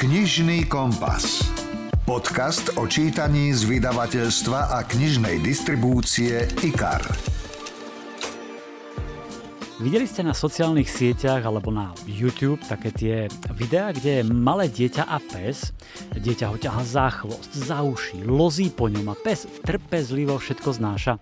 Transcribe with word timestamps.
Knižný 0.00 0.64
kompas. 0.64 1.44
Podcast 2.08 2.72
o 2.80 2.88
čítaní 2.88 3.52
z 3.52 3.68
vydavateľstva 3.68 4.72
a 4.72 4.80
knižnej 4.88 5.44
distribúcie 5.44 6.48
IKAR. 6.64 7.04
Videli 9.76 10.08
ste 10.08 10.24
na 10.24 10.32
sociálnych 10.32 10.88
sieťach 10.88 11.44
alebo 11.44 11.68
na 11.68 11.92
YouTube 12.08 12.64
také 12.64 12.88
tie 12.96 13.16
videá, 13.52 13.92
kde 13.92 14.24
je 14.24 14.28
malé 14.32 14.72
dieťa 14.72 15.04
a 15.04 15.20
pes. 15.20 15.76
Dieťa 16.16 16.48
ho 16.48 16.56
ťaha 16.56 16.80
za 16.80 17.20
chvost, 17.20 17.52
za 17.52 17.84
uši, 17.84 18.24
lozí 18.24 18.72
po 18.72 18.88
ňom 18.88 19.04
a 19.12 19.16
pes 19.20 19.44
trpezlivo 19.68 20.40
všetko 20.40 20.80
znáša. 20.80 21.20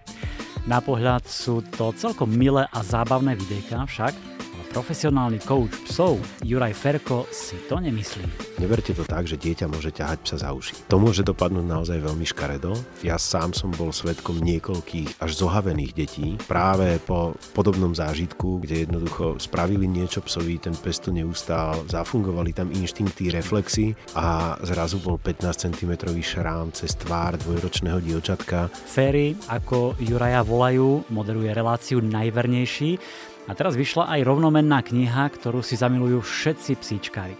Na 0.70 0.78
pohľad 0.78 1.26
sú 1.26 1.66
to 1.66 1.90
celkom 1.98 2.30
milé 2.30 2.70
a 2.70 2.78
zábavné 2.86 3.34
videjka 3.34 3.90
však, 3.90 4.37
Profesionálny 4.78 5.42
coach 5.42 5.74
psov 5.90 6.22
Juraj 6.46 6.70
Ferko 6.70 7.26
si 7.34 7.58
to 7.66 7.82
nemyslí. 7.82 8.22
Neberte 8.62 8.94
to 8.94 9.02
tak, 9.02 9.26
že 9.26 9.34
dieťa 9.34 9.66
môže 9.66 9.90
ťahať 9.90 10.22
psa 10.22 10.36
za 10.38 10.54
uši. 10.54 10.86
To 10.86 11.02
môže 11.02 11.26
dopadnúť 11.26 11.66
naozaj 11.66 11.98
veľmi 11.98 12.22
škaredo. 12.22 12.78
Ja 13.02 13.18
sám 13.18 13.58
som 13.58 13.74
bol 13.74 13.90
svetkom 13.90 14.38
niekoľkých 14.38 15.18
až 15.18 15.30
zohavených 15.34 15.92
detí 15.98 16.38
práve 16.46 17.02
po 17.02 17.34
podobnom 17.58 17.90
zážitku, 17.90 18.62
kde 18.62 18.86
jednoducho 18.86 19.42
spravili 19.42 19.90
niečo 19.90 20.22
psovi, 20.22 20.62
ten 20.62 20.78
pes 20.78 21.02
to 21.02 21.10
neustál, 21.10 21.82
zafungovali 21.90 22.54
tam 22.54 22.70
inštinkty, 22.70 23.34
reflexy 23.34 23.98
a 24.14 24.54
zrazu 24.62 25.02
bol 25.02 25.18
15 25.18 25.74
cm 25.74 25.98
šrám 26.22 26.70
cez 26.70 26.94
tvár 26.94 27.34
dvojročného 27.34 27.98
dievčatka. 27.98 28.70
Ferry, 28.70 29.34
ako 29.50 29.98
Juraja 29.98 30.46
volajú, 30.46 31.02
moderuje 31.10 31.50
reláciu 31.50 31.98
Najvernejší 31.98 33.26
a 33.48 33.56
teraz 33.56 33.74
vyšla 33.74 34.12
aj 34.12 34.20
rovnomenná 34.28 34.84
kniha, 34.84 35.24
ktorú 35.32 35.64
si 35.64 35.80
zamilujú 35.80 36.20
všetci 36.20 36.72
psíčkári. 36.76 37.34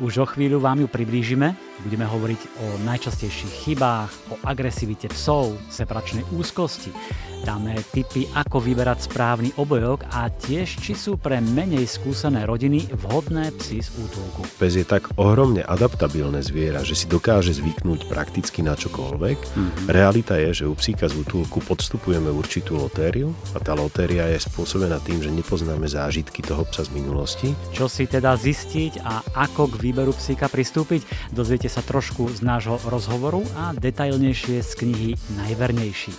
Už 0.00 0.24
o 0.24 0.26
chvíľu 0.26 0.58
vám 0.58 0.80
ju 0.80 0.88
priblížime. 0.88 1.52
Budeme 1.84 2.08
hovoriť 2.08 2.40
o 2.64 2.66
najčastejších 2.88 3.68
chybách, 3.68 4.10
o 4.32 4.40
agresivite 4.42 5.12
psov, 5.12 5.54
separačnej 5.68 6.24
úzkosti, 6.32 6.90
Dáme 7.42 7.74
tipy, 7.90 8.30
ako 8.38 8.62
vyberať 8.62 9.10
správny 9.10 9.50
obojok 9.58 10.06
a 10.14 10.30
tiež, 10.30 10.78
či 10.78 10.94
sú 10.94 11.18
pre 11.18 11.42
menej 11.42 11.90
skúsené 11.90 12.46
rodiny 12.46 12.86
vhodné 12.94 13.50
psy 13.58 13.82
z 13.82 13.90
útulku. 13.98 14.46
Pes 14.62 14.78
je 14.78 14.86
tak 14.86 15.10
ohromne 15.18 15.66
adaptabilné 15.66 16.38
zviera, 16.46 16.86
že 16.86 16.94
si 16.94 17.10
dokáže 17.10 17.50
zvyknúť 17.58 18.06
prakticky 18.06 18.62
na 18.62 18.78
čokoľvek. 18.78 19.38
Mm-hmm. 19.42 19.86
Realita 19.90 20.38
je, 20.38 20.62
že 20.62 20.64
u 20.70 20.78
psíka 20.78 21.10
z 21.10 21.18
útulku 21.18 21.58
podstupujeme 21.66 22.30
určitú 22.30 22.78
lotériu 22.78 23.34
a 23.52 23.58
tá 23.58 23.74
lotéria 23.74 24.30
je 24.30 24.38
spôsobená 24.38 25.02
tým, 25.02 25.18
že 25.18 25.34
nepoznáme 25.34 25.90
zážitky 25.90 26.46
toho 26.46 26.62
psa 26.70 26.86
z 26.86 26.94
minulosti. 26.94 27.58
Čo 27.74 27.90
si 27.90 28.06
teda 28.06 28.38
zistiť 28.38 29.02
a 29.02 29.18
ako 29.50 29.66
k 29.74 29.82
výberu 29.82 30.14
psíka 30.14 30.46
pristúpiť, 30.46 31.34
dozviete 31.34 31.66
sa 31.66 31.82
trošku 31.82 32.30
z 32.30 32.46
nášho 32.46 32.78
rozhovoru 32.86 33.42
a 33.58 33.74
detailnejšie 33.74 34.62
z 34.62 34.72
knihy 34.78 35.10
Najvernejší. 35.42 36.14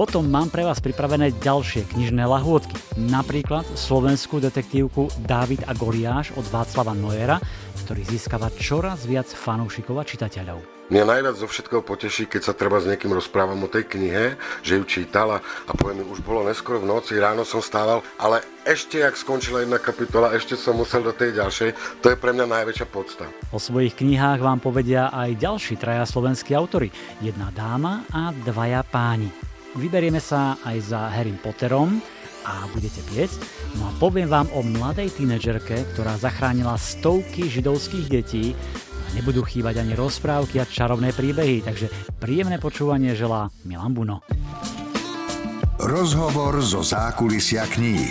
Potom 0.00 0.24
mám 0.24 0.48
pre 0.48 0.64
vás 0.64 0.80
pripravené 0.80 1.28
ďalšie 1.44 1.92
knižné 1.92 2.24
lahôdky. 2.24 2.72
Napríklad 2.96 3.68
slovenskú 3.76 4.40
detektívku 4.40 5.12
Dávid 5.28 5.60
a 5.68 5.76
Goliáš 5.76 6.32
od 6.40 6.48
Václava 6.48 6.96
Nojera, 6.96 7.36
ktorý 7.84 8.08
získava 8.08 8.48
čoraz 8.56 9.04
viac 9.04 9.28
fanúšikov 9.28 10.00
a 10.00 10.08
čitateľov. 10.08 10.88
Mňa 10.88 11.04
najviac 11.04 11.36
zo 11.36 11.44
všetkého 11.44 11.84
poteší, 11.84 12.32
keď 12.32 12.48
sa 12.48 12.56
treba 12.56 12.80
s 12.80 12.88
niekým 12.88 13.12
rozprávam 13.12 13.60
o 13.60 13.68
tej 13.68 13.92
knihe, 13.92 14.40
že 14.64 14.80
ju 14.80 14.88
čítala 14.88 15.44
a 15.68 15.72
poviem 15.76 16.08
už 16.08 16.24
bolo 16.24 16.48
neskoro 16.48 16.80
v 16.80 16.88
noci, 16.88 17.20
ráno 17.20 17.44
som 17.44 17.60
stával, 17.60 18.00
ale 18.16 18.40
ešte, 18.64 19.04
jak 19.04 19.20
skončila 19.20 19.68
jedna 19.68 19.76
kapitola, 19.76 20.32
ešte 20.32 20.56
som 20.56 20.80
musel 20.80 21.04
do 21.04 21.12
tej 21.12 21.36
ďalšej. 21.36 22.00
To 22.00 22.08
je 22.08 22.16
pre 22.16 22.32
mňa 22.32 22.48
najväčšia 22.48 22.88
podsta. 22.88 23.28
O 23.52 23.60
svojich 23.60 24.00
knihách 24.00 24.40
vám 24.40 24.64
povedia 24.64 25.12
aj 25.12 25.36
ďalší 25.36 25.76
traja 25.76 26.08
slovenskí 26.08 26.56
autory. 26.56 26.88
Jedna 27.20 27.52
dáma 27.52 28.08
a 28.08 28.32
dvaja 28.32 28.80
páni. 28.80 29.49
Vyberieme 29.78 30.18
sa 30.18 30.58
aj 30.66 30.76
za 30.82 31.14
Harry 31.14 31.30
Potterom 31.38 32.02
a 32.42 32.66
budete 32.74 33.06
piecť. 33.06 33.38
No 33.78 33.86
a 33.86 33.94
poviem 34.02 34.26
vám 34.26 34.50
o 34.50 34.66
mladej 34.66 35.14
tínedžerke, 35.14 35.94
ktorá 35.94 36.18
zachránila 36.18 36.74
stovky 36.74 37.46
židovských 37.46 38.06
detí 38.10 38.58
a 38.90 39.08
nebudú 39.14 39.46
chýbať 39.46 39.86
ani 39.86 39.94
rozprávky 39.94 40.58
a 40.58 40.66
čarovné 40.66 41.14
príbehy, 41.14 41.62
takže 41.62 41.86
príjemné 42.18 42.58
počúvanie 42.58 43.14
želá 43.14 43.46
Milan 43.62 43.94
Buno. 43.94 44.26
Rozhovor 45.78 46.58
zo 46.66 46.82
zákulisia 46.82 47.62
kníh. 47.70 48.10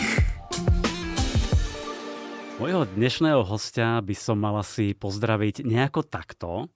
Mojho 2.60 2.88
dnešného 2.88 3.44
hostia 3.44 4.00
by 4.00 4.16
som 4.16 4.40
mal 4.40 4.56
asi 4.64 4.96
pozdraviť 4.96 5.68
nejako 5.68 6.08
takto. 6.08 6.72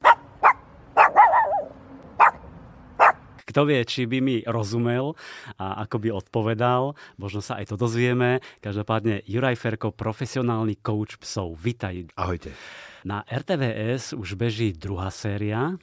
Kto 3.44 3.68
vie, 3.68 3.84
či 3.84 4.08
by 4.08 4.18
mi 4.24 4.38
rozumel 4.44 5.16
a 5.60 5.84
ako 5.84 5.96
by 6.00 6.10
odpovedal, 6.14 6.96
možno 7.20 7.44
sa 7.44 7.60
aj 7.60 7.74
to 7.74 7.76
dozvieme. 7.76 8.40
Každopádne 8.64 9.24
Juraj 9.28 9.60
Ferko, 9.60 9.92
profesionálny 9.92 10.80
coach 10.80 11.20
psov. 11.20 11.60
Vitaj. 11.60 12.16
Ahojte. 12.16 12.56
Na 13.04 13.20
RTVS 13.28 14.16
už 14.16 14.40
beží 14.40 14.72
druhá 14.72 15.12
séria, 15.12 15.76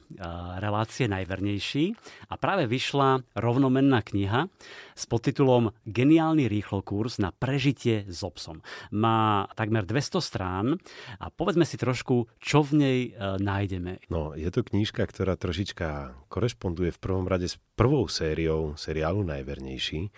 relácie 0.57 1.05
Najvernejší 1.05 1.93
a 2.25 2.33
práve 2.33 2.65
vyšla 2.65 3.21
rovnomenná 3.37 4.01
kniha 4.01 4.49
s 4.97 5.05
podtitulom 5.05 5.69
Geniálny 5.85 6.49
rýchlokurs 6.49 7.21
na 7.21 7.29
prežitie 7.29 8.09
s 8.09 8.25
obsom. 8.25 8.65
Má 8.89 9.45
takmer 9.53 9.85
200 9.85 10.17
strán 10.17 10.81
a 11.21 11.29
povedzme 11.29 11.61
si 11.61 11.77
trošku, 11.77 12.25
čo 12.41 12.65
v 12.65 12.71
nej 12.73 12.99
e, 13.13 13.37
nájdeme. 13.37 14.01
No, 14.09 14.33
je 14.33 14.49
to 14.49 14.65
knižka, 14.65 15.05
ktorá 15.05 15.37
trošička 15.37 16.17
korešponduje 16.25 16.89
v 16.89 17.01
prvom 17.01 17.29
rade 17.29 17.45
s 17.45 17.61
prvou 17.77 18.09
sériou 18.09 18.73
seriálu 18.73 19.21
Najvernejší. 19.21 20.09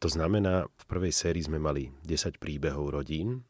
To 0.00 0.08
znamená, 0.08 0.64
v 0.64 0.84
prvej 0.88 1.12
sérii 1.12 1.44
sme 1.44 1.60
mali 1.60 1.92
10 2.08 2.40
príbehov 2.40 2.88
rodín, 2.88 3.44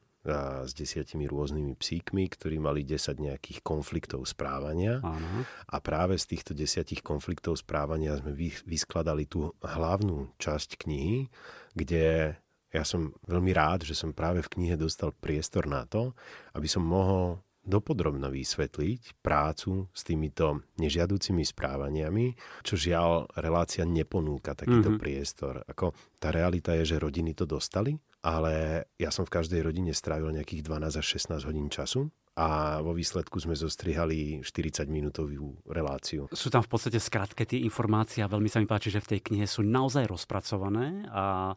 s 0.64 0.72
desiatimi 0.76 1.24
rôznymi 1.24 1.74
psíkmi, 1.74 2.28
ktorí 2.28 2.60
mali 2.60 2.84
10 2.84 3.18
nejakých 3.18 3.64
konfliktov 3.64 4.28
správania. 4.28 5.00
Aha. 5.00 5.40
A 5.72 5.76
práve 5.80 6.20
z 6.20 6.36
týchto 6.36 6.52
desiatich 6.52 7.00
konfliktov 7.00 7.58
správania 7.58 8.16
sme 8.20 8.36
vyskladali 8.64 9.24
tú 9.24 9.56
hlavnú 9.64 10.32
časť 10.36 10.76
knihy, 10.84 11.26
kde 11.72 12.36
ja 12.68 12.84
som 12.84 13.16
veľmi 13.24 13.52
rád, 13.56 13.88
že 13.88 13.96
som 13.96 14.12
práve 14.12 14.44
v 14.44 14.52
knihe 14.52 14.76
dostal 14.76 15.16
priestor 15.16 15.64
na 15.64 15.88
to, 15.88 16.12
aby 16.52 16.68
som 16.68 16.84
mohol 16.84 17.40
dopodrobno 17.68 18.32
vysvetliť 18.32 19.20
prácu 19.20 19.92
s 19.92 20.00
týmito 20.00 20.64
nežiaducimi 20.80 21.44
správaniami, 21.44 22.26
čo 22.64 22.80
žiaľ 22.80 23.28
relácia 23.36 23.84
neponúka 23.84 24.56
takýto 24.56 24.96
mm-hmm. 24.96 25.02
priestor. 25.02 25.60
Ako 25.68 25.92
tá 26.16 26.32
realita 26.32 26.72
je, 26.80 26.96
že 26.96 27.02
rodiny 27.02 27.36
to 27.36 27.44
dostali, 27.44 28.00
ale 28.24 28.88
ja 28.96 29.12
som 29.12 29.28
v 29.28 29.34
každej 29.36 29.60
rodine 29.62 29.92
strávil 29.92 30.32
nejakých 30.32 30.64
12 30.64 30.98
až 30.98 31.06
16 31.06 31.44
hodín 31.46 31.68
času 31.68 32.08
a 32.38 32.78
vo 32.86 32.94
výsledku 32.94 33.42
sme 33.42 33.58
zostrihali 33.58 34.38
40-minútovú 34.46 35.66
reláciu. 35.66 36.30
Sú 36.30 36.54
tam 36.54 36.62
v 36.62 36.70
podstate 36.70 37.02
skratké 37.02 37.42
tie 37.42 37.66
informácie 37.66 38.22
a 38.22 38.30
veľmi 38.30 38.46
sa 38.46 38.62
mi 38.62 38.70
páči, 38.70 38.94
že 38.94 39.02
v 39.02 39.18
tej 39.18 39.20
knihe 39.26 39.46
sú 39.50 39.66
naozaj 39.66 40.06
rozpracované 40.06 41.02
a 41.10 41.50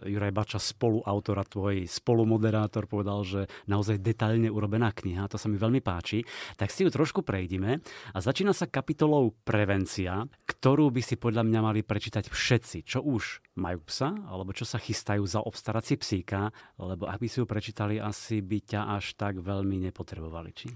Juraj 0.00 0.32
Bača, 0.32 0.56
spoluautor 0.56 1.36
a 1.36 1.44
tvoj 1.44 1.84
spolumoderátor 1.84 2.88
povedal, 2.88 3.20
že 3.28 3.44
naozaj 3.68 4.00
detailne 4.00 4.48
urobená 4.48 4.96
kniha, 4.96 5.28
to 5.28 5.36
sa 5.36 5.52
mi 5.52 5.60
veľmi 5.60 5.84
páči. 5.84 6.24
Tak 6.56 6.72
si 6.72 6.88
ju 6.88 6.88
trošku 6.88 7.20
prejdime 7.20 7.84
a 8.16 8.18
začína 8.24 8.56
sa 8.56 8.72
kapitolou 8.72 9.36
prevencia, 9.44 10.24
ktorú 10.48 10.88
by 10.88 11.02
si 11.04 11.20
podľa 11.20 11.44
mňa 11.44 11.60
mali 11.60 11.80
prečítať 11.84 12.32
všetci, 12.32 12.88
čo 12.88 13.04
už 13.04 13.52
majú 13.60 13.84
psa, 13.84 14.16
alebo 14.32 14.56
čo 14.56 14.64
sa 14.64 14.80
chystajú 14.80 15.28
za 15.28 15.44
obstarať 15.44 15.84
si 15.84 15.94
psíka, 16.00 16.48
lebo 16.80 17.04
ak 17.04 17.20
by 17.20 17.28
si 17.28 17.36
ju 17.36 17.44
prečítali, 17.44 18.00
asi 18.00 18.40
by 18.40 18.58
ťa 18.64 18.96
až 18.96 19.12
tak 19.12 19.44
veľmi 19.44 19.76
nepotrebovali. 19.92 20.21
Či? 20.52 20.68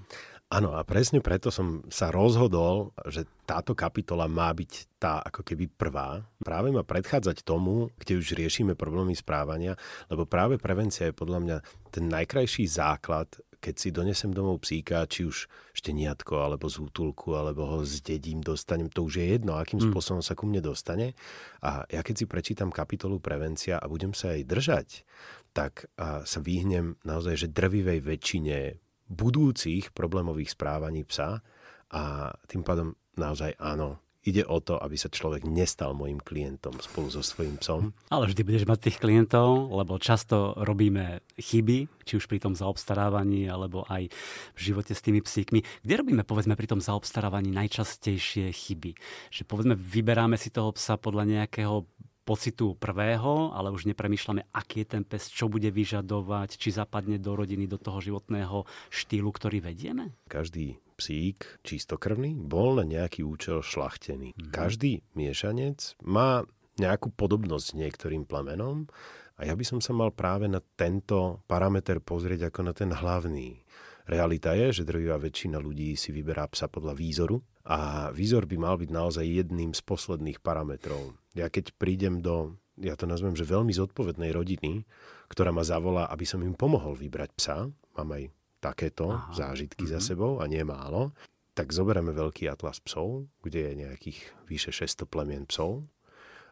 Áno, 0.47 0.79
a 0.79 0.87
presne 0.87 1.19
preto 1.19 1.51
som 1.51 1.83
sa 1.91 2.15
rozhodol, 2.15 2.95
že 3.10 3.27
táto 3.43 3.75
kapitola 3.75 4.31
má 4.31 4.47
byť 4.54 4.72
tá 4.95 5.19
ako 5.19 5.43
keby 5.43 5.66
prvá. 5.66 6.22
Práve 6.39 6.71
má 6.71 6.87
predchádzať 6.87 7.43
tomu, 7.43 7.91
kde 7.98 8.22
už 8.22 8.39
riešime 8.39 8.78
problémy 8.78 9.19
správania, 9.19 9.75
lebo 10.07 10.22
práve 10.22 10.54
prevencia 10.63 11.10
je 11.10 11.19
podľa 11.19 11.39
mňa 11.43 11.57
ten 11.91 12.07
najkrajší 12.07 12.63
základ, 12.71 13.27
keď 13.59 13.75
si 13.75 13.89
donesem 13.91 14.31
domov 14.31 14.63
psíka, 14.63 15.03
či 15.10 15.27
už 15.27 15.51
šteniatko, 15.75 16.39
alebo 16.39 16.71
z 16.71 16.78
útulku, 16.78 17.34
alebo 17.34 17.66
ho 17.66 17.78
zdedím, 17.83 18.39
dostanem, 18.39 18.87
to 18.87 19.03
už 19.03 19.19
je 19.19 19.27
jedno, 19.34 19.59
akým 19.59 19.83
mm. 19.83 19.91
spôsobom 19.91 20.22
sa 20.22 20.39
ku 20.39 20.47
mne 20.47 20.63
dostane. 20.63 21.19
A 21.66 21.83
ja 21.91 22.07
keď 22.07 22.22
si 22.22 22.27
prečítam 22.31 22.71
kapitolu 22.71 23.19
prevencia 23.19 23.83
a 23.83 23.91
budem 23.91 24.15
sa 24.15 24.39
jej 24.39 24.47
držať, 24.47 25.03
tak 25.51 25.91
sa 25.99 26.39
vyhnem 26.39 27.01
naozaj, 27.03 27.49
že 27.49 27.49
drvivej 27.51 28.04
väčšine 28.04 28.59
budúcich 29.06 29.94
problémových 29.94 30.54
správaní 30.54 31.06
psa 31.06 31.42
a 31.91 32.32
tým 32.50 32.66
pádom 32.66 32.94
naozaj 33.16 33.54
áno, 33.56 34.03
Ide 34.26 34.42
o 34.42 34.58
to, 34.58 34.74
aby 34.82 34.98
sa 34.98 35.06
človek 35.06 35.47
nestal 35.47 35.94
môjim 35.94 36.18
klientom 36.18 36.74
spolu 36.82 37.14
so 37.14 37.22
svojím 37.22 37.62
psom. 37.62 37.94
Ale 38.10 38.26
vždy 38.26 38.42
budeš 38.42 38.66
mať 38.66 38.91
tých 38.91 38.98
klientov, 38.98 39.70
lebo 39.70 40.03
často 40.03 40.50
robíme 40.58 41.22
chyby, 41.38 41.86
či 42.03 42.18
už 42.18 42.26
pri 42.26 42.42
tom 42.42 42.58
zaobstarávaní, 42.58 43.47
alebo 43.47 43.86
aj 43.86 44.10
v 44.58 44.58
živote 44.58 44.98
s 44.98 45.04
tými 45.06 45.22
psíkmi. 45.22 45.62
Kde 45.62 45.94
robíme, 46.03 46.26
povedzme, 46.26 46.58
pri 46.58 46.66
tom 46.66 46.82
zaobstarávaní 46.82 47.54
najčastejšie 47.54 48.50
chyby? 48.50 48.98
Že 49.30 49.42
povedzme, 49.47 49.78
vyberáme 49.78 50.34
si 50.34 50.50
toho 50.50 50.74
psa 50.74 50.98
podľa 50.98 51.22
nejakého 51.30 51.86
pocitu 52.27 52.75
prvého, 52.75 53.55
ale 53.55 53.71
už 53.71 53.87
nepremýšľame, 53.87 54.51
aký 54.51 54.83
je 54.83 54.99
ten 54.99 55.03
pes, 55.07 55.31
čo 55.31 55.47
bude 55.47 55.71
vyžadovať, 55.71 56.59
či 56.59 56.75
zapadne 56.75 57.23
do 57.23 57.39
rodiny, 57.39 57.71
do 57.71 57.78
toho 57.78 58.03
životného 58.03 58.67
štýlu, 58.91 59.31
ktorý 59.31 59.63
vedieme? 59.63 60.19
Každý 60.27 60.83
psík 60.99 61.63
čistokrvný 61.63 62.34
bol 62.34 62.83
na 62.83 62.84
nejaký 62.84 63.23
účel 63.23 63.63
šlachtený. 63.63 64.34
Mm. 64.34 64.51
Každý 64.51 65.07
miešanec 65.15 65.95
má 66.03 66.43
nejakú 66.83 67.15
podobnosť 67.15 67.67
s 67.73 67.78
niektorým 67.78 68.27
plemenom 68.27 68.91
a 69.39 69.47
ja 69.47 69.55
by 69.55 69.65
som 69.65 69.78
sa 69.78 69.95
mal 69.95 70.11
práve 70.11 70.51
na 70.51 70.59
tento 70.75 71.45
parameter 71.47 72.03
pozrieť 72.03 72.51
ako 72.51 72.61
na 72.67 72.73
ten 72.75 72.91
hlavný. 72.91 73.63
Realita 74.07 74.55
je, 74.55 74.83
že 74.83 74.89
drvivá 74.89 75.19
väčšina 75.19 75.59
ľudí 75.61 75.95
si 75.99 76.11
vyberá 76.11 76.47
psa 76.51 76.67
podľa 76.67 76.95
výzoru 76.97 77.39
a 77.66 78.09
výzor 78.15 78.47
by 78.47 78.57
mal 78.63 78.78
byť 78.78 78.91
naozaj 78.95 79.27
jedným 79.27 79.74
z 79.74 79.83
posledných 79.83 80.39
parametrov. 80.39 81.18
Ja 81.34 81.51
keď 81.51 81.74
prídem 81.74 82.22
do, 82.22 82.54
ja 82.78 82.95
to 82.95 83.10
nazvem, 83.10 83.34
že 83.34 83.42
veľmi 83.42 83.74
zodpovednej 83.74 84.30
rodiny, 84.30 84.86
ktorá 85.27 85.51
ma 85.51 85.66
zavolá, 85.66 86.07
aby 86.07 86.22
som 86.22 86.47
im 86.47 86.54
pomohol 86.54 86.95
vybrať 86.95 87.30
psa, 87.34 87.66
mám 87.98 88.09
aj 88.15 88.30
takéto 88.63 89.10
Aha. 89.10 89.34
zážitky 89.34 89.83
mm-hmm. 89.83 89.98
za 89.98 90.01
mhm. 90.01 90.07
sebou 90.07 90.33
a 90.39 90.47
nie 90.47 90.63
málo, 90.63 91.10
tak 91.59 91.74
zoberieme 91.74 92.15
veľký 92.15 92.47
atlas 92.47 92.78
psov, 92.78 93.27
kde 93.42 93.72
je 93.72 93.72
nejakých 93.83 94.18
vyše 94.47 94.71
600 94.71 95.10
plemien 95.10 95.45
psov. 95.48 95.83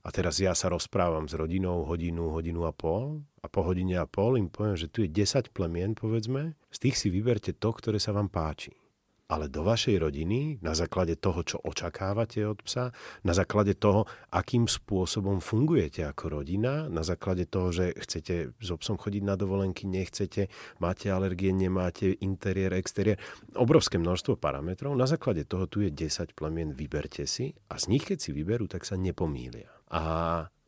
A 0.05 0.13
teraz 0.13 0.37
ja 0.37 0.53
sa 0.53 0.69
rozprávam 0.69 1.25
s 1.25 1.33
rodinou 1.33 1.89
hodinu, 1.89 2.29
hodinu 2.29 2.69
a 2.69 2.77
pol 2.77 3.25
a 3.41 3.49
po 3.49 3.65
hodine 3.65 3.97
a 3.97 4.05
pol 4.05 4.37
im 4.37 4.53
poviem, 4.53 4.77
že 4.77 4.93
tu 4.93 5.01
je 5.01 5.09
10 5.09 5.49
plemien, 5.49 5.97
povedzme, 5.97 6.53
z 6.69 6.79
tých 6.81 7.01
si 7.01 7.09
vyberte 7.09 7.57
to, 7.57 7.73
ktoré 7.73 7.97
sa 7.97 8.13
vám 8.13 8.29
páči 8.29 8.77
ale 9.25 9.49
do 9.49 9.65
vašej 9.65 9.97
rodiny 10.05 10.61
na 10.61 10.77
základe 10.77 11.17
toho, 11.17 11.41
čo 11.41 11.57
očakávate 11.65 12.45
od 12.45 12.61
psa, 12.61 12.93
na 13.25 13.33
základe 13.33 13.73
toho, 13.73 14.05
akým 14.29 14.69
spôsobom 14.69 15.41
fungujete 15.41 16.05
ako 16.05 16.41
rodina, 16.41 16.93
na 16.93 17.01
základe 17.01 17.49
toho, 17.49 17.73
že 17.73 17.97
chcete 17.97 18.53
s 18.61 18.75
so 18.75 18.77
psom 18.77 18.99
chodiť 18.99 19.23
na 19.23 19.39
dovolenky, 19.39 19.87
nechcete, 19.87 20.51
máte 20.83 21.09
alergie, 21.09 21.55
nemáte, 21.55 22.11
interiér, 22.21 22.75
exteriér, 22.75 23.23
obrovské 23.55 23.97
množstvo 24.03 24.37
parametrov. 24.37 24.93
Na 24.99 25.07
základe 25.07 25.47
toho 25.47 25.71
tu 25.71 25.87
je 25.87 25.95
10 25.95 26.35
plemien, 26.35 26.75
vyberte 26.75 27.25
si 27.31 27.55
a 27.71 27.79
z 27.79 27.95
nich, 27.95 28.03
keď 28.03 28.19
si 28.19 28.31
vyberú, 28.35 28.67
tak 28.67 28.83
sa 28.83 28.99
nepomília. 28.99 29.71
A 29.95 30.03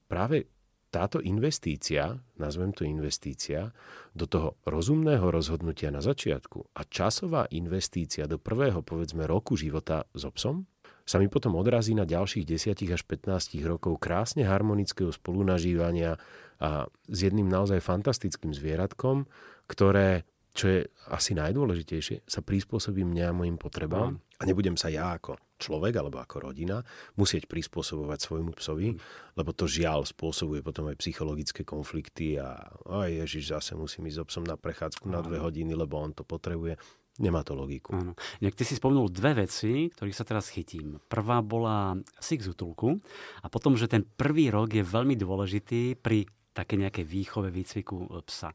práve 0.06 0.56
táto 0.90 1.20
investícia, 1.20 2.16
nazvem 2.40 2.72
to 2.72 2.86
investícia, 2.86 3.74
do 4.16 4.24
toho 4.24 4.56
rozumného 4.64 5.28
rozhodnutia 5.28 5.92
na 5.92 6.00
začiatku 6.00 6.72
a 6.72 6.82
časová 6.88 7.44
investícia 7.52 8.24
do 8.24 8.40
prvého, 8.40 8.80
povedzme, 8.80 9.28
roku 9.28 9.58
života 9.58 10.08
s 10.14 10.24
obsom, 10.24 10.64
sa 11.06 11.22
mi 11.22 11.30
potom 11.30 11.54
odrazí 11.54 11.94
na 11.94 12.02
ďalších 12.02 12.42
10 12.42 12.82
až 12.90 13.02
15 13.06 13.62
rokov 13.62 14.02
krásne 14.02 14.42
harmonického 14.42 15.14
spolunažívania 15.14 16.18
a 16.58 16.90
s 17.06 17.18
jedným 17.22 17.46
naozaj 17.46 17.78
fantastickým 17.78 18.50
zvieratkom, 18.50 19.28
ktoré 19.70 20.26
čo 20.56 20.72
je 20.72 20.80
asi 21.12 21.36
najdôležitejšie, 21.36 22.24
sa 22.24 22.40
prispôsobím 22.40 23.12
mňa 23.12 23.24
a 23.28 23.36
mojim 23.36 23.60
potrebám 23.60 24.24
a 24.36 24.42
nebudem 24.44 24.76
sa 24.76 24.92
ja 24.92 25.16
ako 25.16 25.40
človek 25.56 25.96
alebo 25.96 26.20
ako 26.20 26.52
rodina 26.52 26.84
musieť 27.16 27.48
prispôsobovať 27.48 28.18
svojmu 28.20 28.52
psovi, 28.60 28.92
lebo 29.36 29.50
to 29.56 29.64
žiaľ 29.64 30.04
spôsobuje 30.04 30.60
potom 30.60 30.92
aj 30.92 31.00
psychologické 31.00 31.64
konflikty 31.64 32.36
a 32.36 32.60
aj 32.84 33.24
Ježiš, 33.24 33.56
zase 33.56 33.72
musím 33.72 34.12
ísť 34.12 34.18
so 34.20 34.24
psom 34.28 34.44
na 34.44 34.60
prechádzku 34.60 35.08
na 35.08 35.24
dve 35.24 35.40
hodiny, 35.40 35.72
lebo 35.72 35.96
on 35.96 36.12
to 36.12 36.22
potrebuje. 36.22 36.76
Nemá 37.16 37.40
to 37.40 37.56
logiku. 37.56 37.96
Áno. 37.96 38.12
Inak 38.44 38.60
ty 38.60 38.68
si 38.68 38.76
spomenul 38.76 39.08
dve 39.08 39.48
veci, 39.48 39.88
ktorých 39.88 40.12
sa 40.12 40.28
teraz 40.28 40.52
chytím. 40.52 41.00
Prvá 41.08 41.40
bola 41.40 41.96
six 42.20 42.44
útulku 42.44 43.00
a 43.40 43.48
potom, 43.48 43.72
že 43.72 43.88
ten 43.88 44.04
prvý 44.04 44.52
rok 44.52 44.68
je 44.68 44.84
veľmi 44.84 45.16
dôležitý 45.16 45.96
pri 45.96 46.28
také 46.52 46.76
nejakej 46.76 47.08
výchove, 47.08 47.48
výcviku 47.48 48.20
psa. 48.28 48.52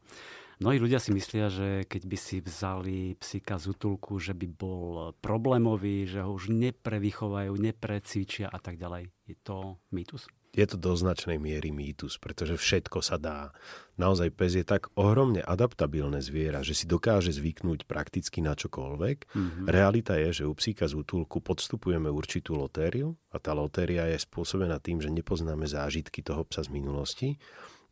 Mnohí 0.62 0.78
ľudia 0.78 1.02
si 1.02 1.10
myslia, 1.10 1.50
že 1.50 1.82
keď 1.90 2.02
by 2.06 2.16
si 2.22 2.38
vzali 2.38 3.18
psíka 3.18 3.58
z 3.58 3.74
útulku, 3.74 4.22
že 4.22 4.30
by 4.30 4.46
bol 4.46 5.10
problémový, 5.18 6.06
že 6.06 6.22
ho 6.22 6.30
už 6.30 6.54
neprevychovajú, 6.54 7.50
neprecvičia 7.50 8.46
a 8.46 8.62
tak 8.62 8.78
ďalej. 8.78 9.10
Je 9.26 9.34
to 9.42 9.82
mýtus? 9.90 10.30
Je 10.52 10.62
to 10.68 10.76
do 10.78 10.92
značnej 10.94 11.40
miery 11.40 11.74
mýtus, 11.74 12.20
pretože 12.20 12.60
všetko 12.60 13.02
sa 13.02 13.18
dá. 13.18 13.56
Naozaj 13.98 14.28
pes 14.36 14.52
je 14.54 14.62
tak 14.62 14.92
ohromne 14.94 15.42
adaptabilné 15.42 16.22
zviera, 16.22 16.62
že 16.62 16.76
si 16.76 16.84
dokáže 16.86 17.34
zvyknúť 17.34 17.88
prakticky 17.88 18.44
na 18.44 18.52
čokoľvek. 18.54 19.18
Mm-hmm. 19.32 19.66
Realita 19.66 20.14
je, 20.20 20.44
že 20.44 20.44
u 20.46 20.54
psíka 20.54 20.86
z 20.86 20.94
útulku 21.00 21.42
podstupujeme 21.42 22.06
určitú 22.06 22.54
lotériu 22.54 23.16
a 23.32 23.40
tá 23.40 23.56
lotéria 23.56 24.06
je 24.12 24.20
spôsobená 24.20 24.78
tým, 24.78 25.00
že 25.00 25.10
nepoznáme 25.10 25.64
zážitky 25.66 26.22
toho 26.22 26.44
psa 26.46 26.62
z 26.62 26.70
minulosti 26.70 27.40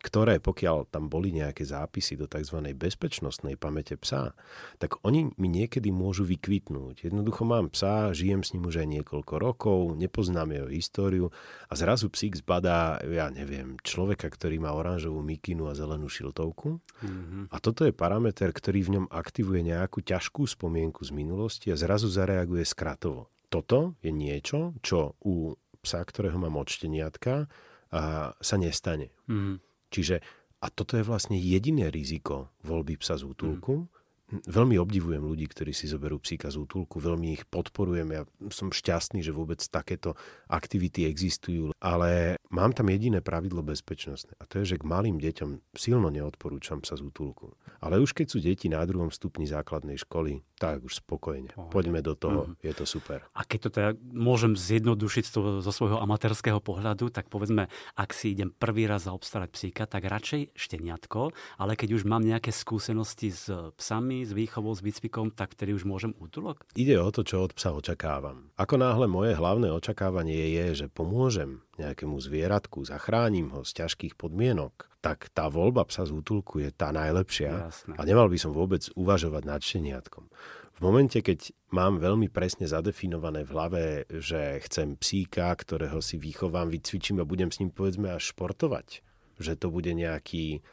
ktoré, 0.00 0.40
pokiaľ 0.40 0.88
tam 0.88 1.12
boli 1.12 1.28
nejaké 1.28 1.60
zápisy 1.68 2.16
do 2.16 2.24
tzv. 2.24 2.56
bezpečnostnej 2.72 3.60
pamäte 3.60 4.00
psa, 4.00 4.32
tak 4.80 4.96
oni 5.04 5.36
mi 5.36 5.48
niekedy 5.52 5.92
môžu 5.92 6.24
vykvitnúť. 6.24 7.12
Jednoducho 7.12 7.44
mám 7.44 7.68
psa, 7.68 8.16
žijem 8.16 8.40
s 8.40 8.56
ním 8.56 8.64
už 8.64 8.80
aj 8.80 8.88
niekoľko 8.88 9.34
rokov, 9.36 9.78
nepoznám 10.00 10.56
jeho 10.56 10.68
históriu 10.72 11.26
a 11.68 11.72
zrazu 11.76 12.08
psík 12.08 12.40
zbadá, 12.40 12.96
ja 13.04 13.28
neviem, 13.28 13.76
človeka, 13.84 14.32
ktorý 14.32 14.56
má 14.56 14.72
oranžovú 14.72 15.20
mikinu 15.20 15.68
a 15.68 15.76
zelenú 15.76 16.08
šiltovku. 16.08 16.80
Mm-hmm. 17.04 17.52
A 17.52 17.56
toto 17.60 17.84
je 17.84 17.92
parameter, 17.92 18.48
ktorý 18.56 18.80
v 18.88 18.92
ňom 18.96 19.06
aktivuje 19.12 19.60
nejakú 19.68 20.00
ťažkú 20.00 20.48
spomienku 20.48 21.04
z 21.04 21.12
minulosti 21.12 21.68
a 21.68 21.76
zrazu 21.76 22.08
zareaguje 22.08 22.64
skratovo. 22.64 23.28
Toto 23.52 24.00
je 24.00 24.08
niečo, 24.14 24.72
čo 24.80 25.18
u 25.20 25.52
psa, 25.84 26.00
ktorého 26.00 26.40
mám 26.40 26.56
odšteniatka, 26.56 27.50
a 27.90 28.32
sa 28.38 28.54
nestane. 28.54 29.10
Mm-hmm. 29.26 29.69
Čiže, 29.90 30.22
a 30.62 30.66
toto 30.70 30.94
je 30.96 31.04
vlastne 31.04 31.36
jediné 31.36 31.90
riziko 31.90 32.54
voľby 32.62 32.96
psa 33.02 33.18
z 33.18 33.26
útulku. 33.26 33.86
Mm. 33.86 33.99
Veľmi 34.30 34.78
obdivujem 34.78 35.22
ľudí, 35.26 35.50
ktorí 35.50 35.74
si 35.74 35.90
zoberú 35.90 36.22
psíka 36.22 36.48
z 36.48 36.62
útulku, 36.62 37.02
veľmi 37.02 37.34
ich 37.34 37.44
podporujem. 37.50 38.08
Ja 38.14 38.22
som 38.54 38.70
šťastný, 38.70 39.26
že 39.26 39.34
vôbec 39.34 39.58
takéto 39.66 40.14
aktivity 40.46 41.06
existujú, 41.10 41.74
ale 41.82 42.38
mám 42.50 42.70
tam 42.70 42.90
jediné 42.90 43.18
pravidlo 43.18 43.66
bezpečnostné 43.66 44.38
a 44.38 44.46
to 44.46 44.62
je, 44.62 44.76
že 44.76 44.80
k 44.80 44.86
malým 44.86 45.18
deťom 45.18 45.74
silno 45.74 46.08
neodporúčam 46.14 46.78
psa 46.82 46.94
z 46.94 47.10
útulku. 47.10 47.58
Ale 47.82 47.98
už 47.98 48.14
keď 48.14 48.26
sú 48.30 48.38
deti 48.38 48.70
na 48.70 48.82
druhom 48.86 49.10
stupni 49.10 49.50
základnej 49.50 49.98
školy, 49.98 50.46
tak 50.60 50.84
už 50.84 51.00
spokojne. 51.00 51.56
Poďme 51.72 52.04
do 52.04 52.12
toho, 52.12 52.52
mm-hmm. 52.52 52.62
je 52.62 52.72
to 52.76 52.84
super. 52.84 53.24
A 53.32 53.42
keď 53.48 53.58
to 53.66 53.70
teda 53.72 53.90
môžem 54.12 54.52
zjednodušiť 54.54 55.24
zo 55.64 55.72
svojho 55.72 55.98
amatérskeho 55.98 56.60
pohľadu, 56.60 57.08
tak 57.08 57.32
povedzme, 57.32 57.72
ak 57.96 58.10
si 58.12 58.36
idem 58.36 58.52
prvý 58.52 58.84
raz 58.84 59.08
zaobstarať 59.08 59.48
psíka, 59.50 59.88
tak 59.88 60.04
radšej 60.04 60.52
šteniatko, 60.52 61.32
ale 61.56 61.72
keď 61.74 61.96
už 61.96 62.02
mám 62.04 62.20
nejaké 62.20 62.52
skúsenosti 62.52 63.32
s 63.32 63.48
psami, 63.80 64.19
s 64.24 64.32
výchovou, 64.36 64.72
s 64.76 64.84
výcvikom, 64.84 65.32
tak 65.32 65.56
vtedy 65.56 65.76
už 65.76 65.88
môžem 65.88 66.12
útulok? 66.18 66.64
Ide 66.76 67.00
o 67.00 67.10
to, 67.10 67.24
čo 67.26 67.44
od 67.44 67.56
psa 67.56 67.74
očakávam. 67.74 68.52
Ako 68.60 68.76
náhle 68.76 69.06
moje 69.10 69.36
hlavné 69.36 69.72
očakávanie 69.72 70.54
je, 70.60 70.84
že 70.84 70.86
pomôžem 70.86 71.64
nejakému 71.80 72.20
zvieratku, 72.20 72.84
zachránim 72.84 73.50
ho 73.52 73.64
z 73.64 73.84
ťažkých 73.84 74.14
podmienok, 74.14 74.90
tak 75.00 75.32
tá 75.32 75.48
voľba 75.48 75.88
psa 75.88 76.04
z 76.04 76.12
útulku 76.12 76.60
je 76.60 76.70
tá 76.70 76.92
najlepšia 76.92 77.72
Jasne. 77.72 77.94
a 77.96 78.02
nemal 78.04 78.28
by 78.28 78.36
som 78.36 78.52
vôbec 78.52 78.84
uvažovať 78.92 79.42
nad 79.48 79.60
šteniatkom. 79.64 80.28
V 80.76 80.88
momente, 80.88 81.20
keď 81.20 81.52
mám 81.76 82.00
veľmi 82.00 82.32
presne 82.32 82.64
zadefinované 82.64 83.44
v 83.44 83.52
hlave, 83.52 83.82
že 84.08 84.64
chcem 84.64 84.96
psíka, 84.96 85.52
ktorého 85.52 86.00
si 86.00 86.16
vychovám, 86.16 86.72
vycvičím 86.72 87.20
a 87.20 87.28
budem 87.28 87.52
s 87.52 87.60
ním 87.60 87.68
povedzme 87.68 88.12
až 88.12 88.32
športovať, 88.32 89.04
že 89.40 89.60
to 89.60 89.68
bude 89.68 89.92
nejaký 89.92 90.64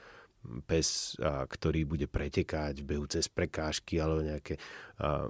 pes, 0.66 1.18
ktorý 1.24 1.84
bude 1.84 2.08
pretekať 2.08 2.84
v 2.84 2.88
behu 2.96 3.06
cez 3.08 3.28
prekážky 3.28 4.00
alebo 4.00 4.24
nejaké 4.24 4.60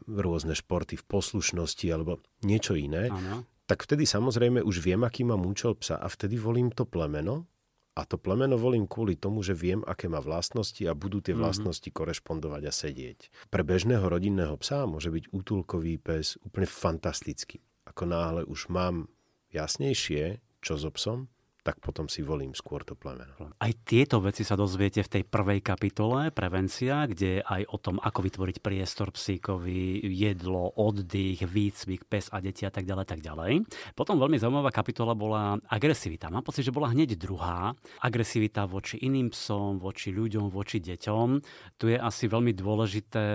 rôzne 0.07 0.53
športy 0.53 0.95
v 0.97 1.05
poslušnosti 1.05 1.87
alebo 1.91 2.21
niečo 2.45 2.77
iné, 2.77 3.09
ano. 3.11 3.43
tak 3.65 3.83
vtedy 3.83 4.05
samozrejme 4.07 4.63
už 4.63 4.79
viem, 4.79 5.01
aký 5.03 5.27
mám 5.27 5.43
účel 5.43 5.75
psa 5.75 5.99
a 5.99 6.07
vtedy 6.07 6.39
volím 6.39 6.71
to 6.71 6.87
plemeno, 6.87 7.49
a 7.97 8.05
to 8.05 8.21
plemeno 8.21 8.61
volím 8.61 8.85
kvôli 8.85 9.17
tomu, 9.17 9.41
že 9.41 9.57
viem, 9.57 9.81
aké 9.81 10.05
má 10.05 10.21
vlastnosti 10.21 10.85
a 10.85 10.93
budú 10.93 11.17
tie 11.17 11.33
mhm. 11.33 11.41
vlastnosti 11.41 11.89
mm-hmm. 11.89 11.97
korešpondovať 12.05 12.63
a 12.69 12.71
sedieť. 12.71 13.19
Pre 13.49 13.65
bežného 13.65 14.05
rodinného 14.05 14.53
psa 14.61 14.85
môže 14.85 15.09
byť 15.09 15.33
útulkový 15.33 15.97
pes 15.97 16.37
úplne 16.45 16.69
fantastický. 16.69 17.57
Ako 17.89 18.05
náhle 18.05 18.45
už 18.45 18.69
mám 18.69 19.09
jasnejšie, 19.49 20.37
čo 20.61 20.77
so 20.77 20.93
psom, 20.93 21.25
tak 21.67 21.83
potom 21.83 22.07
si 22.07 22.23
volím 22.23 22.55
skôr 22.55 22.87
to 22.87 22.95
plemeno. 22.95 23.51
Aj 23.59 23.73
tieto 23.83 24.23
veci 24.23 24.47
sa 24.47 24.55
dozviete 24.55 25.03
v 25.03 25.19
tej 25.19 25.23
prvej 25.27 25.59
kapitole, 25.59 26.31
prevencia, 26.31 27.03
kde 27.03 27.43
aj 27.43 27.67
o 27.67 27.75
tom, 27.75 27.99
ako 27.99 28.23
vytvoriť 28.23 28.63
priestor 28.63 29.11
psíkovi, 29.11 29.99
jedlo, 30.07 30.71
oddych, 30.79 31.43
výcvik, 31.43 32.07
pes 32.07 32.31
a 32.31 32.39
deti 32.39 32.63
a 32.63 32.71
tak 32.71 32.87
ďalej, 32.87 33.03
tak 33.03 33.19
ďalej. 33.19 33.67
Potom 33.99 34.15
veľmi 34.15 34.39
zaujímavá 34.39 34.71
kapitola 34.71 35.11
bola 35.11 35.59
agresivita. 35.67 36.31
Mám 36.31 36.47
pocit, 36.47 36.63
že 36.63 36.71
bola 36.71 36.87
hneď 36.87 37.19
druhá. 37.19 37.75
Agresivita 37.99 38.63
voči 38.63 39.03
iným 39.03 39.35
psom, 39.35 39.75
voči 39.75 40.15
ľuďom, 40.15 40.47
voči 40.47 40.79
deťom. 40.79 41.27
Tu 41.75 41.91
je 41.91 41.97
asi 41.99 42.31
veľmi 42.31 42.55
dôležité 42.55 43.25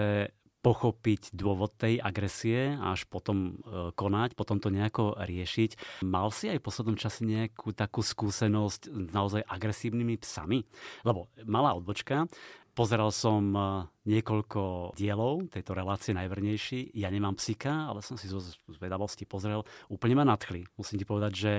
pochopiť 0.62 1.34
dôvod 1.34 1.74
tej 1.74 1.98
agresie 1.98 2.78
a 2.78 2.94
až 2.94 3.04
potom 3.10 3.58
e, 3.60 3.90
konať, 3.92 4.38
potom 4.38 4.62
to 4.62 4.70
nejako 4.70 5.18
riešiť. 5.18 6.02
Mal 6.06 6.30
si 6.30 6.48
aj 6.48 6.62
v 6.62 6.66
poslednom 6.70 6.96
čase 6.96 7.26
nejakú 7.26 7.74
takú 7.74 8.00
skúsenosť 8.00 8.82
s 8.86 9.10
naozaj 9.10 9.42
agresívnymi 9.42 10.22
psami? 10.22 10.62
Lebo 11.02 11.26
malá 11.42 11.74
odbočka, 11.74 12.30
Pozeral 12.72 13.12
som 13.12 13.52
e, 13.52 13.60
niekoľko 14.08 14.96
dielov 14.96 15.52
tejto 15.52 15.76
relácie 15.76 16.16
najvernejší. 16.16 16.96
Ja 16.96 17.12
nemám 17.12 17.36
psika, 17.36 17.92
ale 17.92 18.00
som 18.00 18.16
si 18.16 18.32
zo 18.32 18.40
zvedavosti 18.64 19.28
pozrel. 19.28 19.68
Úplne 19.92 20.16
ma 20.16 20.24
nadchli. 20.24 20.64
Musím 20.80 20.96
ti 20.96 21.04
povedať, 21.04 21.32
že 21.36 21.52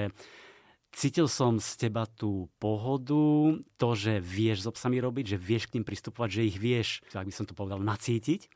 cítil 0.90 1.30
som 1.30 1.62
z 1.62 1.86
teba 1.86 2.10
tú 2.10 2.50
pohodu, 2.58 3.58
to, 3.78 3.90
že 3.94 4.22
vieš 4.26 4.66
so 4.66 4.72
psami 4.74 4.98
robiť, 5.02 5.36
že 5.36 5.42
vieš 5.42 5.70
k 5.70 5.78
ním 5.78 5.86
pristupovať, 5.86 6.30
že 6.34 6.48
ich 6.50 6.58
vieš, 6.58 7.06
ak 7.14 7.30
by 7.30 7.34
som 7.34 7.46
to 7.46 7.54
povedal, 7.58 7.78
nacítiť. 7.78 8.50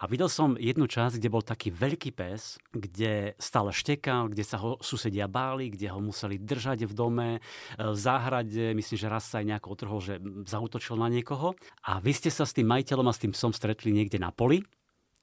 A 0.00 0.08
videl 0.08 0.32
som 0.32 0.56
jednu 0.56 0.88
časť, 0.88 1.20
kde 1.20 1.28
bol 1.28 1.44
taký 1.44 1.68
veľký 1.68 2.16
pes, 2.16 2.56
kde 2.72 3.36
stále 3.36 3.68
štekal, 3.68 4.32
kde 4.32 4.44
sa 4.48 4.56
ho 4.56 4.80
susedia 4.80 5.28
báli, 5.28 5.68
kde 5.68 5.92
ho 5.92 6.00
museli 6.00 6.40
držať 6.40 6.88
v 6.88 6.92
dome, 6.96 7.30
e, 7.36 7.40
v 7.76 7.96
záhrade, 8.00 8.72
myslím, 8.72 8.96
že 8.96 9.12
raz 9.12 9.28
sa 9.28 9.44
aj 9.44 9.46
nejako 9.52 9.68
otrhol, 9.76 10.00
že 10.00 10.16
zautočil 10.48 10.96
na 10.96 11.12
niekoho. 11.12 11.52
A 11.84 12.00
vy 12.00 12.16
ste 12.16 12.32
sa 12.32 12.48
s 12.48 12.56
tým 12.56 12.64
majiteľom 12.72 13.12
a 13.12 13.12
s 13.12 13.20
tým 13.20 13.36
psom 13.36 13.52
stretli 13.52 13.92
niekde 13.92 14.16
na 14.16 14.32
poli. 14.32 14.64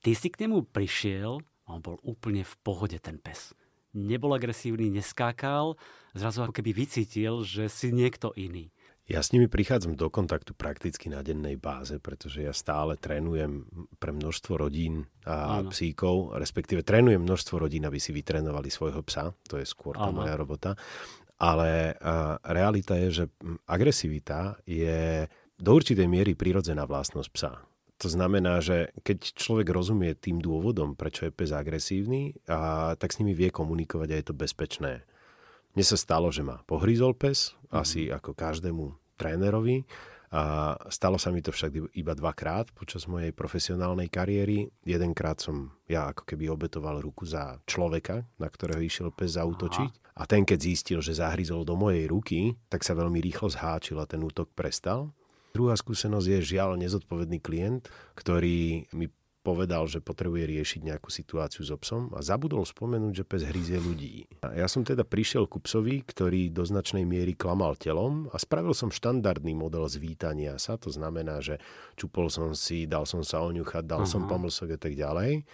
Ty 0.06 0.14
si 0.14 0.30
k 0.30 0.46
nemu 0.46 0.70
prišiel 0.70 1.42
a 1.42 1.68
on 1.74 1.82
bol 1.82 1.98
úplne 2.06 2.46
v 2.46 2.54
pohode 2.62 3.02
ten 3.02 3.18
pes. 3.18 3.58
Nebol 3.98 4.38
agresívny, 4.38 4.94
neskákal, 4.94 5.74
zrazu 6.14 6.46
ako 6.46 6.54
keby 6.54 6.86
vycítil, 6.86 7.42
že 7.42 7.66
si 7.66 7.90
niekto 7.90 8.30
iný. 8.38 8.70
Ja 9.08 9.24
s 9.24 9.32
nimi 9.32 9.48
prichádzam 9.48 9.96
do 9.96 10.12
kontaktu 10.12 10.52
prakticky 10.52 11.08
na 11.08 11.24
dennej 11.24 11.56
báze, 11.56 11.96
pretože 11.96 12.44
ja 12.44 12.52
stále 12.52 13.00
trénujem 13.00 13.64
pre 14.04 14.12
množstvo 14.12 14.60
rodín 14.60 15.08
a 15.24 15.64
Áno. 15.64 15.72
psíkov, 15.72 16.36
respektíve 16.36 16.84
trénujem 16.84 17.24
množstvo 17.24 17.56
rodín, 17.56 17.88
aby 17.88 18.04
si 18.04 18.12
vytrénovali 18.12 18.68
svojho 18.68 19.00
psa. 19.08 19.32
To 19.48 19.56
je 19.56 19.64
skôr 19.64 19.96
tá 19.96 20.12
Áno. 20.12 20.28
moja 20.28 20.36
robota. 20.36 20.76
Ale 21.40 21.96
a, 22.04 22.36
realita 22.52 23.00
je, 23.00 23.24
že 23.24 23.26
agresivita 23.64 24.60
je 24.68 25.32
do 25.56 25.72
určitej 25.72 26.06
miery 26.12 26.36
prirodzená 26.36 26.84
vlastnosť 26.84 27.30
psa. 27.32 27.64
To 28.04 28.12
znamená, 28.12 28.60
že 28.60 28.92
keď 29.08 29.40
človek 29.40 29.72
rozumie 29.72 30.20
tým 30.20 30.44
dôvodom, 30.44 31.00
prečo 31.00 31.26
je 31.26 31.32
pes 31.32 31.56
agresívny, 31.56 32.36
a, 32.52 32.92
tak 33.00 33.16
s 33.16 33.24
nimi 33.24 33.32
vie 33.32 33.56
komunikovať 33.56 34.10
a 34.12 34.18
je 34.20 34.26
to 34.28 34.36
bezpečné. 34.36 35.08
Mne 35.78 35.86
sa 35.86 35.94
stalo, 35.94 36.34
že 36.34 36.42
ma 36.42 36.58
pohryzol 36.66 37.14
pes, 37.14 37.54
mm. 37.70 37.78
asi 37.78 38.10
ako 38.10 38.34
každému 38.34 38.98
trénerovi. 39.14 39.86
A 40.34 40.74
stalo 40.90 41.22
sa 41.22 41.30
mi 41.30 41.46
to 41.46 41.54
však 41.54 41.94
iba 41.94 42.18
dvakrát 42.18 42.74
počas 42.74 43.06
mojej 43.06 43.30
profesionálnej 43.30 44.10
kariéry. 44.10 44.74
Jedenkrát 44.82 45.38
som 45.38 45.78
ja 45.86 46.10
ako 46.10 46.26
keby 46.26 46.50
obetoval 46.50 46.98
ruku 47.00 47.30
za 47.30 47.62
človeka, 47.70 48.26
na 48.42 48.50
ktorého 48.50 48.82
išiel 48.82 49.14
pes 49.14 49.38
zautočiť. 49.38 49.92
Aha. 49.94 50.18
A 50.18 50.26
ten, 50.26 50.44
keď 50.50 50.60
zistil, 50.66 51.00
že 51.00 51.22
zahryzol 51.22 51.62
do 51.62 51.78
mojej 51.78 52.10
ruky, 52.10 52.58
tak 52.74 52.82
sa 52.82 52.98
veľmi 52.98 53.22
rýchlo 53.22 53.54
zháčil 53.54 54.02
a 54.02 54.10
ten 54.10 54.26
útok 54.26 54.50
prestal. 54.58 55.14
Druhá 55.54 55.78
skúsenosť 55.78 56.28
je 56.28 56.58
žiaľ 56.58 56.74
nezodpovedný 56.82 57.38
klient, 57.38 57.86
ktorý 58.18 58.90
mi 58.98 59.14
povedal, 59.48 59.88
že 59.88 60.04
potrebuje 60.04 60.44
riešiť 60.44 60.82
nejakú 60.84 61.08
situáciu 61.08 61.64
so 61.64 61.80
psom 61.80 62.12
a 62.12 62.20
zabudol 62.20 62.68
spomenúť, 62.68 63.24
že 63.24 63.24
pes 63.24 63.48
hryzie 63.48 63.80
ľudí. 63.80 64.28
A 64.44 64.60
ja 64.60 64.68
som 64.68 64.84
teda 64.84 65.08
prišiel 65.08 65.48
ku 65.48 65.64
psovi, 65.64 66.04
ktorý 66.04 66.52
do 66.52 66.68
značnej 66.68 67.08
miery 67.08 67.32
klamal 67.32 67.80
telom 67.80 68.28
a 68.36 68.38
spravil 68.44 68.76
som 68.76 68.92
štandardný 68.92 69.56
model 69.56 69.88
zvítania 69.88 70.60
sa, 70.60 70.76
to 70.76 70.92
znamená, 70.92 71.40
že 71.40 71.64
čupol 71.96 72.28
som 72.28 72.52
si, 72.52 72.84
dal 72.84 73.08
som 73.08 73.24
sa 73.24 73.40
oňuchať, 73.48 73.88
dal 73.88 74.04
uh-huh. 74.04 74.12
som 74.12 74.28
pamlsok 74.28 74.76
a 74.76 74.80
tak 74.84 75.00
ďalej. 75.00 75.48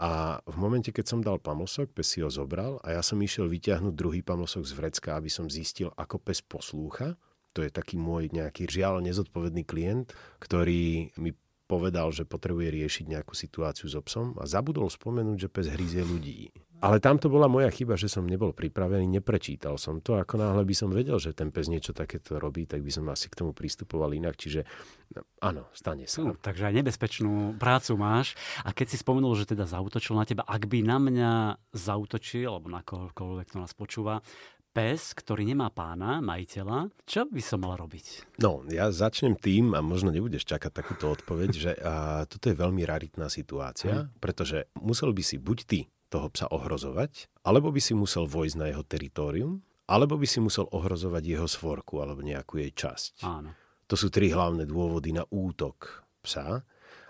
A 0.00 0.40
v 0.48 0.56
momente, 0.56 0.94
keď 0.94 1.04
som 1.12 1.20
dal 1.20 1.36
pamlsok, 1.36 1.92
pes 1.92 2.08
si 2.08 2.24
ho 2.24 2.30
zobral 2.30 2.80
a 2.86 2.96
ja 2.96 3.02
som 3.04 3.20
išiel 3.20 3.50
vyťahnuť 3.50 3.92
druhý 3.92 4.24
pamlsok 4.24 4.62
z 4.64 4.72
vrecka, 4.72 5.18
aby 5.18 5.28
som 5.28 5.50
zistil, 5.50 5.92
ako 5.98 6.22
pes 6.22 6.40
poslúcha. 6.40 7.20
To 7.52 7.66
je 7.66 7.68
taký 7.68 7.98
môj 7.98 8.30
nejaký 8.30 8.70
žiaľ 8.70 9.02
nezodpovedný 9.04 9.66
klient, 9.66 10.14
ktorý 10.38 11.12
mi 11.18 11.34
povedal, 11.70 12.10
že 12.10 12.26
potrebuje 12.26 12.74
riešiť 12.74 13.04
nejakú 13.06 13.38
situáciu 13.38 13.86
so 13.86 14.02
psom 14.02 14.34
a 14.42 14.50
zabudol 14.50 14.90
spomenúť, 14.90 15.46
že 15.46 15.52
pes 15.54 15.70
hryzie 15.70 16.02
ľudí. 16.02 16.50
Ale 16.80 16.96
tam 16.96 17.20
to 17.20 17.28
bola 17.28 17.44
moja 17.44 17.68
chyba, 17.68 18.00
že 18.00 18.08
som 18.08 18.24
nebol 18.24 18.56
pripravený, 18.56 19.04
neprečítal 19.04 19.76
som 19.76 20.00
to. 20.00 20.16
Ako 20.16 20.40
náhle 20.40 20.64
by 20.64 20.72
som 20.72 20.88
vedel, 20.88 21.20
že 21.20 21.36
ten 21.36 21.52
pes 21.52 21.68
niečo 21.68 21.92
takéto 21.92 22.40
robí, 22.40 22.64
tak 22.64 22.80
by 22.80 22.88
som 22.88 23.04
asi 23.12 23.28
k 23.28 23.36
tomu 23.36 23.52
pristupoval 23.52 24.16
inak. 24.16 24.40
Čiže 24.40 24.64
no, 25.12 25.20
áno, 25.44 25.68
stane 25.76 26.08
sa. 26.08 26.24
Uh, 26.24 26.32
takže 26.40 26.72
aj 26.72 26.74
nebezpečnú 26.80 27.60
prácu 27.60 28.00
máš. 28.00 28.32
A 28.64 28.72
keď 28.72 28.96
si 28.96 28.96
spomenul, 28.96 29.36
že 29.36 29.52
teda 29.52 29.68
zautočil 29.68 30.16
na 30.16 30.24
teba, 30.24 30.40
ak 30.48 30.64
by 30.72 30.80
na 30.80 30.96
mňa 30.96 31.32
zautočil, 31.76 32.48
alebo 32.48 32.72
na 32.72 32.80
kohokoľvek, 32.80 33.52
kto 33.52 33.58
nás 33.60 33.76
počúva, 33.76 34.24
pes, 34.70 35.12
ktorý 35.18 35.42
nemá 35.42 35.68
pána, 35.74 36.22
majiteľa, 36.22 36.94
čo 37.02 37.26
by 37.26 37.42
som 37.42 37.66
mal 37.66 37.74
robiť? 37.74 38.38
No, 38.38 38.62
ja 38.70 38.90
začnem 38.94 39.34
tým, 39.34 39.74
a 39.74 39.82
možno 39.82 40.14
nebudeš 40.14 40.46
čakať 40.46 40.70
takúto 40.70 41.10
odpoveď, 41.10 41.50
že 41.50 41.72
a, 41.78 42.24
toto 42.30 42.50
je 42.50 42.56
veľmi 42.56 42.86
raritná 42.86 43.26
situácia, 43.26 44.06
hmm. 44.06 44.22
pretože 44.22 44.70
musel 44.78 45.10
by 45.10 45.22
si 45.26 45.36
buď 45.42 45.58
ty 45.66 45.80
toho 46.10 46.26
psa 46.30 46.50
ohrozovať, 46.50 47.30
alebo 47.46 47.70
by 47.70 47.78
si 47.82 47.94
musel 47.94 48.26
vojsť 48.26 48.56
na 48.58 48.66
jeho 48.70 48.82
teritorium, 48.82 49.62
alebo 49.90 50.14
by 50.14 50.26
si 50.26 50.38
musel 50.38 50.70
ohrozovať 50.70 51.22
jeho 51.26 51.50
svorku 51.50 51.98
alebo 51.98 52.22
nejakú 52.22 52.62
jej 52.62 52.70
časť. 52.70 53.26
Áno. 53.26 53.50
To 53.90 53.98
sú 53.98 54.06
tri 54.06 54.30
hlavné 54.30 54.70
dôvody 54.70 55.10
na 55.10 55.26
útok 55.26 56.06
psa. 56.22 56.62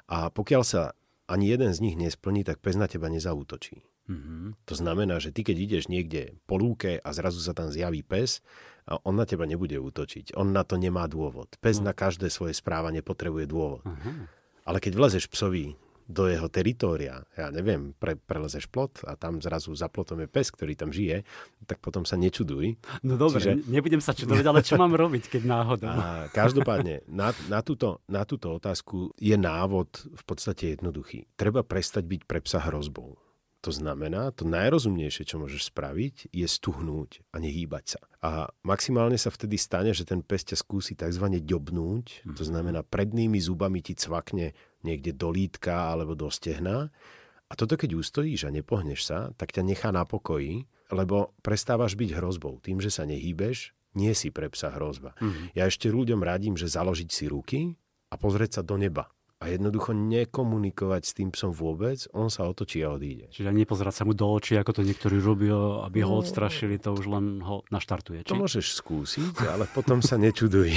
A 0.09 0.33
pokiaľ 0.33 0.63
sa 0.65 0.97
ani 1.29 1.53
jeden 1.53 1.77
z 1.77 1.85
nich 1.85 1.97
nesplní, 2.01 2.41
tak 2.41 2.65
pes 2.65 2.81
na 2.81 2.89
teba 2.89 3.13
nezautočí. 3.13 3.85
Mm-hmm. 4.11 4.67
To 4.67 4.75
znamená, 4.75 5.23
že 5.23 5.31
ty 5.31 5.47
keď 5.47 5.57
ideš 5.57 5.85
niekde 5.87 6.35
po 6.51 6.59
lúke 6.59 6.99
a 6.99 7.09
zrazu 7.15 7.39
sa 7.39 7.55
tam 7.55 7.71
zjaví 7.71 8.03
pes, 8.03 8.43
a 8.91 8.99
on 9.07 9.15
na 9.15 9.23
teba 9.23 9.47
nebude 9.47 9.79
útočiť. 9.79 10.35
On 10.35 10.51
na 10.51 10.67
to 10.67 10.75
nemá 10.75 11.07
dôvod. 11.07 11.55
Pes 11.63 11.79
no. 11.79 11.91
na 11.91 11.95
každé 11.95 12.27
svoje 12.27 12.59
správanie 12.59 13.07
potrebuje 13.07 13.47
dôvod. 13.47 13.87
Uh-huh. 13.87 14.27
Ale 14.67 14.83
keď 14.83 14.99
vlezeš 14.99 15.31
psovi 15.31 15.79
do 16.11 16.27
jeho 16.27 16.51
teritória, 16.51 17.23
ja 17.39 17.55
neviem, 17.55 17.95
pre, 17.95 18.19
prelezeš 18.19 18.67
plot 18.67 19.07
a 19.07 19.15
tam 19.15 19.39
zrazu 19.39 19.71
za 19.79 19.87
plotom 19.87 20.19
je 20.19 20.27
pes, 20.27 20.51
ktorý 20.51 20.75
tam 20.75 20.91
žije, 20.91 21.23
tak 21.71 21.79
potom 21.79 22.03
sa 22.03 22.19
nečuduj. 22.19 22.75
No 23.07 23.15
dobre, 23.15 23.39
Čiže... 23.39 23.71
nebudem 23.71 24.03
sa 24.03 24.11
čudovať, 24.11 24.43
ale 24.43 24.61
čo 24.67 24.75
mám 24.75 24.91
robiť, 24.91 25.31
keď 25.31 25.43
náhodou? 25.47 25.87
A 25.87 26.27
každopádne, 26.35 27.07
na, 27.07 27.31
na, 27.47 27.63
túto, 27.63 28.03
na 28.11 28.27
túto 28.27 28.51
otázku 28.51 29.15
je 29.23 29.39
návod 29.39 30.11
v 30.11 30.23
podstate 30.27 30.75
jednoduchý. 30.75 31.31
Treba 31.39 31.63
prestať 31.63 32.11
byť 32.11 32.21
pre 32.27 32.43
psa 32.43 32.59
hrozbou. 32.67 33.15
To 33.61 33.69
znamená, 33.69 34.33
to 34.33 34.49
najrozumnejšie, 34.49 35.29
čo 35.29 35.37
môžeš 35.37 35.69
spraviť, 35.69 36.33
je 36.33 36.47
stuhnúť 36.49 37.21
a 37.29 37.37
nehýbať 37.45 37.85
sa. 37.97 38.01
A 38.25 38.31
maximálne 38.65 39.21
sa 39.21 39.29
vtedy 39.29 39.61
stane, 39.61 39.93
že 39.93 40.09
ten 40.09 40.25
pes 40.25 40.49
ťa 40.49 40.57
skúsi 40.57 40.97
tzv. 40.97 41.29
ďobnúť, 41.29 42.25
to 42.41 42.43
mhm. 42.45 42.49
znamená 42.49 42.81
prednými 42.81 43.37
zubami 43.37 43.85
ti 43.85 43.93
cvakne 43.93 44.57
niekde 44.81 45.13
do 45.13 45.29
lítka 45.29 45.93
alebo 45.93 46.17
do 46.17 46.33
stehna. 46.33 46.89
A 47.51 47.53
toto 47.53 47.77
keď 47.77 48.01
ustojíš 48.01 48.49
a 48.49 48.55
nepohneš 48.55 49.05
sa, 49.05 49.19
tak 49.37 49.53
ťa 49.53 49.67
nechá 49.67 49.93
na 49.93 50.09
pokoji, 50.09 50.65
lebo 50.89 51.37
prestávaš 51.45 52.01
byť 52.01 52.17
hrozbou. 52.17 52.65
Tým, 52.65 52.81
že 52.81 52.89
sa 52.89 53.05
nehýbeš, 53.05 53.77
nie 53.93 54.15
si 54.17 54.31
pre 54.33 54.49
psa 54.49 54.73
hrozba. 54.73 55.19
Mm-hmm. 55.19 55.47
Ja 55.59 55.67
ešte 55.67 55.91
ľuďom 55.91 56.23
radím, 56.23 56.55
že 56.55 56.71
založiť 56.71 57.11
si 57.11 57.25
ruky 57.27 57.61
a 58.09 58.15
pozrieť 58.17 58.61
sa 58.61 58.63
do 58.63 58.79
neba 58.79 59.11
a 59.41 59.49
jednoducho 59.49 59.97
nekomunikovať 59.97 61.03
s 61.09 61.17
tým 61.17 61.33
psom 61.33 61.49
vôbec, 61.57 62.05
on 62.13 62.29
sa 62.29 62.45
otočí 62.45 62.85
a 62.85 62.93
odíde. 62.93 63.33
Čiže 63.33 63.49
nepozerať 63.57 63.95
sa 63.97 64.05
mu 64.05 64.13
do 64.13 64.29
očí, 64.29 64.61
ako 64.61 64.77
to 64.77 64.83
niektorí 64.85 65.17
robia, 65.17 65.81
aby 65.89 66.05
ho 66.05 66.13
no. 66.13 66.21
odstrašili, 66.21 66.77
to 66.77 66.93
už 66.93 67.09
len 67.09 67.41
ho 67.41 67.65
naštartuje. 67.73 68.21
Či? 68.21 68.37
To 68.37 68.37
môžeš 68.37 68.77
skúsiť, 68.77 69.49
ale 69.49 69.65
potom 69.73 70.05
sa 70.05 70.21
nečuduj. 70.21 70.77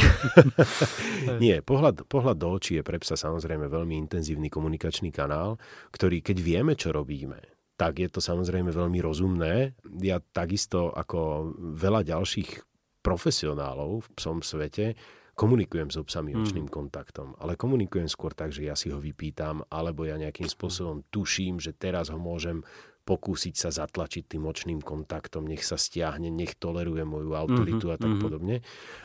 Nie, 1.44 1.60
pohľad, 1.60 2.08
pohľad 2.08 2.40
do 2.40 2.56
očí 2.56 2.80
je 2.80 2.88
pre 2.88 3.04
psa 3.04 3.20
samozrejme 3.20 3.68
veľmi 3.68 4.00
intenzívny 4.08 4.48
komunikačný 4.48 5.12
kanál, 5.12 5.60
ktorý 5.92 6.24
keď 6.24 6.38
vieme, 6.40 6.80
čo 6.80 6.96
robíme, 6.96 7.44
tak 7.76 8.00
je 8.00 8.08
to 8.08 8.24
samozrejme 8.24 8.72
veľmi 8.72 9.04
rozumné. 9.04 9.76
Ja 10.00 10.24
takisto 10.24 10.88
ako 10.96 11.52
veľa 11.60 12.08
ďalších 12.08 12.64
profesionálov 13.04 14.08
v 14.08 14.12
psom 14.16 14.40
svete 14.40 14.96
komunikujem 15.34 15.90
s 15.90 15.98
psami 16.06 16.38
mm. 16.38 16.40
očným 16.46 16.68
kontaktom, 16.70 17.34
ale 17.42 17.58
komunikujem 17.58 18.06
skôr 18.06 18.38
tak, 18.38 18.54
že 18.54 18.70
ja 18.70 18.78
si 18.78 18.94
ho 18.94 19.02
vypýtam, 19.02 19.66
alebo 19.74 20.06
ja 20.06 20.18
nejakým 20.18 20.46
spôsobom 20.46 21.02
tuším, 21.10 21.58
že 21.58 21.74
teraz 21.74 22.14
ho 22.14 22.18
môžem 22.22 22.62
pokúsiť 23.04 23.56
sa 23.56 23.70
zatlačiť 23.70 24.32
tým 24.32 24.48
očným 24.48 24.80
kontaktom, 24.80 25.44
nech 25.44 25.68
sa 25.68 25.76
stiahne, 25.76 26.32
nech 26.32 26.56
toleruje 26.56 27.04
moju 27.04 27.36
autoritu 27.36 27.92
mm-hmm, 27.92 28.00
a 28.00 28.02
tak 28.02 28.12
mm-hmm. 28.16 28.24
podobne. 28.24 28.56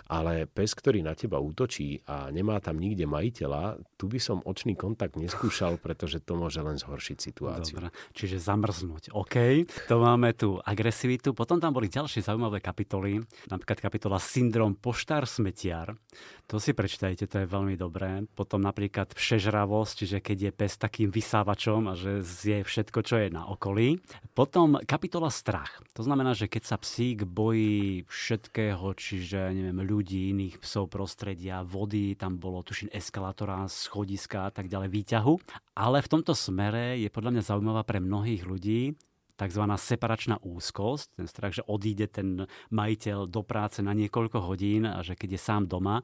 Ale 0.07 0.47
pes, 0.47 0.71
ktorý 0.73 1.03
na 1.03 1.19
teba 1.19 1.43
útočí 1.43 2.07
a 2.07 2.31
nemá 2.31 2.63
tam 2.63 2.79
nikde 2.79 3.11
majiteľa, 3.11 3.83
tu 3.99 4.07
by 4.07 4.23
som 4.23 4.39
očný 4.47 4.79
kontakt 4.79 5.19
neskúšal, 5.19 5.83
pretože 5.83 6.23
to 6.23 6.39
môže 6.39 6.63
len 6.63 6.79
zhoršiť 6.79 7.17
situáciu. 7.19 7.83
Dobre, 7.83 7.91
čiže 8.15 8.39
zamrznúť. 8.39 9.11
OK, 9.13 9.67
to 9.91 9.97
máme 9.99 10.31
tu 10.39 10.63
agresivitu. 10.63 11.35
Potom 11.35 11.59
tam 11.59 11.75
boli 11.75 11.91
ďalšie 11.91 12.23
zaujímavé 12.23 12.63
kapitoly, 12.63 13.19
napríklad 13.51 13.83
kapitola 13.83 14.23
Syndrom 14.23 14.79
poštár 14.79 15.27
smetiar. 15.27 15.99
To 16.49 16.57
si 16.57 16.73
prečítajte, 16.73 17.29
to 17.29 17.45
je 17.45 17.47
veľmi 17.51 17.77
dobré. 17.77 18.25
Potom 18.33 18.65
napríklad 18.65 19.13
všežravosť, 19.13 19.93
čiže 20.05 20.19
keď 20.25 20.39
je 20.49 20.53
pes 20.55 20.73
takým 20.81 21.13
vysávačom 21.13 21.91
a 21.91 21.95
že 21.99 22.25
zje 22.25 22.65
všetko, 22.65 22.99
čo 23.05 23.21
je 23.21 23.29
na 23.29 23.45
okolí. 23.49 23.88
Potom 24.37 24.77
kapitola 24.85 25.33
strach. 25.33 25.81
To 25.97 26.03
znamená, 26.05 26.37
že 26.37 26.51
keď 26.51 26.63
sa 26.69 26.77
psík 26.77 27.25
bojí 27.25 28.05
všetkého, 28.05 28.85
čiže 28.93 29.55
neviem, 29.55 29.81
ľudí, 29.83 30.35
iných 30.35 30.61
psov 30.61 30.93
prostredia, 30.93 31.65
vody, 31.65 32.19
tam 32.19 32.37
bolo 32.37 32.61
tuším 32.61 32.93
eskalátora, 32.93 33.71
schodiska 33.71 34.49
a 34.49 34.53
tak 34.53 34.69
ďalej, 34.69 34.89
výťahu. 34.93 35.35
Ale 35.79 36.03
v 36.05 36.11
tomto 36.11 36.37
smere 36.37 36.99
je 37.01 37.09
podľa 37.09 37.39
mňa 37.39 37.43
zaujímavá 37.49 37.83
pre 37.87 38.03
mnohých 38.03 38.43
ľudí, 38.45 38.99
tzv. 39.39 39.65
separačná 39.79 40.43
úzkosť, 40.43 41.23
ten 41.23 41.27
strach, 41.31 41.55
že 41.55 41.63
odíde 41.63 42.11
ten 42.11 42.51
majiteľ 42.75 43.31
do 43.31 43.47
práce 43.47 43.79
na 43.81 43.95
niekoľko 43.95 44.43
hodín 44.43 44.83
a 44.85 44.99
že 45.07 45.15
keď 45.15 45.39
je 45.39 45.41
sám 45.41 45.71
doma, 45.71 46.03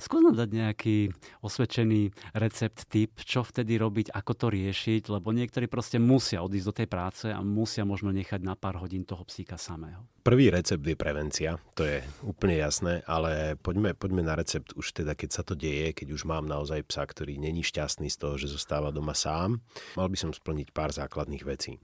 skús 0.00 0.20
nám 0.24 0.36
dať 0.36 0.50
nejaký 0.50 0.96
osvedčený 1.44 2.32
recept, 2.36 2.88
typ, 2.88 3.12
čo 3.20 3.44
vtedy 3.44 3.76
robiť, 3.76 4.12
ako 4.12 4.32
to 4.32 4.46
riešiť, 4.48 5.12
lebo 5.12 5.30
niektorí 5.36 5.68
proste 5.68 6.00
musia 6.00 6.40
odísť 6.40 6.66
do 6.66 6.74
tej 6.74 6.88
práce 6.88 7.26
a 7.28 7.40
musia 7.44 7.84
možno 7.84 8.08
nechať 8.10 8.40
na 8.40 8.56
pár 8.56 8.80
hodín 8.80 9.04
toho 9.04 9.22
psíka 9.28 9.60
samého. 9.60 10.08
Prvý 10.26 10.50
recept 10.50 10.82
je 10.82 10.98
prevencia, 10.98 11.54
to 11.78 11.86
je 11.86 12.02
úplne 12.26 12.58
jasné, 12.58 13.04
ale 13.06 13.54
poďme, 13.60 13.94
poďme 13.94 14.26
na 14.26 14.34
recept 14.34 14.74
už 14.74 14.90
teda, 14.90 15.14
keď 15.14 15.30
sa 15.30 15.42
to 15.46 15.54
deje, 15.54 15.94
keď 15.94 16.18
už 16.18 16.26
mám 16.26 16.50
naozaj 16.50 16.82
psa, 16.88 17.06
ktorý 17.06 17.38
není 17.38 17.62
šťastný 17.62 18.10
z 18.10 18.18
toho, 18.18 18.34
že 18.34 18.50
zostáva 18.50 18.90
doma 18.90 19.14
sám, 19.14 19.62
mal 19.94 20.08
by 20.10 20.18
som 20.18 20.34
splniť 20.34 20.74
pár 20.74 20.90
základných 20.90 21.44
vecí. 21.46 21.78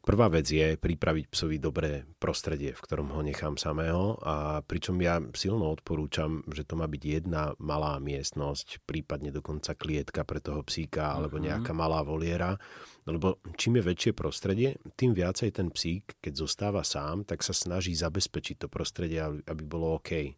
Prvá 0.00 0.32
vec 0.32 0.48
je 0.48 0.80
pripraviť 0.80 1.28
psovi 1.28 1.60
dobré 1.60 2.08
prostredie, 2.16 2.72
v 2.72 2.80
ktorom 2.80 3.12
ho 3.12 3.20
nechám 3.20 3.60
samého 3.60 4.16
a 4.24 4.64
pričom 4.64 4.96
ja 4.96 5.20
silno 5.36 5.68
odporúčam, 5.68 6.40
že 6.48 6.64
to 6.64 6.80
má 6.80 6.88
byť 6.88 7.02
jedna 7.04 7.52
malá 7.60 8.00
miestnosť, 8.00 8.80
prípadne 8.88 9.28
dokonca 9.28 9.76
klietka 9.76 10.24
pre 10.24 10.40
toho 10.40 10.64
psíka 10.64 11.12
alebo 11.12 11.36
mhm. 11.36 11.44
nejaká 11.52 11.72
malá 11.76 12.00
voliera, 12.00 12.56
lebo 13.04 13.44
čím 13.60 13.76
je 13.76 13.92
väčšie 13.92 14.12
prostredie, 14.16 14.80
tým 14.96 15.12
viacej 15.12 15.52
ten 15.52 15.68
psík, 15.68 16.16
keď 16.24 16.32
zostáva 16.48 16.80
sám, 16.80 17.28
tak 17.28 17.44
sa 17.44 17.52
snaží 17.52 17.92
zabezpečiť 17.92 18.64
to 18.64 18.68
prostredie, 18.72 19.20
aby 19.20 19.62
bolo 19.68 20.00
OK. 20.00 20.32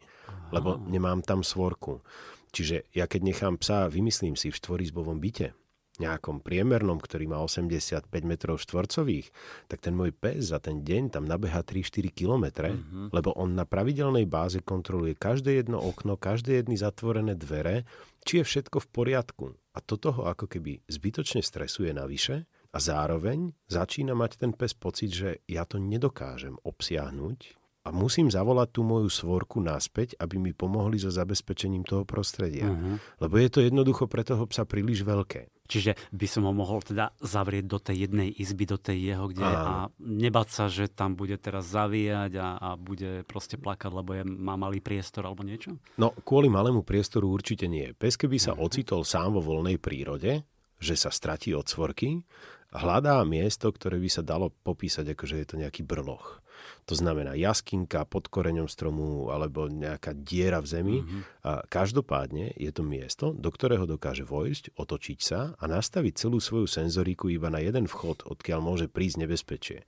Lebo 0.51 0.83
nemám 0.91 1.23
tam 1.23 1.47
svorku. 1.47 2.03
Čiže 2.51 2.91
ja 2.93 3.07
keď 3.07 3.21
nechám 3.31 3.55
psa, 3.63 3.87
vymyslím 3.87 4.35
si 4.35 4.51
v 4.51 4.59
štvorizbovom 4.59 5.23
byte, 5.23 5.55
nejakom 6.03 6.43
priemernom, 6.43 6.99
ktorý 6.99 7.31
má 7.31 7.39
85 7.39 8.11
metrov 8.27 8.59
štvorcových, 8.59 9.31
tak 9.71 9.79
ten 9.79 9.95
môj 9.95 10.11
pes 10.11 10.51
za 10.51 10.59
ten 10.59 10.83
deň 10.83 11.15
tam 11.15 11.25
nabeha 11.25 11.63
3-4 11.63 12.11
kilometre, 12.11 12.75
mm-hmm. 12.75 13.15
lebo 13.15 13.31
on 13.39 13.55
na 13.55 13.63
pravidelnej 13.63 14.27
báze 14.27 14.59
kontroluje 14.59 15.15
každé 15.15 15.63
jedno 15.63 15.79
okno, 15.79 16.19
každé 16.19 16.63
jedny 16.63 16.75
zatvorené 16.75 17.39
dvere, 17.39 17.87
či 18.27 18.43
je 18.43 18.45
všetko 18.45 18.83
v 18.83 18.89
poriadku. 18.91 19.45
A 19.73 19.79
toto 19.81 20.13
ho 20.13 20.29
ako 20.29 20.51
keby 20.51 20.83
zbytočne 20.91 21.41
stresuje 21.41 21.95
navyše 21.95 22.45
a 22.75 22.79
zároveň 22.83 23.55
začína 23.71 24.13
mať 24.13 24.43
ten 24.43 24.53
pes 24.53 24.77
pocit, 24.77 25.11
že 25.15 25.31
ja 25.49 25.65
to 25.65 25.81
nedokážem 25.81 26.59
obsiahnuť, 26.61 27.63
a 27.83 27.91
musím 27.91 28.31
zavolať 28.31 28.79
tú 28.79 28.87
moju 28.87 29.11
svorku 29.11 29.59
naspäť, 29.59 30.15
aby 30.23 30.39
mi 30.39 30.53
pomohli 30.55 31.03
so 31.03 31.11
zabezpečením 31.11 31.83
toho 31.83 32.07
prostredia. 32.07 32.71
Uh-huh. 32.71 32.95
Lebo 33.19 33.35
je 33.43 33.49
to 33.51 33.59
jednoducho 33.59 34.07
pre 34.07 34.23
toho 34.23 34.47
psa 34.47 34.63
príliš 34.63 35.03
veľké. 35.03 35.51
Čiže 35.71 35.95
by 36.11 36.27
som 36.27 36.43
ho 36.45 36.53
mohol 36.53 36.83
teda 36.83 37.15
zavrieť 37.23 37.65
do 37.71 37.79
tej 37.79 37.97
jednej 38.09 38.29
izby, 38.35 38.67
do 38.67 38.77
tej 38.77 39.15
jeho, 39.15 39.25
kde 39.31 39.47
Áno. 39.47 39.63
a 39.63 39.75
nebať 40.03 40.49
sa, 40.51 40.65
že 40.67 40.91
tam 40.91 41.15
bude 41.15 41.39
teraz 41.39 41.71
zavíjať 41.71 42.33
a, 42.37 42.49
a 42.59 42.69
bude 42.75 43.23
proste 43.25 43.57
plakať, 43.57 43.91
lebo 43.95 44.11
je, 44.13 44.23
má 44.27 44.59
malý 44.59 44.83
priestor 44.83 45.25
alebo 45.25 45.47
niečo? 45.47 45.79
No, 45.97 46.13
kvôli 46.27 46.51
malému 46.51 46.83
priestoru 46.83 47.31
určite 47.31 47.71
nie. 47.71 47.95
Pes, 47.95 48.19
keby 48.19 48.37
sa 48.43 48.53
uh-huh. 48.53 48.67
ocitol 48.67 49.07
sám 49.07 49.39
vo 49.39 49.43
voľnej 49.43 49.79
prírode, 49.79 50.43
že 50.83 50.99
sa 50.99 51.15
stratí 51.15 51.55
od 51.55 51.71
svorky, 51.71 52.27
hľadá 52.75 53.23
miesto, 53.23 53.71
ktoré 53.71 54.03
by 54.03 54.11
sa 54.11 54.27
dalo 54.27 54.51
popísať 54.51 55.15
ako, 55.15 55.25
že 55.31 55.37
je 55.41 55.47
to 55.47 55.57
nejaký 55.61 55.87
brloch. 55.87 56.43
To 56.91 56.99
znamená 56.99 57.39
jaskinka 57.39 58.03
pod 58.11 58.27
koreňom 58.27 58.67
stromu 58.67 59.31
alebo 59.31 59.71
nejaká 59.71 60.19
diera 60.19 60.59
v 60.59 60.67
zemi. 60.67 60.99
Mm-hmm. 60.99 61.23
A 61.47 61.63
každopádne 61.71 62.59
je 62.59 62.71
to 62.75 62.83
miesto, 62.83 63.31
do 63.31 63.55
ktorého 63.55 63.87
dokáže 63.87 64.27
vojsť, 64.27 64.75
otočiť 64.75 65.19
sa 65.23 65.55
a 65.55 65.65
nastaviť 65.71 66.27
celú 66.27 66.43
svoju 66.43 66.67
senzoriku 66.67 67.31
iba 67.31 67.55
na 67.55 67.63
jeden 67.63 67.87
vchod, 67.87 68.27
odkiaľ 68.27 68.59
môže 68.59 68.87
prísť 68.91 69.17
nebezpečie. 69.23 69.79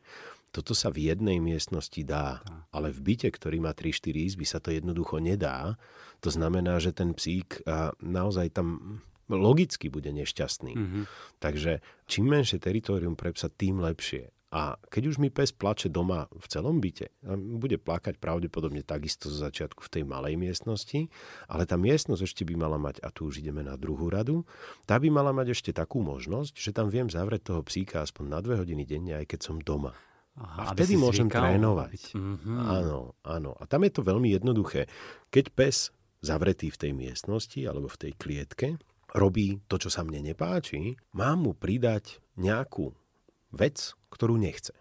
Toto 0.54 0.70
sa 0.70 0.94
v 0.94 1.10
jednej 1.10 1.42
miestnosti 1.42 1.98
dá, 2.06 2.38
ale 2.70 2.94
v 2.94 3.02
byte, 3.02 3.26
ktorý 3.26 3.58
má 3.58 3.74
3-4 3.74 4.14
izby, 4.14 4.46
sa 4.46 4.62
to 4.62 4.70
jednoducho 4.70 5.18
nedá. 5.18 5.74
To 6.22 6.30
znamená, 6.30 6.78
že 6.78 6.94
ten 6.94 7.10
psík 7.10 7.66
naozaj 7.98 8.54
tam 8.54 9.02
logicky 9.26 9.90
bude 9.90 10.14
nešťastný. 10.14 10.74
Mm-hmm. 10.78 11.04
Takže 11.42 11.82
čím 12.06 12.30
menšie 12.30 12.62
teritorium 12.62 13.18
pre 13.18 13.34
psa, 13.34 13.50
tým 13.50 13.82
lepšie. 13.82 14.30
A 14.54 14.78
keď 14.86 15.10
už 15.10 15.16
mi 15.18 15.34
pes 15.34 15.50
plače 15.50 15.90
doma 15.90 16.30
v 16.30 16.46
celom 16.46 16.78
byte, 16.78 17.10
bude 17.58 17.74
plakať 17.74 18.22
pravdepodobne 18.22 18.86
takisto 18.86 19.26
zo 19.26 19.42
začiatku 19.42 19.82
v 19.82 19.90
tej 19.90 20.02
malej 20.06 20.38
miestnosti, 20.38 21.10
ale 21.50 21.66
tá 21.66 21.74
miestnosť 21.74 22.22
ešte 22.22 22.46
by 22.46 22.54
mala 22.54 22.78
mať, 22.78 23.02
a 23.02 23.10
tu 23.10 23.26
už 23.26 23.42
ideme 23.42 23.66
na 23.66 23.74
druhú 23.74 24.06
radu, 24.06 24.46
tá 24.86 24.94
by 25.02 25.10
mala 25.10 25.34
mať 25.34 25.58
ešte 25.58 25.74
takú 25.74 26.06
možnosť, 26.06 26.54
že 26.54 26.70
tam 26.70 26.86
viem 26.86 27.10
zavrieť 27.10 27.50
toho 27.50 27.66
psíka 27.66 28.06
aspoň 28.06 28.24
na 28.30 28.38
dve 28.38 28.54
hodiny 28.62 28.86
denne, 28.86 29.18
aj 29.18 29.26
keď 29.26 29.40
som 29.42 29.58
doma. 29.58 29.90
Aha, 30.38 30.70
a 30.70 30.74
vtedy 30.74 30.98
môžem 30.98 31.26
zvykal, 31.26 31.50
trénovať. 31.50 32.14
Mm-hmm. 32.14 32.58
Áno, 32.58 33.14
áno. 33.22 33.58
A 33.58 33.66
tam 33.70 33.86
je 33.86 33.90
to 33.90 34.02
veľmi 34.06 34.34
jednoduché. 34.34 34.90
Keď 35.34 35.44
pes 35.50 35.94
zavretý 36.22 36.70
v 36.70 36.78
tej 36.78 36.92
miestnosti 36.94 37.58
alebo 37.62 37.86
v 37.86 38.00
tej 38.06 38.12
klietke 38.18 38.78
robí 39.14 39.62
to, 39.70 39.78
čo 39.78 39.90
sa 39.90 40.02
mne 40.02 40.26
nepáči, 40.26 40.98
mám 41.14 41.46
mu 41.46 41.54
pridať 41.54 42.18
nejakú 42.34 42.90
vec, 43.54 43.94
ktorú 44.14 44.38
nechce. 44.38 44.72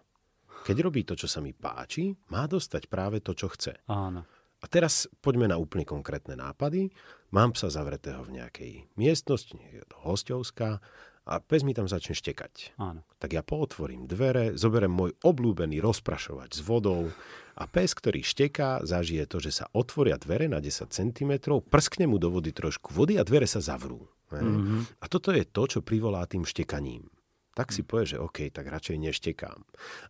Keď 0.64 0.76
robí 0.80 1.04
to, 1.04 1.18
čo 1.18 1.28
sa 1.28 1.44
mi 1.44 1.52
páči, 1.52 2.14
má 2.32 2.48
dostať 2.48 2.88
práve 2.88 3.20
to, 3.20 3.36
čo 3.36 3.52
chce. 3.52 3.84
Áno. 3.90 4.24
A 4.62 4.64
teraz 4.64 5.04
poďme 5.20 5.44
na 5.44 5.60
úplne 5.60 5.84
konkrétne 5.84 6.40
nápady. 6.40 6.88
Mám 7.36 7.52
psa 7.52 7.68
zavretého 7.68 8.24
v 8.24 8.40
nejakej 8.40 8.72
miestnosti, 8.96 9.52
je 9.52 9.84
to 9.84 9.96
hostovská, 10.00 10.80
a 11.24 11.40
pes 11.40 11.64
mi 11.64 11.72
tam 11.72 11.88
začne 11.88 12.12
štekať. 12.12 12.76
Áno. 12.76 13.00
Tak 13.16 13.32
ja 13.32 13.40
pootvorím 13.40 14.04
dvere, 14.04 14.56
zoberiem 14.60 14.92
môj 14.92 15.16
obľúbený 15.24 15.80
rozprašovač 15.80 16.60
s 16.60 16.64
vodou 16.64 17.08
a 17.56 17.64
pes, 17.64 17.96
ktorý 17.96 18.20
šteká, 18.20 18.84
zažije 18.84 19.24
to, 19.24 19.40
že 19.40 19.64
sa 19.64 19.64
otvoria 19.72 20.20
dvere 20.20 20.52
na 20.52 20.60
10 20.60 20.92
cm, 20.92 21.32
prskne 21.64 22.04
mu 22.04 22.20
do 22.20 22.28
vody 22.28 22.52
trošku 22.52 22.92
vody 22.92 23.16
a 23.16 23.24
dvere 23.24 23.48
sa 23.48 23.64
zavrú. 23.64 24.04
Mm-hmm. 24.28 25.00
A 25.00 25.04
toto 25.08 25.32
je 25.32 25.48
to, 25.48 25.64
čo 25.64 25.80
privolá 25.80 26.28
tým 26.28 26.44
štekaním 26.44 27.08
tak 27.54 27.70
si 27.70 27.86
povie, 27.86 28.14
že 28.14 28.22
OK, 28.22 28.50
tak 28.50 28.66
radšej 28.66 28.98
neštekám. 28.98 29.58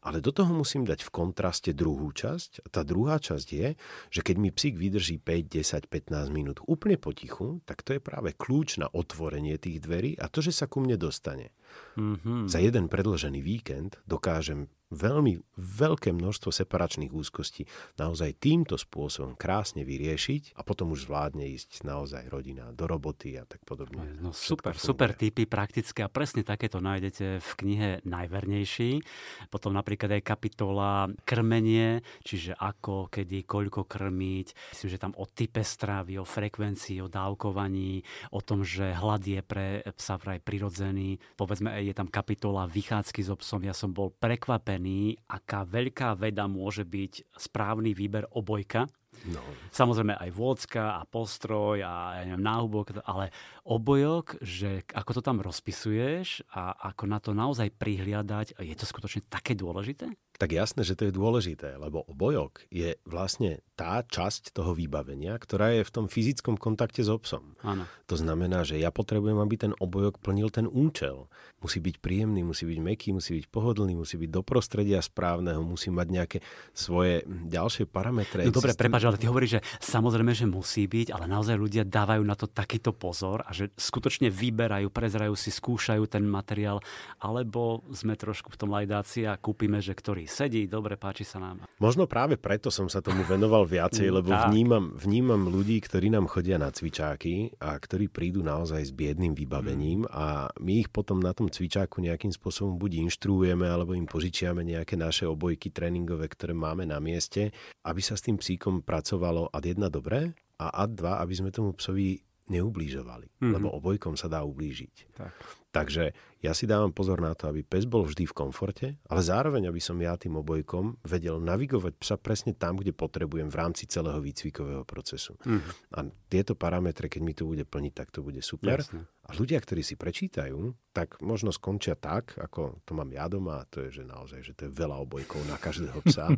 Ale 0.02 0.24
do 0.24 0.33
toho 0.33 0.50
musím 0.50 0.88
dať 0.88 1.04
v 1.04 1.11
kontraste 1.12 1.70
druhú 1.76 2.11
časť. 2.11 2.72
Tá 2.72 2.83
druhá 2.83 3.20
časť 3.20 3.48
je, 3.52 3.68
že 4.09 4.20
keď 4.24 4.37
mi 4.40 4.50
psík 4.50 4.80
vydrží 4.80 5.20
5, 5.20 5.61
10, 5.61 5.92
15 5.92 6.33
minút 6.33 6.59
úplne 6.64 6.96
potichu, 6.96 7.61
tak 7.68 7.85
to 7.85 7.96
je 7.96 8.00
práve 8.00 8.33
kľúč 8.33 8.80
na 8.80 8.88
otvorenie 8.88 9.61
tých 9.61 9.85
dverí 9.85 10.16
a 10.16 10.33
to, 10.33 10.40
že 10.40 10.57
sa 10.57 10.64
ku 10.64 10.80
mne 10.80 10.96
dostane. 10.96 11.52
Mm-hmm. 12.00 12.48
Za 12.48 12.59
jeden 12.64 12.87
predložený 12.88 13.44
víkend 13.44 14.00
dokážem 14.09 14.70
veľmi 14.92 15.40
veľké 15.55 16.12
množstvo 16.12 16.51
separačných 16.53 17.12
úzkostí 17.14 17.64
naozaj 17.97 18.37
týmto 18.37 18.77
spôsobom 18.77 19.38
krásne 19.38 19.87
vyriešiť 19.87 20.59
a 20.59 20.66
potom 20.66 20.92
už 20.92 21.09
zvládne 21.09 21.49
ísť 21.57 21.87
naozaj 21.87 22.29
rodina 22.29 22.70
do 22.75 22.85
roboty 22.85 23.38
a 23.40 23.49
tak 23.49 23.64
podobne. 23.64 24.18
No 24.20 24.37
super, 24.37 24.77
super 24.77 25.16
typy 25.16 25.49
praktické 25.49 26.05
a 26.05 26.12
presne 26.12 26.44
takéto 26.44 26.79
nájdete 26.79 27.40
v 27.40 27.51
knihe 27.59 27.90
Najvernejší. 28.05 29.01
Potom 29.49 29.73
napríklad 29.73 30.20
aj 30.20 30.23
kapitola 30.23 31.09
krmenie, 31.25 32.05
čiže 32.23 32.55
ako, 32.59 33.09
kedy, 33.09 33.49
koľko 33.49 33.88
krmiť. 33.88 34.75
Myslím, 34.77 34.90
že 34.90 35.03
tam 35.03 35.12
o 35.16 35.25
type 35.27 35.64
stravy, 35.64 36.20
o 36.20 36.27
frekvencii, 36.27 37.01
o 37.01 37.09
dávkovaní, 37.09 38.05
o 38.31 38.40
tom, 38.44 38.62
že 38.62 38.92
hlad 38.92 39.25
je 39.25 39.40
pre 39.40 39.83
psa 39.97 40.20
vraj 40.20 40.38
prirodzený. 40.38 41.18
Povedzme, 41.35 41.73
je 41.81 41.94
tam 41.97 42.07
kapitola 42.07 42.68
vychádzky 42.68 43.20
so 43.25 43.35
psom. 43.40 43.64
Ja 43.64 43.73
som 43.73 43.90
bol 43.90 44.12
prekvapený, 44.12 44.84
aká 45.31 45.64
veľká 45.64 46.18
veda 46.18 46.44
môže 46.44 46.85
byť 46.85 47.37
správny 47.38 47.97
výber 47.97 48.29
obojka 48.35 48.90
No. 49.25 49.40
Samozrejme 49.70 50.18
aj 50.18 50.31
vôcka 50.35 51.01
a 51.01 51.03
postroj 51.07 51.81
a 51.87 52.20
ja 52.20 52.23
neviem, 52.27 52.44
náhubok, 52.44 53.01
ale 53.07 53.31
obojok, 53.64 54.42
že 54.42 54.85
ako 54.92 55.11
to 55.16 55.23
tam 55.25 55.38
rozpisuješ 55.40 56.44
a 56.53 56.75
ako 56.92 57.05
na 57.09 57.18
to 57.23 57.31
naozaj 57.33 57.70
prihliadať, 57.73 58.59
je 58.59 58.75
to 58.77 58.85
skutočne 58.85 59.25
také 59.31 59.57
dôležité? 59.57 60.11
Tak 60.35 60.51
jasné, 60.51 60.83
že 60.83 60.99
to 60.99 61.07
je 61.07 61.14
dôležité, 61.14 61.79
lebo 61.79 62.03
obojok 62.11 62.66
je 62.66 62.99
vlastne 63.07 63.62
tá 63.75 64.03
časť 64.03 64.55
toho 64.55 64.75
vybavenia, 64.75 65.35
ktorá 65.35 65.75
je 65.75 65.87
v 65.87 65.94
tom 65.94 66.07
fyzickom 66.07 66.59
kontakte 66.59 67.03
s 67.03 67.11
obsom. 67.11 67.59
Áno. 67.62 67.87
To 68.07 68.14
znamená, 68.14 68.62
že 68.62 68.79
ja 68.79 68.94
potrebujem, 68.94 69.38
aby 69.38 69.55
ten 69.59 69.73
obojok 69.79 70.23
plnil 70.23 70.51
ten 70.51 70.70
účel. 70.70 71.27
Musí 71.59 71.83
byť 71.83 71.99
príjemný, 71.99 72.47
musí 72.47 72.66
byť 72.66 72.79
meký, 72.83 73.09
musí 73.14 73.40
byť 73.40 73.47
pohodlný, 73.51 73.99
musí 73.99 74.14
byť 74.18 74.31
do 74.31 74.42
prostredia 74.47 75.03
správneho, 75.03 75.62
musí 75.62 75.90
mať 75.90 76.07
nejaké 76.11 76.38
svoje 76.70 77.27
ďalšie 77.27 77.90
parametre. 77.90 78.47
No 78.47 78.55
dobre, 78.55 78.75
prepáč, 78.79 79.07
ale 79.07 79.18
ty 79.18 79.27
hovoríš, 79.27 79.59
že 79.59 79.61
samozrejme, 79.83 80.35
že 80.35 80.47
musí 80.47 80.87
byť, 80.87 81.14
ale 81.14 81.31
naozaj 81.31 81.57
ľudia 81.59 81.83
dávajú 81.87 82.23
na 82.23 82.38
to 82.38 82.47
takýto 82.51 82.94
pozor 82.94 83.42
a 83.42 83.51
že 83.51 83.75
skutočne 83.75 84.31
vyberajú, 84.31 84.90
prezerajú 84.90 85.35
si, 85.35 85.51
skúšajú 85.51 86.05
ten 86.07 86.23
materiál, 86.27 86.79
alebo 87.18 87.83
sme 87.90 88.14
trošku 88.14 88.55
v 88.55 88.59
tom 88.61 88.70
lajdáci 88.70 89.27
a 89.27 89.40
kúpime, 89.40 89.83
že 89.83 89.97
ktorý 89.97 90.24
sedí, 90.29 90.67
dobre, 90.69 90.97
páči 90.99 91.23
sa 91.23 91.41
nám. 91.41 91.65
Možno 91.79 92.05
práve 92.09 92.37
preto 92.41 92.69
som 92.69 92.89
sa 92.89 93.05
tomu 93.05 93.25
venoval 93.25 93.65
viacej, 93.65 94.09
lebo 94.11 94.33
vnímam, 94.51 94.93
vnímam 94.95 95.49
ľudí, 95.49 95.81
ktorí 95.81 96.13
nám 96.13 96.27
chodia 96.29 96.61
na 96.61 96.73
cvičáky 96.73 97.57
a 97.61 97.77
ktorí 97.77 98.11
prídu 98.11 98.45
naozaj 98.45 98.83
s 98.85 98.93
biedným 98.93 99.33
vybavením 99.33 100.07
mm. 100.07 100.13
a 100.13 100.51
my 100.61 100.73
ich 100.85 100.89
potom 100.93 101.21
na 101.21 101.33
tom 101.37 101.49
cvičáku 101.49 102.03
nejakým 102.03 102.33
spôsobom 102.35 102.77
buď 102.77 103.07
inštruujeme, 103.09 103.65
alebo 103.65 103.93
im 103.95 104.09
požičiame 104.09 104.65
nejaké 104.65 104.99
naše 104.99 105.29
obojky 105.29 105.71
tréningové, 105.71 106.29
ktoré 106.31 106.53
máme 106.53 106.85
na 106.85 106.99
mieste, 106.99 107.55
aby 107.85 108.01
sa 108.01 108.19
s 108.19 108.25
tým 108.25 108.41
psíkom 108.41 108.85
pracovalo 108.85 109.49
ad 109.53 109.65
jedna 109.65 109.89
dobre 109.89 110.35
a 110.61 110.67
ad 110.85 110.97
dva, 110.97 111.21
aby 111.21 111.35
sme 111.35 111.51
tomu 111.51 111.75
psovi 111.75 112.23
neublížovali, 112.45 113.41
mm-hmm. 113.41 113.53
lebo 113.57 113.73
obojkom 113.81 114.21
sa 114.21 114.29
dá 114.29 114.45
ublížiť. 114.45 115.17
Tak. 115.17 115.33
Takže 115.73 116.15
ja 116.44 116.52
si 116.52 116.68
dávam 116.68 116.92
pozor 116.92 117.24
na 117.24 117.33
to, 117.33 117.48
aby 117.48 117.64
pes 117.64 117.88
bol 117.88 118.04
vždy 118.04 118.28
v 118.28 118.37
komforte, 118.37 118.87
ale 119.09 119.20
zároveň, 119.24 119.72
aby 119.72 119.80
som 119.80 119.96
ja 119.96 120.12
tým 120.20 120.37
obojkom 120.44 121.00
vedel 121.00 121.40
navigovať 121.40 121.96
psa 121.96 122.20
presne 122.20 122.52
tam, 122.52 122.76
kde 122.76 122.92
potrebujem 122.92 123.48
v 123.48 123.57
rámci 123.57 123.88
celého 123.88 124.20
výcvikového 124.20 124.85
procesu. 124.85 125.40
Mm. 125.48 125.64
A 125.96 125.98
tieto 126.28 126.52
parametre, 126.52 127.09
keď 127.09 127.20
mi 127.24 127.33
to 127.33 127.48
bude 127.48 127.64
plniť, 127.64 127.92
tak 127.96 128.12
to 128.12 128.20
bude 128.20 128.44
super. 128.44 128.85
Jasne. 128.85 129.09
A 129.24 129.33
ľudia, 129.33 129.57
ktorí 129.57 129.80
si 129.80 129.96
prečítajú, 129.96 130.76
tak 130.92 131.16
možno 131.24 131.48
skončia 131.48 131.96
tak, 131.96 132.37
ako 132.37 132.85
to 132.85 132.92
mám 132.92 133.09
ja 133.09 133.24
doma, 133.24 133.64
a 133.64 133.68
to 133.72 133.80
je, 133.88 133.98
že 134.00 134.02
naozaj, 134.04 134.44
že 134.44 134.52
to 134.52 134.68
je 134.68 134.70
veľa 134.76 135.00
obojkov 135.00 135.40
na 135.48 135.57
každého 135.57 135.96
psa. 136.04 136.28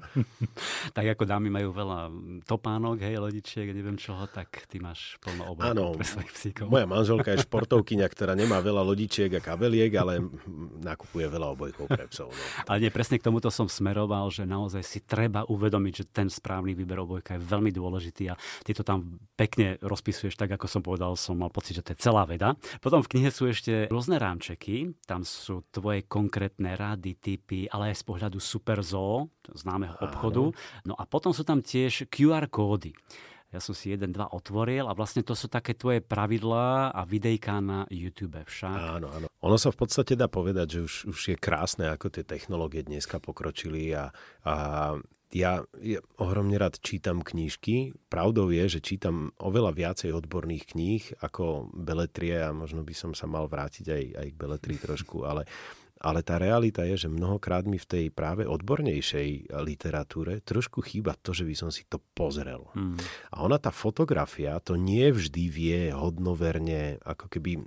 tak 0.96 1.06
ako 1.18 1.26
dámy 1.26 1.50
majú 1.50 1.74
veľa 1.74 2.14
topánok, 2.46 3.02
hej, 3.02 3.18
lodičiek, 3.18 3.74
neviem 3.74 3.98
čoho, 3.98 4.30
tak 4.30 4.70
ty 4.70 4.78
máš 4.78 5.18
plno 5.18 5.50
obojkov 5.58 5.74
Áno, 5.74 5.98
pre 5.98 6.06
svojich 6.06 6.32
psíkov. 6.32 6.70
moja 6.70 6.86
manželka 6.86 7.34
je 7.34 7.42
športovkyňa, 7.42 8.06
ktorá 8.06 8.38
nemá 8.38 8.62
veľa 8.62 8.86
lodičiek 8.86 9.34
a 9.34 9.42
kabeliek, 9.42 9.95
ale 9.96 10.22
nakupuje 10.84 11.26
veľa 11.26 11.48
obojkov 11.56 11.86
pre 11.90 12.06
psov. 12.08 12.30
No. 12.30 12.38
Ale 12.70 12.86
nie, 12.86 12.90
presne 12.94 13.18
k 13.18 13.26
tomuto 13.26 13.48
som 13.48 13.66
smeroval, 13.66 14.28
že 14.30 14.44
naozaj 14.44 14.82
si 14.84 15.02
treba 15.02 15.48
uvedomiť, 15.48 15.92
že 15.92 16.04
ten 16.08 16.28
správny 16.30 16.76
výber 16.76 17.00
obojka 17.02 17.36
je 17.36 17.42
veľmi 17.42 17.72
dôležitý 17.72 18.30
a 18.30 18.34
ty 18.62 18.76
to 18.76 18.84
tam 18.84 19.18
pekne 19.34 19.80
rozpisuješ, 19.80 20.36
tak 20.36 20.54
ako 20.54 20.66
som 20.68 20.82
povedal, 20.84 21.16
som 21.16 21.36
mal 21.40 21.50
pocit, 21.50 21.80
že 21.80 21.84
to 21.84 21.92
je 21.96 22.02
celá 22.04 22.28
veda. 22.28 22.54
Potom 22.78 23.00
v 23.00 23.10
knihe 23.16 23.30
sú 23.32 23.48
ešte 23.48 23.88
rôzne 23.88 24.20
rámčeky, 24.20 24.92
tam 25.08 25.24
sú 25.24 25.64
tvoje 25.72 26.04
konkrétne 26.06 26.76
rady, 26.76 27.16
typy, 27.16 27.66
ale 27.72 27.92
aj 27.92 28.00
z 28.00 28.04
pohľadu 28.04 28.38
Super 28.38 28.84
Zoo, 28.84 29.32
známeho 29.50 29.96
obchodu. 29.98 30.52
No 30.84 30.94
a 30.98 31.04
potom 31.08 31.30
sú 31.32 31.42
tam 31.42 31.62
tiež 31.62 32.10
QR 32.10 32.46
kódy. 32.50 32.92
Ja 33.56 33.64
som 33.64 33.72
si 33.72 33.88
jeden, 33.88 34.12
dva 34.12 34.28
otvoril 34.28 34.84
a 34.84 34.92
vlastne 34.92 35.24
to 35.24 35.32
sú 35.32 35.48
také 35.48 35.72
tvoje 35.72 36.04
pravidlá 36.04 36.92
a 36.92 37.00
videjka 37.08 37.56
na 37.64 37.88
YouTube 37.88 38.44
však. 38.44 39.00
Áno, 39.00 39.08
áno. 39.08 39.26
Ono 39.32 39.56
sa 39.56 39.72
v 39.72 39.80
podstate 39.80 40.12
dá 40.12 40.28
povedať, 40.28 40.76
že 40.76 40.80
už, 40.84 40.94
už 41.16 41.18
je 41.32 41.36
krásne, 41.40 41.88
ako 41.88 42.12
tie 42.12 42.20
technológie 42.20 42.84
dneska 42.84 43.16
pokročili 43.16 43.96
a, 43.96 44.12
a 44.44 44.54
ja, 45.32 45.64
ja 45.80 46.00
ohromne 46.20 46.60
rád 46.60 46.84
čítam 46.84 47.24
knížky. 47.24 47.96
Pravdou 48.12 48.52
je, 48.52 48.78
že 48.78 48.84
čítam 48.84 49.32
oveľa 49.40 49.72
viacej 49.72 50.12
odborných 50.12 50.76
kníh 50.76 51.02
ako 51.24 51.72
beletrie 51.72 52.36
a 52.36 52.52
možno 52.52 52.84
by 52.84 52.92
som 52.92 53.16
sa 53.16 53.24
mal 53.24 53.48
vrátiť 53.48 53.86
aj, 53.88 54.04
aj 54.20 54.26
k 54.36 54.36
beletrii 54.36 54.78
trošku, 54.78 55.24
ale 55.24 55.48
ale 56.06 56.22
tá 56.22 56.38
realita 56.38 56.86
je, 56.86 57.06
že 57.06 57.08
mnohokrát 57.10 57.66
mi 57.66 57.82
v 57.82 57.90
tej 57.90 58.04
práve 58.14 58.46
odbornejšej 58.46 59.50
literatúre 59.58 60.38
trošku 60.46 60.78
chýba 60.86 61.18
to, 61.18 61.34
že 61.34 61.42
by 61.42 61.54
som 61.58 61.74
si 61.74 61.82
to 61.90 61.98
pozrel. 62.14 62.70
Hmm. 62.78 62.94
A 63.34 63.42
ona 63.42 63.58
tá 63.58 63.74
fotografia 63.74 64.62
to 64.62 64.78
nie 64.78 65.10
vždy 65.10 65.50
vie 65.50 65.80
hodnoverne 65.90 67.02
ako 67.02 67.26
keby 67.26 67.58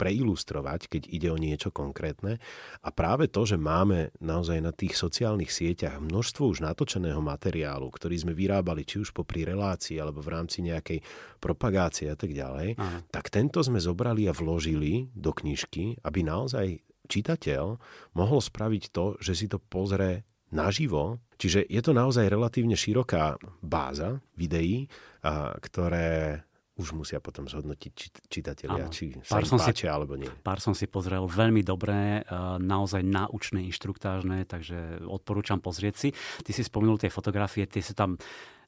preilustrovať, 0.00 0.88
keď 0.88 1.02
ide 1.12 1.28
o 1.28 1.36
niečo 1.36 1.68
konkrétne. 1.68 2.40
A 2.80 2.88
práve 2.88 3.28
to, 3.28 3.44
že 3.44 3.60
máme 3.60 4.08
naozaj 4.24 4.64
na 4.64 4.72
tých 4.72 4.96
sociálnych 4.96 5.52
sieťach 5.52 6.00
množstvo 6.00 6.48
už 6.48 6.64
natočeného 6.64 7.20
materiálu, 7.20 7.92
ktorý 7.92 8.16
sme 8.16 8.32
vyrábali 8.32 8.88
či 8.88 9.04
už 9.04 9.12
popri 9.12 9.44
relácii 9.44 10.00
alebo 10.00 10.24
v 10.24 10.32
rámci 10.32 10.64
nejakej 10.64 11.04
propagácie 11.42 12.08
a 12.08 12.16
tak 12.16 12.32
ďalej, 12.32 12.80
Aha. 12.80 13.04
tak 13.12 13.28
tento 13.28 13.60
sme 13.60 13.76
zobrali 13.76 14.24
a 14.30 14.32
vložili 14.32 15.12
do 15.12 15.36
knižky, 15.36 16.00
aby 16.00 16.24
naozaj 16.24 16.80
čitateľ 17.06 17.64
mohol 18.14 18.40
spraviť 18.40 18.82
to, 18.92 19.18
že 19.18 19.32
si 19.34 19.46
to 19.50 19.58
pozrie 19.58 20.22
naživo. 20.52 21.18
Čiže 21.40 21.66
je 21.66 21.80
to 21.82 21.92
naozaj 21.96 22.28
relatívne 22.28 22.76
široká 22.76 23.40
báza 23.64 24.22
videí, 24.36 24.86
a, 25.24 25.56
ktoré 25.58 26.42
už 26.72 26.96
musia 26.96 27.20
potom 27.20 27.44
zhodnotiť 27.44 27.92
čitatelia, 28.32 28.88
Áno. 28.88 28.92
či 28.92 29.12
sa 29.20 29.36
pár 29.36 29.44
im 29.44 29.60
páčia 29.60 29.92
si, 29.92 29.92
alebo 29.92 30.16
nie. 30.16 30.30
Pár 30.40 30.58
som 30.58 30.72
si 30.72 30.88
pozrel 30.88 31.20
veľmi 31.28 31.60
dobré, 31.60 32.24
naozaj 32.58 33.04
náučné, 33.04 33.60
inštruktážne, 33.68 34.48
takže 34.48 35.04
odporúčam 35.04 35.60
pozrieť 35.60 35.94
si. 36.00 36.08
Ty 36.40 36.50
si 36.56 36.64
spomenul 36.64 36.96
tie 36.96 37.12
fotografie, 37.12 37.68
tie 37.68 37.84
sú 37.84 37.92
tam 37.92 38.16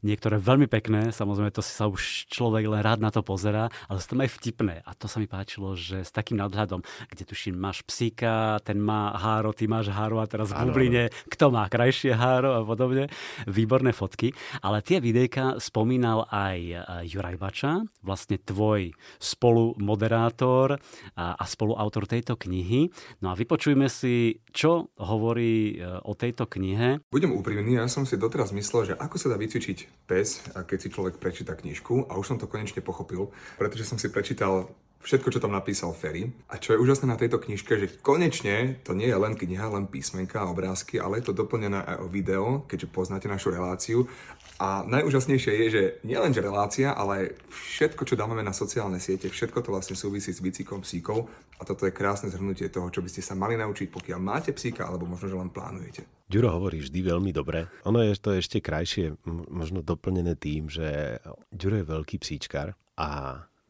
niektoré 0.05 0.37
veľmi 0.37 0.69
pekné, 0.69 1.11
samozrejme 1.11 1.49
to 1.51 1.65
si 1.65 1.73
sa 1.73 1.89
už 1.89 2.29
človek 2.29 2.69
len 2.69 2.85
rád 2.85 3.01
na 3.01 3.09
to 3.09 3.25
pozerá, 3.25 3.73
ale 3.89 3.99
sú 3.99 4.15
tam 4.15 4.23
aj 4.23 4.31
vtipné. 4.37 4.85
A 4.85 4.93
to 4.93 5.09
sa 5.09 5.17
mi 5.17 5.27
páčilo, 5.27 5.73
že 5.73 6.05
s 6.05 6.13
takým 6.13 6.37
nadhľadom, 6.37 6.85
kde 7.09 7.25
tuším, 7.25 7.57
máš 7.57 7.81
psíka, 7.89 8.61
ten 8.61 8.77
má 8.77 9.17
háro, 9.17 9.57
ty 9.57 9.65
máš 9.65 9.89
háro 9.89 10.21
a 10.21 10.29
teraz 10.29 10.53
v 10.53 10.61
bubline, 10.69 11.09
kto 11.33 11.49
má 11.49 11.65
krajšie 11.73 12.13
háro 12.13 12.61
a 12.61 12.61
podobne. 12.63 13.09
Výborné 13.49 13.97
fotky. 13.97 14.37
Ale 14.61 14.85
tie 14.85 15.01
videjka 15.01 15.57
spomínal 15.57 16.29
aj 16.29 16.59
e, 16.61 16.75
Juraj 17.09 17.41
Bača, 17.41 17.81
vlastne 18.05 18.37
tvoj 18.37 18.93
spolumoderátor 19.17 20.77
a, 21.17 21.35
a 21.35 21.45
spoluautor 21.49 22.05
tejto 22.05 22.37
knihy. 22.37 22.93
No 23.25 23.33
a 23.33 23.35
vypočujme 23.35 23.89
si, 23.89 24.45
čo 24.53 24.93
hovorí 25.01 25.81
e, 25.81 26.03
o 26.05 26.13
tejto 26.13 26.45
knihe. 26.45 27.01
Budem 27.09 27.33
úprimný, 27.33 27.81
ja 27.81 27.89
som 27.89 28.05
si 28.05 28.21
doteraz 28.21 28.53
myslel, 28.53 28.93
že 28.93 28.95
ako 29.01 29.17
sa 29.17 29.33
dá 29.33 29.37
vycvičiť 29.41 29.94
pes, 30.05 30.45
a 30.53 30.67
keď 30.67 30.79
si 30.79 30.93
človek 30.93 31.17
prečíta 31.17 31.57
knižku 31.57 32.11
a 32.11 32.19
už 32.21 32.35
som 32.35 32.39
to 32.41 32.51
konečne 32.51 32.85
pochopil, 32.85 33.33
pretože 33.57 33.89
som 33.89 33.97
si 33.97 34.13
prečítal 34.13 34.69
všetko, 35.05 35.37
čo 35.37 35.43
tam 35.45 35.53
napísal 35.53 35.93
Ferry. 35.93 36.33
A 36.49 36.57
čo 36.57 36.73
je 36.73 36.81
úžasné 36.81 37.05
na 37.05 37.21
tejto 37.21 37.37
knižke, 37.37 37.77
že 37.77 37.93
konečne 38.01 38.81
to 38.81 38.97
nie 38.97 39.13
je 39.13 39.21
len 39.21 39.37
kniha, 39.37 39.69
len 39.69 39.85
písmenka 39.85 40.41
a 40.41 40.49
obrázky, 40.49 40.97
ale 40.97 41.21
je 41.21 41.29
to 41.29 41.37
doplnené 41.37 41.85
aj 41.85 41.97
o 42.01 42.09
video, 42.09 42.65
keďže 42.65 42.89
poznáte 42.89 43.29
našu 43.29 43.53
reláciu. 43.53 44.09
A 44.63 44.87
najúžasnejšie 44.87 45.53
je, 45.67 45.67
že 45.67 45.83
nielen 46.07 46.31
že 46.31 46.39
relácia, 46.39 46.95
ale 46.95 47.35
všetko, 47.51 48.07
čo 48.07 48.15
dávame 48.15 48.47
na 48.47 48.55
sociálne 48.55 49.03
siete, 49.03 49.27
všetko 49.27 49.67
to 49.67 49.75
vlastne 49.75 49.99
súvisí 49.99 50.31
s 50.31 50.39
výcikom 50.39 50.87
psíkov. 50.87 51.27
A 51.59 51.67
toto 51.67 51.87
je 51.87 51.95
krásne 51.95 52.31
zhrnutie 52.31 52.71
toho, 52.71 52.87
čo 52.91 53.03
by 53.03 53.11
ste 53.11 53.23
sa 53.23 53.35
mali 53.35 53.59
naučiť, 53.59 53.91
pokiaľ 53.91 54.19
máte 54.23 54.51
psíka, 54.55 54.87
alebo 54.87 55.11
možno, 55.11 55.27
že 55.27 55.39
len 55.39 55.51
plánujete. 55.51 56.03
Ďuro 56.31 56.55
hovorí 56.55 56.83
vždy 56.83 57.01
veľmi 57.03 57.31
dobre. 57.35 57.67
Ono 57.87 57.99
je 57.99 58.15
to 58.19 58.35
ešte 58.35 58.63
krajšie, 58.63 59.19
možno 59.51 59.83
doplnené 59.83 60.39
tým, 60.39 60.71
že 60.71 61.19
Ďuro 61.51 61.83
je 61.83 61.91
veľký 61.91 62.17
psíčkar 62.23 62.79
a 62.95 63.09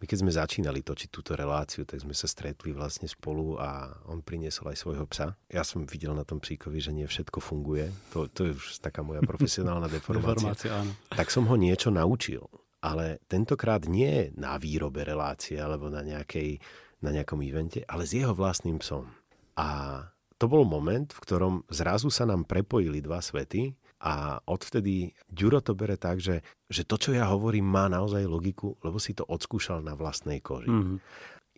my 0.03 0.05
keď 0.11 0.19
sme 0.21 0.33
začínali 0.35 0.81
točiť 0.83 1.09
túto 1.09 1.39
reláciu, 1.39 1.87
tak 1.87 2.03
sme 2.03 2.13
sa 2.13 2.27
stretli 2.27 2.75
vlastne 2.75 3.07
spolu 3.07 3.57
a 3.63 3.95
on 4.11 4.21
priniesol 4.21 4.75
aj 4.75 4.79
svojho 4.83 5.07
psa. 5.07 5.39
Ja 5.47 5.63
som 5.63 5.87
videl 5.87 6.13
na 6.13 6.27
tom 6.27 6.43
psíkovi, 6.43 6.83
že 6.83 6.91
nie 6.91 7.07
všetko 7.07 7.39
funguje. 7.39 7.89
To, 8.13 8.27
to 8.27 8.51
je 8.51 8.53
už 8.59 8.83
taká 8.83 9.07
moja 9.07 9.23
profesionálna 9.31 9.87
deformácia. 9.87 10.51
deformácia 10.51 10.73
áno. 10.75 10.93
Tak 11.15 11.31
som 11.31 11.47
ho 11.47 11.55
niečo 11.55 11.95
naučil. 11.95 12.43
Ale 12.85 13.23
tentokrát 13.33 13.89
nie 13.89 14.29
na 14.37 14.61
výrobe 14.61 15.09
relácie 15.09 15.57
alebo 15.57 15.89
na, 15.89 16.05
nejakej, 16.05 16.61
na 17.01 17.15
nejakom 17.15 17.41
evente, 17.41 17.81
ale 17.89 18.05
s 18.05 18.13
jeho 18.13 18.37
vlastným 18.37 18.77
psom. 18.83 19.09
A 19.57 20.01
to 20.37 20.51
bol 20.51 20.69
moment, 20.69 21.09
v 21.09 21.23
ktorom 21.25 21.55
zrazu 21.73 22.13
sa 22.13 22.29
nám 22.29 22.45
prepojili 22.45 23.01
dva 23.01 23.25
svety 23.25 23.73
a 24.01 24.43
odvtedy 24.45 25.15
Ďuro 25.31 25.63
to 25.63 25.73
bere 25.79 25.97
tak, 25.97 26.21
že, 26.21 26.43
že 26.67 26.83
to, 26.85 26.99
čo 26.99 27.11
ja 27.15 27.31
hovorím, 27.31 27.65
má 27.65 27.87
naozaj 27.87 28.27
logiku, 28.27 28.77
lebo 28.85 28.99
si 28.99 29.15
to 29.15 29.25
odskúšal 29.25 29.81
na 29.81 29.95
vlastnej 29.95 30.43
koži. 30.43 30.71
Mm-hmm. 30.71 30.99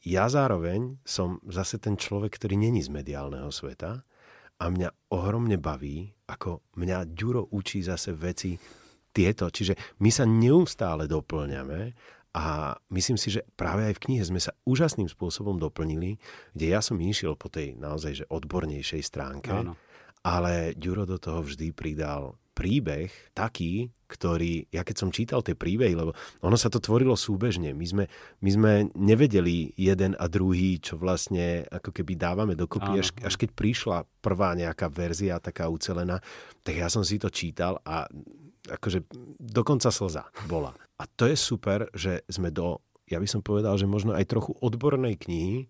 Ja 0.06 0.30
zároveň 0.30 1.02
som 1.02 1.42
zase 1.50 1.82
ten 1.82 1.98
človek, 1.98 2.38
ktorý 2.38 2.54
není 2.54 2.78
z 2.78 2.94
mediálneho 2.94 3.50
sveta 3.50 4.06
a 4.56 4.64
mňa 4.70 5.10
ohromne 5.10 5.58
baví, 5.58 6.14
ako 6.30 6.62
mňa 6.78 7.10
Ďuro 7.10 7.50
učí 7.50 7.82
zase 7.82 8.14
veci 8.14 8.54
tieto, 9.10 9.48
čiže 9.50 9.96
my 10.04 10.10
sa 10.12 10.28
neustále 10.28 11.08
doplňame 11.10 11.96
a 12.36 12.76
myslím 12.92 13.16
si, 13.16 13.32
že 13.32 13.48
práve 13.56 13.88
aj 13.88 13.96
v 13.96 14.02
knihe 14.04 14.24
sme 14.28 14.36
sa 14.36 14.52
úžasným 14.68 15.08
spôsobom 15.08 15.56
doplnili, 15.56 16.20
kde 16.52 16.66
ja 16.68 16.84
som 16.84 17.00
išiel 17.00 17.32
po 17.32 17.48
tej 17.48 17.72
naozaj 17.80 18.12
že 18.12 18.24
odbornejšej 18.28 19.02
stránke, 19.02 19.50
Áno. 19.56 19.72
Ale 20.26 20.74
Ďuro 20.74 21.06
do 21.06 21.22
toho 21.22 21.46
vždy 21.46 21.70
pridal 21.70 22.34
príbeh 22.56 23.12
taký, 23.36 23.92
ktorý, 24.08 24.66
ja 24.72 24.80
keď 24.80 24.96
som 24.96 25.14
čítal 25.14 25.44
tie 25.44 25.52
príbehy, 25.52 25.92
lebo 25.92 26.16
ono 26.40 26.56
sa 26.56 26.72
to 26.72 26.80
tvorilo 26.80 27.12
súbežne, 27.14 27.76
my 27.76 27.86
sme, 27.86 28.04
my 28.40 28.50
sme 28.50 28.72
nevedeli 28.96 29.76
jeden 29.76 30.16
a 30.16 30.24
druhý, 30.26 30.80
čo 30.80 30.96
vlastne 30.96 31.68
ako 31.68 31.92
keby 31.92 32.16
dávame 32.16 32.56
dokopy, 32.56 32.96
až, 32.96 33.12
až 33.20 33.34
keď 33.36 33.50
prišla 33.52 33.98
prvá 34.24 34.56
nejaká 34.56 34.88
verzia 34.88 35.36
taká 35.36 35.68
ucelená, 35.68 36.18
tak 36.64 36.80
ja 36.80 36.88
som 36.88 37.04
si 37.04 37.20
to 37.20 37.28
čítal 37.28 37.78
a 37.84 38.08
akože 38.66 39.04
dokonca 39.38 39.92
slza 39.92 40.26
bola. 40.48 40.74
A 40.96 41.04
to 41.04 41.28
je 41.28 41.36
super, 41.36 41.86
že 41.92 42.24
sme 42.26 42.48
do, 42.48 42.80
ja 43.06 43.20
by 43.20 43.28
som 43.28 43.44
povedal, 43.44 43.76
že 43.76 43.84
možno 43.86 44.16
aj 44.16 44.26
trochu 44.32 44.56
odbornej 44.64 45.20
knihy 45.20 45.68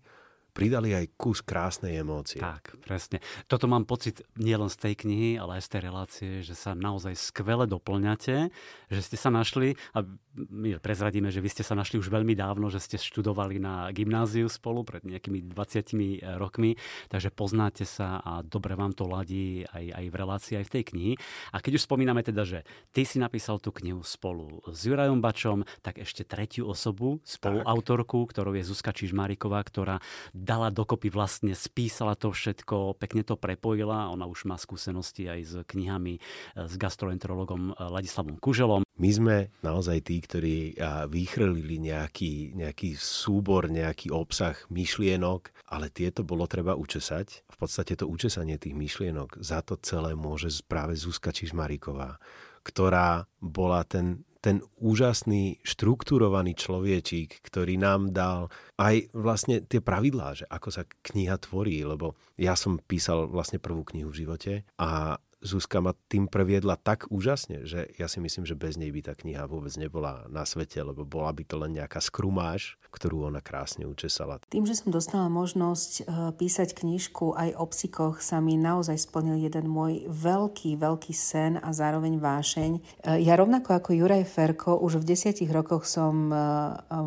pridali 0.57 0.97
aj 0.97 1.13
kus 1.13 1.45
krásnej 1.45 2.01
emócie. 2.01 2.41
Tak, 2.41 2.81
presne. 2.81 3.21
Toto 3.45 3.69
mám 3.69 3.85
pocit 3.85 4.25
nielen 4.41 4.73
z 4.73 4.89
tej 4.89 4.93
knihy, 5.05 5.37
ale 5.37 5.61
aj 5.61 5.69
z 5.69 5.69
tej 5.69 5.81
relácie, 5.85 6.31
že 6.41 6.57
sa 6.57 6.73
naozaj 6.73 7.13
skvele 7.13 7.69
doplňate, 7.69 8.49
že 8.89 9.01
ste 9.05 9.21
sa 9.21 9.29
našli, 9.29 9.77
a 9.93 10.01
my 10.33 10.81
prezradíme, 10.81 11.29
že 11.29 11.45
vy 11.45 11.49
ste 11.53 11.61
sa 11.61 11.77
našli 11.77 12.01
už 12.01 12.09
veľmi 12.09 12.33
dávno, 12.33 12.73
že 12.73 12.81
ste 12.81 12.97
študovali 12.97 13.61
na 13.61 13.93
gymnáziu 13.93 14.49
spolu 14.49 14.81
pred 14.81 15.05
nejakými 15.05 15.45
20 15.45 16.41
rokmi, 16.41 16.73
takže 17.13 17.29
poznáte 17.29 17.85
sa 17.85 18.17
a 18.25 18.41
dobre 18.41 18.73
vám 18.73 18.97
to 18.97 19.05
ladí 19.05 19.61
aj, 19.69 19.85
aj 19.93 20.05
v 20.09 20.15
relácii, 20.17 20.53
aj 20.57 20.65
v 20.65 20.73
tej 20.73 20.83
knihy. 20.89 21.13
A 21.53 21.61
keď 21.61 21.77
už 21.77 21.85
spomíname 21.85 22.25
teda, 22.25 22.41
že 22.49 22.65
ty 22.89 23.05
si 23.05 23.21
napísal 23.21 23.61
tú 23.61 23.69
knihu 23.77 24.01
spolu 24.01 24.65
s 24.65 24.89
Jurajom 24.89 25.21
Bačom, 25.21 25.61
tak 25.85 26.01
ešte 26.01 26.25
tretiu 26.25 26.65
osobu, 26.65 27.21
spoluautorku, 27.21 28.25
ktorou 28.25 28.57
je 28.57 28.65
Zuzka 28.65 28.89
Čižmáriková, 28.89 29.61
ktorá 29.61 30.01
dala 30.47 30.71
dokopy 30.71 31.11
vlastne, 31.11 31.51
spísala 31.51 32.15
to 32.15 32.31
všetko, 32.31 32.95
pekne 32.95 33.27
to 33.27 33.35
prepojila. 33.35 34.07
Ona 34.15 34.23
už 34.23 34.47
má 34.47 34.55
skúsenosti 34.55 35.27
aj 35.27 35.39
s 35.43 35.53
knihami 35.67 36.15
e, 36.15 36.19
s 36.55 36.73
gastroenterologom 36.79 37.75
e, 37.75 37.83
Ladislavom 37.91 38.39
Kuželom. 38.39 38.87
My 38.97 39.09
sme 39.13 39.35
naozaj 39.61 40.09
tí, 40.09 40.17
ktorí 40.17 40.73
vychrlili 41.05 41.77
nejaký, 41.77 42.57
nejaký 42.57 42.97
súbor, 42.97 43.69
nejaký 43.69 44.09
obsah 44.09 44.57
myšlienok, 44.73 45.53
ale 45.69 45.93
tieto 45.93 46.25
bolo 46.25 46.49
treba 46.49 46.73
učesať. 46.73 47.45
V 47.45 47.57
podstate 47.61 47.93
to 47.93 48.09
učesanie 48.09 48.57
tých 48.57 48.73
myšlienok 48.73 49.37
za 49.37 49.61
to 49.61 49.77
celé 49.85 50.17
môže 50.17 50.49
práve 50.65 50.97
Zuzka 50.97 51.29
Čižmaríková, 51.29 52.17
ktorá 52.65 53.29
bola 53.37 53.85
ten 53.85 54.25
ten 54.47 54.63
úžasný, 54.79 55.59
štruktúrovaný 55.59 56.55
človečík, 56.55 57.43
ktorý 57.43 57.75
nám 57.75 58.15
dal 58.15 58.47
aj 58.79 59.11
vlastne 59.11 59.59
tie 59.59 59.83
pravidlá, 59.83 60.39
že 60.39 60.45
ako 60.47 60.69
sa 60.71 60.87
kniha 60.87 61.35
tvorí, 61.43 61.83
lebo 61.83 62.15
ja 62.39 62.55
som 62.55 62.79
písal 62.79 63.27
vlastne 63.27 63.59
prvú 63.59 63.83
knihu 63.91 64.07
v 64.07 64.23
živote 64.23 64.53
a 64.79 65.19
Zuzka 65.37 65.77
ma 65.85 65.93
tým 66.09 66.25
previedla 66.25 66.81
tak 66.81 67.05
úžasne, 67.13 67.61
že 67.61 67.85
ja 68.01 68.09
si 68.09 68.17
myslím, 68.17 68.41
že 68.41 68.57
bez 68.57 68.73
nej 68.73 68.89
by 68.89 69.05
tá 69.05 69.13
kniha 69.13 69.45
vôbec 69.45 69.69
nebola 69.77 70.25
na 70.33 70.41
svete, 70.49 70.81
lebo 70.81 71.05
bola 71.05 71.29
by 71.29 71.45
to 71.45 71.61
len 71.61 71.77
nejaká 71.77 72.01
skrumáž, 72.01 72.81
ktorú 72.89 73.29
ona 73.29 73.37
krásne 73.37 73.85
učesala. 73.85 74.41
Tým, 74.49 74.65
že 74.65 74.73
som 74.73 74.89
dostala 74.89 75.29
možnosť 75.29 75.91
e, 75.93 76.01
písať 76.33 76.73
knižku 76.73 77.37
aj 77.37 77.53
o 77.53 77.65
psikoch, 77.69 78.17
sa 78.17 78.41
mi 78.41 78.57
naozaj 78.57 78.97
splnil 78.97 79.37
jeden 79.37 79.69
môj 79.69 80.09
veľký, 80.09 80.73
veľký 80.81 81.13
sen 81.13 81.61
a 81.61 81.69
zároveň 81.69 82.17
vášeň. 82.17 82.71
E, 82.73 82.79
ja 83.21 83.37
rovnako 83.37 83.77
ako 83.77 83.93
Juraj 83.93 84.25
Ferko, 84.25 84.81
už 84.81 85.05
v 85.05 85.13
desiatich 85.13 85.53
rokoch 85.53 85.85
som 85.85 86.33
e, 86.33 86.35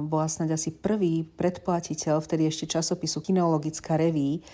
bola 0.06 0.30
snáď 0.30 0.54
asi 0.54 0.70
prvý 0.70 1.26
predplatiteľ, 1.26 2.22
vtedy 2.22 2.46
ešte 2.46 2.70
časopisu 2.70 3.26
Kineologická 3.26 3.98
reví 3.98 4.46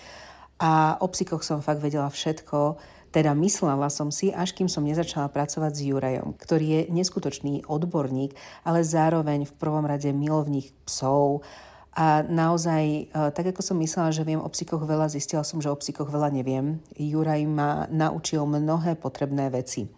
a 0.57 0.97
o 0.97 1.07
psikoch 1.13 1.45
som 1.45 1.61
fakt 1.61 1.85
vedela 1.85 2.09
všetko 2.09 2.96
teda 3.11 3.31
myslela 3.37 3.87
som 3.87 4.11
si, 4.11 4.29
až 4.33 4.51
kým 4.53 4.67
som 4.67 4.83
nezačala 4.83 5.31
pracovať 5.31 5.71
s 5.73 5.81
Jurajom, 5.87 6.35
ktorý 6.37 6.65
je 6.65 6.81
neskutočný 6.91 7.65
odborník, 7.65 8.35
ale 8.67 8.83
zároveň 8.83 9.47
v 9.47 9.53
prvom 9.55 9.85
rade 9.87 10.11
milovník 10.11 10.71
psov, 10.85 11.43
a 11.97 12.21
naozaj, 12.21 13.09
e, 13.09 13.33
tak 13.33 13.57
ako 13.57 13.65
som 13.65 13.81
myslela, 13.81 14.13
že 14.13 14.21
viem 14.21 14.37
o 14.37 14.45
psikoch 14.53 14.85
veľa, 14.85 15.09
zistila 15.09 15.41
som, 15.41 15.57
že 15.57 15.73
o 15.73 15.81
psikoch 15.81 16.13
veľa 16.13 16.29
neviem. 16.29 16.77
Juraj 16.93 17.41
ma 17.49 17.89
naučil 17.89 18.45
mnohé 18.45 18.93
potrebné 18.93 19.49
veci. 19.49 19.89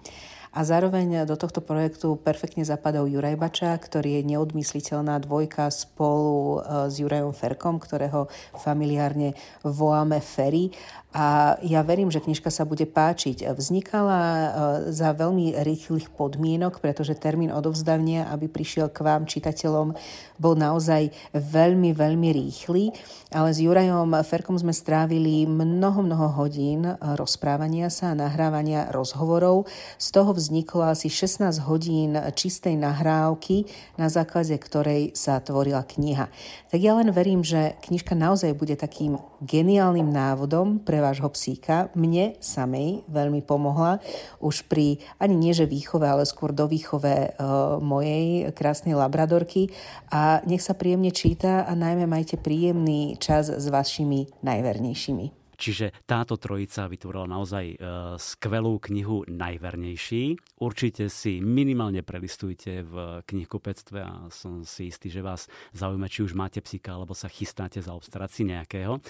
A 0.50 0.66
zároveň 0.66 1.30
do 1.30 1.38
tohto 1.38 1.62
projektu 1.62 2.18
perfektne 2.18 2.66
zapadol 2.66 3.06
Juraj 3.06 3.38
Bača, 3.38 3.76
ktorý 3.78 4.18
je 4.18 4.34
neodmysliteľná 4.34 5.22
dvojka 5.22 5.68
spolu 5.70 6.64
e, 6.64 6.88
s 6.88 7.04
Jurajom 7.04 7.36
Ferkom, 7.36 7.78
ktorého 7.84 8.32
familiárne 8.58 9.36
voláme 9.62 10.24
Ferry. 10.24 10.72
A 11.10 11.58
ja 11.66 11.82
verím, 11.82 12.14
že 12.14 12.22
knižka 12.22 12.54
sa 12.54 12.70
bude 12.70 12.86
páčiť. 12.86 13.50
Vznikala 13.58 14.22
e, 14.22 14.50
za 14.94 15.10
veľmi 15.10 15.58
rýchlych 15.58 16.14
podmienok, 16.14 16.78
pretože 16.78 17.18
termín 17.18 17.50
odovzdania, 17.50 18.30
aby 18.30 18.46
prišiel 18.46 18.94
k 18.94 19.02
vám 19.02 19.26
čitateľom, 19.26 19.98
bol 20.38 20.54
naozaj 20.54 21.10
veľmi, 21.34 21.98
veľmi 21.98 22.30
rýchly. 22.30 22.94
Ale 23.34 23.50
s 23.50 23.58
Jurajom 23.58 24.14
Ferkom 24.22 24.62
sme 24.62 24.70
strávili 24.70 25.50
mnoho, 25.50 26.06
mnoho 26.06 26.30
hodín 26.46 26.86
rozprávania 27.02 27.90
sa 27.90 28.14
a 28.14 28.18
nahrávania 28.18 28.94
rozhovorov. 28.94 29.66
Z 29.98 30.14
toho 30.14 30.30
vzniklo 30.38 30.86
asi 30.86 31.10
16 31.10 31.58
hodín 31.66 32.22
čistej 32.38 32.78
nahrávky, 32.78 33.66
na 33.98 34.14
základe 34.14 34.54
ktorej 34.54 35.18
sa 35.18 35.42
tvorila 35.42 35.82
kniha. 35.90 36.30
Tak 36.70 36.78
ja 36.78 36.94
len 36.94 37.10
verím, 37.10 37.42
že 37.42 37.74
knižka 37.82 38.14
naozaj 38.14 38.54
bude 38.54 38.78
takým 38.78 39.18
geniálnym 39.42 40.06
návodom 40.06 40.78
pre 40.78 40.99
vášho 41.02 41.32
psíka. 41.32 41.90
Mne 41.96 42.36
samej 42.44 43.08
veľmi 43.08 43.42
pomohla 43.42 44.04
už 44.44 44.68
pri, 44.68 45.00
ani 45.18 45.36
nie 45.36 45.54
že 45.56 45.66
výchove, 45.66 46.06
ale 46.06 46.28
skôr 46.28 46.52
do 46.52 46.68
výchove 46.68 47.34
uh, 47.36 47.80
mojej 47.80 48.52
krásnej 48.54 48.94
labradorky. 48.94 49.72
A 50.12 50.44
nech 50.44 50.62
sa 50.62 50.76
príjemne 50.76 51.10
číta 51.16 51.64
a 51.64 51.72
najmä 51.74 52.06
majte 52.06 52.36
príjemný 52.36 53.16
čas 53.18 53.48
s 53.50 53.66
vašimi 53.72 54.44
najvernejšími. 54.44 55.39
Čiže 55.60 55.92
táto 56.08 56.40
trojica 56.40 56.88
vytvorila 56.88 57.28
naozaj 57.28 57.66
e, 57.68 57.78
skvelú 58.16 58.80
knihu 58.88 59.28
Najvernejší. 59.28 60.40
Určite 60.64 61.12
si 61.12 61.44
minimálne 61.44 62.00
prelistujte 62.00 62.88
v 62.88 63.20
knihkupectve 63.28 64.00
a 64.00 64.32
som 64.32 64.64
si 64.64 64.88
istý, 64.88 65.12
že 65.12 65.20
vás 65.20 65.52
zaujíma, 65.76 66.08
či 66.08 66.24
už 66.24 66.32
máte 66.32 66.64
psíka, 66.64 66.96
alebo 66.96 67.12
sa 67.12 67.28
chystáte 67.28 67.84
zaobstarať 67.84 68.30
si 68.32 68.48
nejakého. 68.48 69.04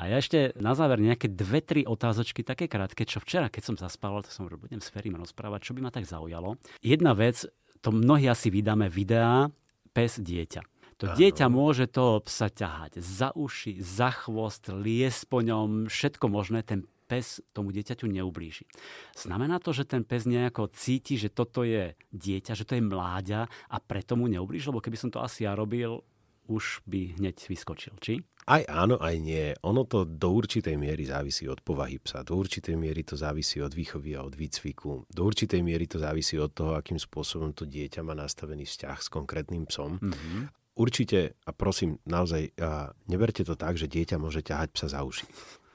A 0.00 0.08
ja 0.08 0.16
ešte 0.16 0.56
na 0.56 0.72
záver 0.72 1.04
nejaké 1.04 1.28
dve, 1.28 1.60
tri 1.60 1.84
otázočky, 1.84 2.40
také 2.40 2.64
krátke, 2.64 3.04
čo 3.04 3.20
včera, 3.20 3.52
keď 3.52 3.62
som 3.62 3.76
zaspával, 3.76 4.24
tak 4.24 4.32
som 4.32 4.48
že 4.48 4.56
budem 4.56 4.80
s 4.80 4.88
Ferím 4.88 5.20
rozprávať, 5.20 5.70
čo 5.70 5.72
by 5.76 5.84
ma 5.84 5.92
tak 5.92 6.08
zaujalo. 6.08 6.56
Jedna 6.80 7.12
vec, 7.12 7.44
to 7.84 7.92
mnohí 7.92 8.24
asi 8.24 8.48
vydáme 8.48 8.88
videá, 8.88 9.52
pes 9.92 10.16
dieťa. 10.16 10.79
To 11.00 11.16
dieťa 11.16 11.48
môže 11.48 11.88
toho 11.88 12.20
psa 12.20 12.52
ťahať 12.52 13.00
za 13.00 13.32
uši, 13.32 13.80
za 13.80 14.12
chvost, 14.12 14.68
liesť 14.68 15.32
po 15.32 15.40
ňom, 15.40 15.88
všetko 15.88 16.28
možné. 16.28 16.60
Ten 16.60 16.84
pes 17.08 17.40
tomu 17.56 17.72
dieťaťu 17.72 18.06
neublíži. 18.06 18.68
Znamená 19.16 19.58
to, 19.58 19.72
že 19.72 19.88
ten 19.88 20.04
pes 20.04 20.28
nejako 20.28 20.68
cíti, 20.70 21.16
že 21.16 21.32
toto 21.32 21.64
je 21.64 21.98
dieťa, 22.12 22.52
že 22.52 22.68
to 22.68 22.76
je 22.76 22.84
mláďa 22.84 23.48
a 23.48 23.76
preto 23.80 24.14
mu 24.14 24.28
neublíži? 24.28 24.68
Lebo 24.68 24.84
keby 24.84 25.00
som 25.00 25.10
to 25.10 25.24
asi 25.24 25.48
ja 25.48 25.56
robil, 25.56 26.04
už 26.50 26.84
by 26.84 27.16
hneď 27.16 27.48
vyskočil, 27.48 27.94
či? 28.02 28.20
Aj 28.50 28.66
áno, 28.66 28.98
aj 28.98 29.16
nie. 29.22 29.54
Ono 29.62 29.86
to 29.86 30.02
do 30.02 30.34
určitej 30.34 30.74
miery 30.74 31.06
závisí 31.06 31.46
od 31.46 31.62
povahy 31.62 32.02
psa. 32.02 32.26
Do 32.26 32.36
určitej 32.36 32.74
miery 32.74 33.06
to 33.06 33.14
závisí 33.14 33.62
od 33.62 33.70
výchovy 33.70 34.18
a 34.18 34.26
od 34.26 34.34
výcviku. 34.34 35.06
Do 35.06 35.22
určitej 35.22 35.62
miery 35.62 35.86
to 35.86 36.02
závisí 36.02 36.36
od 36.36 36.50
toho, 36.50 36.74
akým 36.74 36.98
spôsobom 36.98 37.54
to 37.54 37.64
dieťa 37.64 38.02
má 38.02 38.12
nastavený 38.18 38.66
vzťah 38.66 38.98
s 38.98 39.08
konkrétnym 39.08 39.64
psom. 39.70 39.96
Mm-hmm 40.02 40.59
určite, 40.74 41.38
a 41.44 41.50
prosím, 41.52 41.98
naozaj, 42.06 42.54
a 42.60 42.94
neberte 43.10 43.42
to 43.46 43.54
tak, 43.54 43.76
že 43.76 43.90
dieťa 43.90 44.16
môže 44.20 44.44
ťahať 44.44 44.68
psa 44.74 44.86
za 44.92 45.00
uši. 45.02 45.26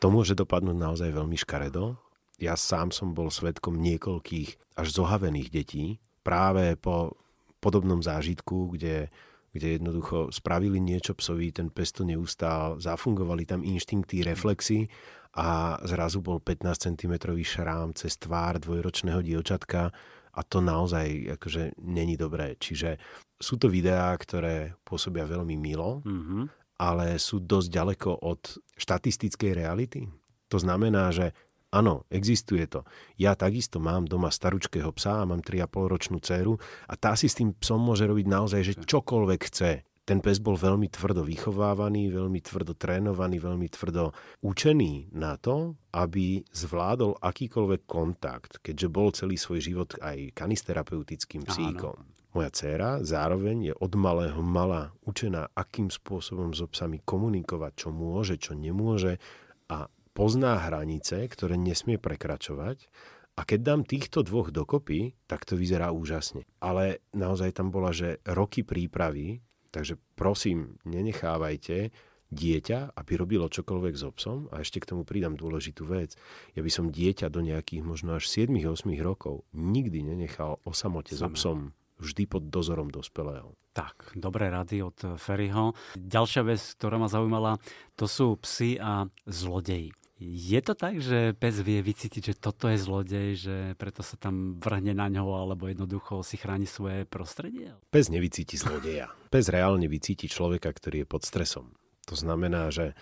To 0.03 0.11
môže 0.11 0.35
dopadnúť 0.35 0.77
naozaj 0.77 1.09
veľmi 1.09 1.37
škaredo. 1.39 1.97
Ja 2.35 2.59
sám 2.59 2.91
som 2.91 3.15
bol 3.15 3.31
svetkom 3.31 3.79
niekoľkých 3.79 4.75
až 4.75 4.87
zohavených 4.91 5.49
detí 5.49 5.85
práve 6.19 6.75
po 6.75 7.15
podobnom 7.63 8.03
zážitku, 8.03 8.75
kde, 8.75 9.07
kde 9.55 9.79
jednoducho 9.79 10.29
spravili 10.35 10.83
niečo 10.83 11.15
psovi, 11.15 11.55
ten 11.55 11.71
pes 11.71 11.95
to 11.95 12.03
neustál, 12.03 12.77
zafungovali 12.77 13.47
tam 13.47 13.63
inštinkty, 13.63 14.21
reflexy 14.21 14.91
a 15.35 15.79
zrazu 15.87 16.19
bol 16.19 16.43
15 16.43 16.91
cm 16.91 17.13
šrám 17.39 17.95
cez 17.95 18.19
tvár 18.19 18.59
dvojročného 18.59 19.23
dievčatka 19.23 19.95
a 20.35 20.41
to 20.43 20.59
naozaj 20.59 21.39
akože 21.39 21.79
není 21.79 22.19
dobré. 22.19 22.59
Čiže 22.59 22.99
sú 23.39 23.59
to 23.59 23.67
videá, 23.67 24.15
ktoré 24.15 24.75
pôsobia 24.87 25.27
veľmi 25.27 25.55
milo, 25.59 26.01
mm-hmm. 26.07 26.43
ale 26.79 27.19
sú 27.19 27.43
dosť 27.43 27.67
ďaleko 27.71 28.09
od 28.23 28.41
štatistickej 28.79 29.51
reality. 29.51 30.07
To 30.49 30.57
znamená, 30.61 31.11
že 31.11 31.35
Áno, 31.75 32.07
existuje 32.07 32.63
to. 32.71 32.87
Ja 33.19 33.35
takisto 33.35 33.83
mám 33.83 34.07
doma 34.07 34.31
staručkého 34.31 34.95
psa 34.95 35.19
a 35.19 35.27
mám 35.27 35.43
3,5 35.43 35.91
ročnú 35.91 36.17
dceru 36.23 36.55
a 36.87 36.95
tá 36.95 37.19
si 37.19 37.27
s 37.27 37.35
tým 37.35 37.51
psom 37.59 37.83
môže 37.83 38.07
robiť 38.07 38.31
naozaj, 38.31 38.61
že 38.63 38.73
čokoľvek 38.79 39.41
chce. 39.51 39.83
Ten 40.05 40.21
pes 40.23 40.39
bol 40.39 40.55
veľmi 40.55 40.87
tvrdo 40.87 41.25
vychovávaný, 41.25 42.13
veľmi 42.13 42.39
tvrdo 42.39 42.77
trénovaný, 42.77 43.41
veľmi 43.43 43.67
tvrdo 43.67 44.15
učený 44.45 45.11
na 45.17 45.35
to, 45.35 45.75
aby 45.91 46.45
zvládol 46.53 47.19
akýkoľvek 47.19 47.81
kontakt, 47.89 48.61
keďže 48.63 48.87
bol 48.87 49.11
celý 49.11 49.35
svoj 49.35 49.59
život 49.59 49.89
aj 49.99 50.31
kanisterapeutickým 50.31 51.43
psíkom. 51.43 51.97
Áno. 51.97 52.14
Moja 52.35 52.51
dcéra 52.51 52.99
zároveň 52.99 53.71
je 53.71 53.73
od 53.79 53.95
malého 53.95 54.43
mala 54.43 54.91
učená, 55.07 55.55
akým 55.55 55.87
spôsobom 55.87 56.51
so 56.51 56.67
psami 56.67 56.99
komunikovať, 56.99 57.71
čo 57.79 57.89
môže, 57.95 58.35
čo 58.35 58.59
nemôže 58.59 59.23
a 59.71 59.87
pozná 60.11 60.59
hranice, 60.67 61.23
ktoré 61.31 61.55
nesmie 61.55 61.95
prekračovať. 61.95 62.91
A 63.39 63.47
keď 63.47 63.59
dám 63.63 63.81
týchto 63.87 64.23
dvoch 64.23 64.51
dokopy, 64.51 65.15
tak 65.31 65.47
to 65.47 65.55
vyzerá 65.55 65.95
úžasne. 65.95 66.43
Ale 66.59 67.03
naozaj 67.15 67.55
tam 67.55 67.71
bola, 67.71 67.95
že 67.95 68.19
roky 68.27 68.67
prípravy 68.67 69.43
Takže 69.75 69.99
prosím, 70.15 70.79
nenechávajte 70.87 71.91
dieťa, 72.31 72.95
aby 72.95 73.11
robilo 73.19 73.51
čokoľvek 73.51 73.93
s 73.99 74.07
so 74.07 74.07
obsom 74.07 74.47
a 74.55 74.63
ešte 74.63 74.79
k 74.79 74.87
tomu 74.95 75.03
pridám 75.03 75.35
dôležitú 75.35 75.83
vec. 75.83 76.15
Ja 76.55 76.63
by 76.63 76.71
som 76.71 76.95
dieťa 76.95 77.27
do 77.27 77.43
nejakých 77.43 77.83
možno 77.83 78.15
až 78.15 78.31
7-8 78.31 78.95
rokov 79.03 79.43
nikdy 79.51 79.99
nenechal 79.99 80.63
o 80.63 80.71
samote 80.71 81.11
s 81.11 81.19
so 81.19 81.27
obsom 81.27 81.75
vždy 81.99 82.23
pod 82.27 82.47
dozorom 82.51 82.91
dospelého. 82.91 83.55
Tak, 83.75 84.15
dobré 84.15 84.47
rady 84.47 84.83
od 84.83 85.19
Ferryho. 85.19 85.75
Ďalšia 85.99 86.47
vec, 86.47 86.61
ktorá 86.79 86.95
ma 86.95 87.11
zaujímala, 87.11 87.59
to 87.99 88.07
sú 88.07 88.39
psy 88.39 88.79
a 88.79 89.07
zlodeji. 89.27 89.91
Je 90.15 90.63
to 90.63 90.79
tak, 90.79 91.03
že 91.03 91.35
pes 91.35 91.59
vie 91.59 91.83
vycítiť, 91.83 92.31
že 92.31 92.39
toto 92.39 92.71
je 92.71 92.79
zlodej, 92.79 93.29
že 93.35 93.55
preto 93.75 93.99
sa 93.99 94.15
tam 94.15 94.55
vrhne 94.63 94.95
na 94.95 95.11
ňo 95.11 95.27
alebo 95.27 95.67
jednoducho 95.67 96.23
si 96.23 96.39
chráni 96.39 96.63
svoje 96.63 97.03
prostredie? 97.03 97.75
Pes 97.91 98.07
nevycíti 98.07 98.55
zlodeja. 98.55 99.11
Pes 99.27 99.51
reálne 99.51 99.91
vycíti 99.91 100.31
človeka, 100.31 100.71
ktorý 100.71 101.03
je 101.03 101.07
pod 101.11 101.27
stresom. 101.27 101.75
To 102.07 102.15
znamená, 102.15 102.71
že 102.71 102.95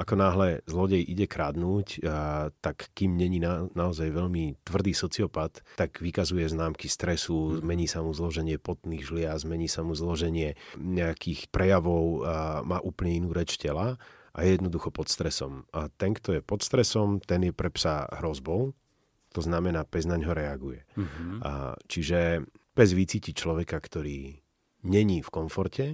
ako 0.00 0.14
náhle 0.16 0.48
zlodej 0.64 1.04
ide 1.04 1.28
kradnúť, 1.28 2.00
a, 2.00 2.48
tak 2.64 2.88
kým 2.96 3.20
není 3.20 3.36
na, 3.36 3.68
naozaj 3.76 4.08
veľmi 4.08 4.64
tvrdý 4.64 4.96
sociopat, 4.96 5.60
tak 5.76 6.00
vykazuje 6.00 6.48
známky 6.48 6.88
stresu, 6.88 7.60
mhm. 7.60 7.68
mení 7.68 7.84
sa 7.84 8.00
mu 8.00 8.16
zloženie 8.16 8.56
potných 8.56 9.04
žlia, 9.04 9.36
zmení 9.36 9.68
sa 9.68 9.84
mu 9.84 9.92
zloženie 9.92 10.56
nejakých 10.80 11.52
prejavov, 11.52 12.24
a 12.24 12.64
má 12.64 12.80
úplne 12.80 13.20
inú 13.20 13.36
reč 13.36 13.60
tela 13.60 14.00
a 14.32 14.38
je 14.46 14.56
jednoducho 14.56 14.88
pod 14.88 15.12
stresom. 15.12 15.68
A 15.76 15.92
ten, 15.92 16.16
kto 16.16 16.32
je 16.32 16.40
pod 16.40 16.64
stresom, 16.64 17.20
ten 17.20 17.44
je 17.44 17.52
pre 17.52 17.68
psa 17.68 18.08
hrozbou, 18.24 18.72
to 19.30 19.40
znamená, 19.44 19.86
pes 19.86 20.10
na 20.10 20.18
ňo 20.18 20.34
reaguje. 20.34 20.82
Mm-hmm. 20.98 21.38
A, 21.44 21.78
čiže 21.86 22.42
pes 22.74 22.90
vycíti 22.96 23.30
človeka, 23.30 23.78
ktorý 23.78 24.42
není 24.86 25.20
v 25.20 25.30
komforte 25.30 25.86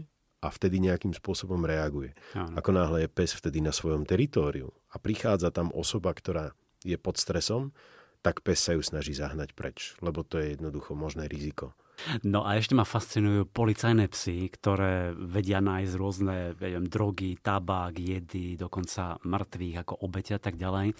a 0.46 0.54
vtedy 0.54 0.78
nejakým 0.78 1.12
spôsobom 1.12 1.66
reaguje. 1.66 2.14
Áno. 2.38 2.54
Ako 2.54 2.70
náhle 2.70 3.04
je 3.04 3.12
pes 3.12 3.34
vtedy 3.34 3.58
na 3.58 3.74
svojom 3.74 4.06
teritóriu 4.06 4.70
a 4.94 4.96
prichádza 5.02 5.50
tam 5.50 5.74
osoba, 5.74 6.14
ktorá 6.14 6.54
je 6.86 6.94
pod 6.94 7.18
stresom, 7.18 7.74
tak 8.22 8.42
pes 8.42 8.58
sa 8.62 8.74
ju 8.74 8.82
snaží 8.82 9.14
zahnať 9.14 9.54
preč, 9.54 9.94
lebo 10.02 10.22
to 10.26 10.38
je 10.38 10.54
jednoducho 10.54 10.94
možné 10.94 11.26
riziko. 11.26 11.74
No 12.22 12.44
a 12.44 12.60
ešte 12.60 12.76
ma 12.76 12.84
fascinujú 12.84 13.48
policajné 13.48 14.12
psy, 14.12 14.52
ktoré 14.52 15.16
vedia 15.16 15.64
nájsť 15.64 15.92
rôzne 15.96 16.52
viem, 16.52 16.84
drogy, 16.84 17.40
tabák, 17.40 17.96
jedy, 17.96 18.60
dokonca 18.60 19.16
mŕtvych 19.24 19.76
ako 19.80 19.94
obete 20.04 20.36
a 20.36 20.40
tak 20.42 20.60
ďalej. 20.60 20.92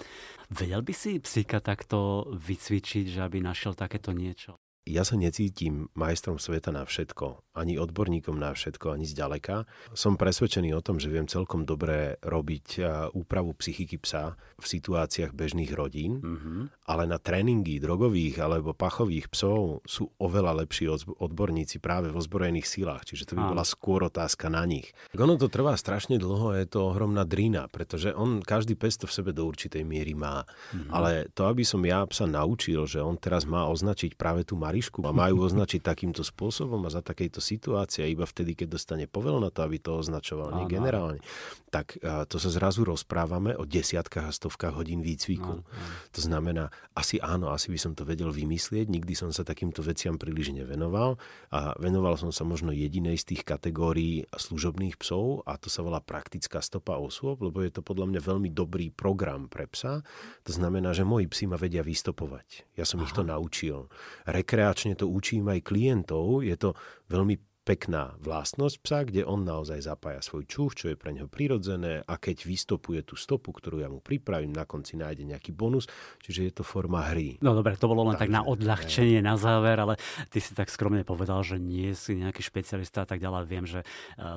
Vedel 0.48 0.80
by 0.80 0.94
si 0.96 1.20
psíka 1.20 1.60
takto 1.60 2.30
vycvičiť, 2.32 3.12
že 3.12 3.20
aby 3.20 3.44
našiel 3.44 3.76
takéto 3.76 4.16
niečo? 4.16 4.56
Ja 4.86 5.02
sa 5.02 5.18
necítim 5.18 5.90
majstrom 5.98 6.38
sveta 6.38 6.70
na 6.70 6.86
všetko, 6.86 7.58
ani 7.58 7.74
odborníkom 7.74 8.38
na 8.38 8.54
všetko, 8.54 8.94
ani 8.94 9.02
zďaleka. 9.02 9.66
Som 9.98 10.14
presvedčený 10.14 10.70
o 10.78 10.80
tom, 10.80 11.02
že 11.02 11.10
viem 11.10 11.26
celkom 11.26 11.66
dobre 11.66 12.22
robiť 12.22 12.86
úpravu 13.10 13.50
psychiky 13.58 13.98
psa 13.98 14.38
v 14.54 14.64
situáciách 14.64 15.34
bežných 15.34 15.74
rodín, 15.74 16.22
mm-hmm. 16.22 16.86
ale 16.86 17.10
na 17.10 17.18
tréningy 17.18 17.82
drogových 17.82 18.38
alebo 18.38 18.78
pachových 18.78 19.26
psov 19.26 19.82
sú 19.82 20.06
oveľa 20.22 20.62
lepší 20.62 20.86
odborníci 21.18 21.82
práve 21.82 22.14
v 22.14 22.22
ozbrojených 22.22 22.70
silách, 22.70 23.10
čiže 23.10 23.26
to 23.26 23.34
by 23.34 23.58
bola 23.58 23.66
skôr 23.66 24.06
otázka 24.06 24.46
na 24.46 24.62
nich. 24.62 24.94
Ono 25.18 25.34
to 25.34 25.50
trvá 25.50 25.74
strašne 25.74 26.14
dlho, 26.14 26.54
je 26.54 26.66
to 26.70 26.94
ohromná 26.94 27.26
drina, 27.26 27.66
pretože 27.66 28.14
on, 28.14 28.38
každý 28.38 28.78
pes 28.78 28.94
to 28.94 29.10
v 29.10 29.16
sebe 29.18 29.34
do 29.34 29.50
určitej 29.50 29.82
miery 29.82 30.14
má. 30.14 30.46
Mm-hmm. 30.46 30.90
Ale 30.94 31.26
to, 31.34 31.50
aby 31.50 31.66
som 31.66 31.82
ja 31.82 32.06
psa 32.06 32.30
naučil, 32.30 32.86
že 32.86 33.02
on 33.02 33.18
teraz 33.18 33.42
má 33.42 33.66
označiť 33.66 34.14
práve 34.14 34.46
tú 34.46 34.54
Mari 34.54 34.75
Marišku 34.76 35.08
a 35.08 35.16
majú 35.16 35.48
označiť 35.48 35.80
takýmto 35.80 36.20
spôsobom 36.20 36.84
a 36.84 36.92
za 36.92 37.00
takejto 37.00 37.40
situácie 37.40 38.04
iba 38.12 38.28
vtedy, 38.28 38.52
keď 38.52 38.76
dostane 38.76 39.08
povel 39.08 39.40
na 39.40 39.48
to, 39.48 39.64
aby 39.64 39.80
to 39.80 39.96
označoval, 39.96 40.52
nie 40.52 40.68
generálne. 40.68 41.24
Tak 41.72 41.96
to 42.28 42.36
sa 42.36 42.50
zrazu 42.52 42.84
rozprávame 42.84 43.56
o 43.56 43.64
desiatkách 43.64 44.28
a 44.28 44.36
stovkách 44.36 44.76
hodín 44.76 45.00
výcviku. 45.00 45.64
To 46.12 46.20
znamená, 46.20 46.68
asi 46.92 47.16
áno, 47.16 47.48
asi 47.48 47.72
by 47.72 47.78
som 47.80 47.96
to 47.96 48.04
vedel 48.04 48.28
vymyslieť, 48.28 48.92
nikdy 48.92 49.16
som 49.16 49.32
sa 49.32 49.48
takýmto 49.48 49.80
veciam 49.80 50.20
príliš 50.20 50.52
nevenoval 50.52 51.16
a 51.48 51.72
venoval 51.80 52.20
som 52.20 52.28
sa 52.28 52.44
možno 52.44 52.76
jedinej 52.76 53.16
z 53.16 53.32
tých 53.32 53.42
kategórií 53.48 54.28
služobných 54.28 55.00
psov 55.00 55.40
a 55.48 55.56
to 55.56 55.72
sa 55.72 55.80
volá 55.80 56.04
praktická 56.04 56.60
stopa 56.60 57.00
osôb, 57.00 57.40
lebo 57.40 57.64
je 57.64 57.72
to 57.72 57.80
podľa 57.80 58.12
mňa 58.12 58.20
veľmi 58.20 58.52
dobrý 58.52 58.92
program 58.92 59.48
pre 59.48 59.64
psa. 59.72 60.04
To 60.44 60.52
znamená, 60.52 60.92
že 60.92 61.08
moji 61.08 61.24
psi 61.32 61.48
ma 61.48 61.56
vedia 61.56 61.80
vystopovať. 61.80 62.76
Ja 62.76 62.84
som 62.84 63.00
Aha. 63.00 63.08
ich 63.08 63.16
to 63.16 63.24
naučil. 63.24 63.88
Rekre 64.28 64.65
rekreačne 64.66 64.98
to 64.98 65.06
učím 65.06 65.46
aj 65.46 65.62
klientov. 65.62 66.42
Je 66.42 66.58
to 66.58 66.74
veľmi 67.06 67.38
pekná 67.66 68.14
vlastnosť 68.22 68.76
psa, 68.78 68.98
kde 69.02 69.26
on 69.26 69.42
naozaj 69.42 69.82
zapája 69.82 70.22
svoj 70.22 70.46
čuch, 70.46 70.78
čo 70.78 70.86
je 70.86 70.94
pre 70.94 71.10
neho 71.10 71.26
prirodzené 71.26 72.06
a 72.06 72.14
keď 72.14 72.46
vystopuje 72.46 73.02
tú 73.02 73.18
stopu, 73.18 73.50
ktorú 73.50 73.82
ja 73.82 73.90
mu 73.90 73.98
pripravím, 73.98 74.54
na 74.54 74.62
konci 74.62 74.94
nájde 74.94 75.26
nejaký 75.26 75.50
bonus, 75.50 75.90
čiže 76.22 76.46
je 76.46 76.52
to 76.54 76.62
forma 76.62 77.02
hry. 77.10 77.42
No 77.42 77.58
dobre, 77.58 77.74
to 77.74 77.90
bolo 77.90 78.06
len 78.06 78.14
Takže, 78.14 78.22
tak 78.22 78.30
na 78.30 78.46
odľahčenie, 78.46 79.18
na 79.18 79.34
záver, 79.34 79.82
ale 79.82 79.98
ty 80.30 80.38
si 80.38 80.54
tak 80.54 80.70
skromne 80.70 81.02
povedal, 81.02 81.42
že 81.42 81.58
nie 81.58 81.90
si 81.98 82.14
nejaký 82.14 82.38
špecialista 82.38 83.02
a 83.02 83.06
tak 83.10 83.18
ďalej. 83.18 83.42
Viem, 83.50 83.66
že 83.66 83.82
e, 83.82 83.86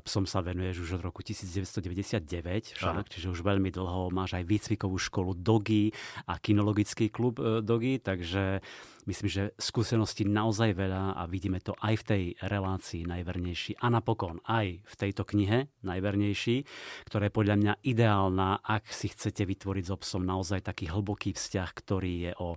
psom 0.09 0.25
sa 0.25 0.41
venuješ 0.41 0.89
už 0.89 0.97
od 0.97 1.05
roku 1.05 1.21
1999, 1.21 2.81
však, 2.81 3.13
čiže 3.13 3.29
už 3.29 3.45
veľmi 3.45 3.69
dlho 3.69 4.09
máš 4.09 4.41
aj 4.41 4.43
výcvikovú 4.49 4.97
školu 4.97 5.37
Dogy 5.37 5.93
a 6.25 6.41
kinologický 6.41 7.13
klub 7.13 7.37
e, 7.37 7.61
Dogy, 7.61 8.01
takže 8.01 8.65
Myslím, 9.07 9.29
že 9.31 9.43
skúseností 9.55 10.27
naozaj 10.27 10.75
veľa 10.75 11.15
a 11.15 11.23
vidíme 11.29 11.63
to 11.63 11.77
aj 11.79 11.95
v 12.03 12.07
tej 12.07 12.23
relácii 12.43 13.07
najvernejší 13.07 13.79
a 13.79 13.87
napokon 13.87 14.43
aj 14.43 14.83
v 14.83 14.93
tejto 14.97 15.23
knihe 15.23 15.71
najvernejší, 15.85 16.67
ktorá 17.07 17.31
je 17.31 17.37
podľa 17.37 17.55
mňa 17.59 17.73
ideálna, 17.85 18.59
ak 18.59 18.91
si 18.91 19.07
chcete 19.09 19.47
vytvoriť 19.47 19.83
s 19.87 19.91
obsom 19.95 20.27
naozaj 20.27 20.67
taký 20.67 20.91
hlboký 20.91 21.33
vzťah, 21.33 21.69
ktorý 21.73 22.13
je 22.29 22.33
o 22.39 22.49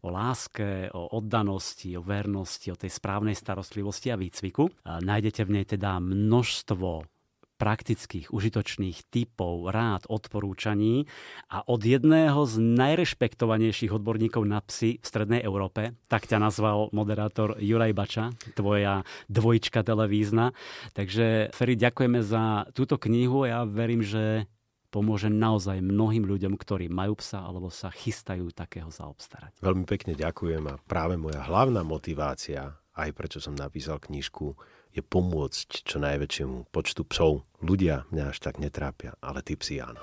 o 0.00 0.08
láske, 0.08 0.88
o 0.96 1.12
oddanosti, 1.12 1.92
o 1.92 2.00
vernosti, 2.00 2.72
o 2.72 2.80
tej 2.80 2.88
správnej 2.88 3.36
starostlivosti 3.36 4.08
a 4.08 4.16
výcviku. 4.16 4.72
Nájdete 4.84 5.44
v 5.44 5.60
nej 5.60 5.68
teda 5.68 6.00
množstvo 6.00 7.19
praktických, 7.60 8.32
užitočných 8.32 9.12
typov, 9.12 9.68
rád, 9.68 10.08
odporúčaní 10.08 11.04
a 11.52 11.60
od 11.68 11.84
jedného 11.84 12.40
z 12.48 12.56
najrešpektovanejších 12.56 13.92
odborníkov 13.92 14.48
na 14.48 14.64
psy 14.64 14.96
v 14.96 15.04
Strednej 15.04 15.44
Európe, 15.44 15.92
tak 16.08 16.24
ťa 16.24 16.40
nazval 16.40 16.88
moderátor 16.96 17.60
Juraj 17.60 17.92
Bača, 17.92 18.32
tvoja 18.56 19.04
dvojčka 19.28 19.84
televízna. 19.84 20.56
Takže 20.96 21.52
Ferry, 21.52 21.76
ďakujeme 21.76 22.24
za 22.24 22.64
túto 22.72 22.96
knihu. 22.96 23.44
Ja 23.44 23.68
verím, 23.68 24.00
že 24.00 24.48
pomôže 24.88 25.30
naozaj 25.30 25.84
mnohým 25.84 26.26
ľuďom, 26.26 26.58
ktorí 26.58 26.90
majú 26.90 27.20
psa 27.20 27.46
alebo 27.46 27.68
sa 27.70 27.92
chystajú 27.92 28.50
takého 28.50 28.90
zaobstarať. 28.90 29.62
Veľmi 29.62 29.86
pekne 29.86 30.18
ďakujem 30.18 30.64
a 30.66 30.80
práve 30.82 31.14
moja 31.14 31.44
hlavná 31.46 31.86
motivácia, 31.86 32.74
aj 32.96 33.10
prečo 33.14 33.38
som 33.38 33.54
napísal 33.54 34.02
knižku, 34.02 34.58
je 34.90 35.02
pomôcť 35.02 35.86
čo 35.86 35.96
najväčšiemu 36.02 36.70
počtu 36.74 37.06
psov. 37.06 37.46
Ľudia 37.62 38.10
mňa 38.10 38.24
až 38.34 38.38
tak 38.42 38.58
netrápia, 38.58 39.14
ale 39.22 39.40
ty 39.40 39.54
psi 39.54 39.82
áno. 39.82 40.02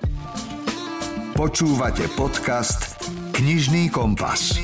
Počúvate 1.37 2.09
podcast 2.17 2.97
Knižný 3.37 3.93
kompas. 3.93 4.57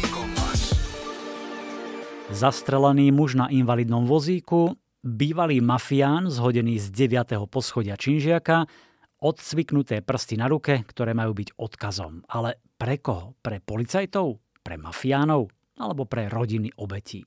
Zastrelený 2.34 3.14
muž 3.14 3.38
na 3.38 3.46
invalidnom 3.54 4.10
vozíku, 4.10 4.74
bývalý 5.06 5.62
mafián 5.62 6.34
zhodený 6.34 6.82
z 6.82 6.90
9. 6.90 7.46
poschodia 7.46 7.94
Činžiaka, 7.94 8.66
odcviknuté 9.22 10.02
prsty 10.02 10.42
na 10.42 10.50
ruke, 10.50 10.82
ktoré 10.82 11.14
majú 11.14 11.38
byť 11.38 11.54
odkazom. 11.62 12.26
Ale 12.26 12.58
pre 12.74 12.98
koho? 12.98 13.38
Pre 13.38 13.62
policajtov? 13.62 14.42
Pre 14.66 14.76
mafiánov? 14.82 15.54
Alebo 15.78 16.10
pre 16.10 16.26
rodiny 16.26 16.74
obetí? 16.82 17.22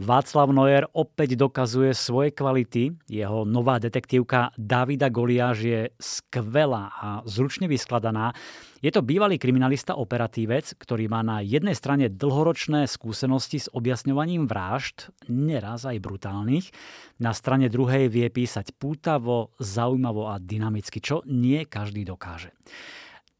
Václav 0.00 0.48
Noer 0.48 0.88
opäť 0.96 1.36
dokazuje 1.36 1.92
svoje 1.92 2.32
kvality. 2.32 2.96
Jeho 3.04 3.44
nová 3.44 3.76
detektívka 3.76 4.48
Davida 4.56 5.12
Goliáš 5.12 5.58
je 5.60 5.80
skvelá 6.00 6.88
a 6.88 7.08
zručne 7.28 7.68
vyskladaná. 7.68 8.32
Je 8.80 8.88
to 8.88 9.04
bývalý 9.04 9.36
kriminalista 9.36 9.92
operatívec, 9.92 10.72
ktorý 10.80 11.04
má 11.04 11.20
na 11.20 11.44
jednej 11.44 11.76
strane 11.76 12.08
dlhoročné 12.08 12.88
skúsenosti 12.88 13.60
s 13.60 13.68
objasňovaním 13.76 14.48
vražd, 14.48 15.12
neraz 15.28 15.84
aj 15.84 16.00
brutálnych. 16.00 16.72
Na 17.20 17.36
strane 17.36 17.68
druhej 17.68 18.08
vie 18.08 18.32
písať 18.32 18.72
pútavo, 18.80 19.52
zaujímavo 19.60 20.32
a 20.32 20.40
dynamicky, 20.40 21.04
čo 21.04 21.20
nie 21.28 21.68
každý 21.68 22.08
dokáže 22.08 22.56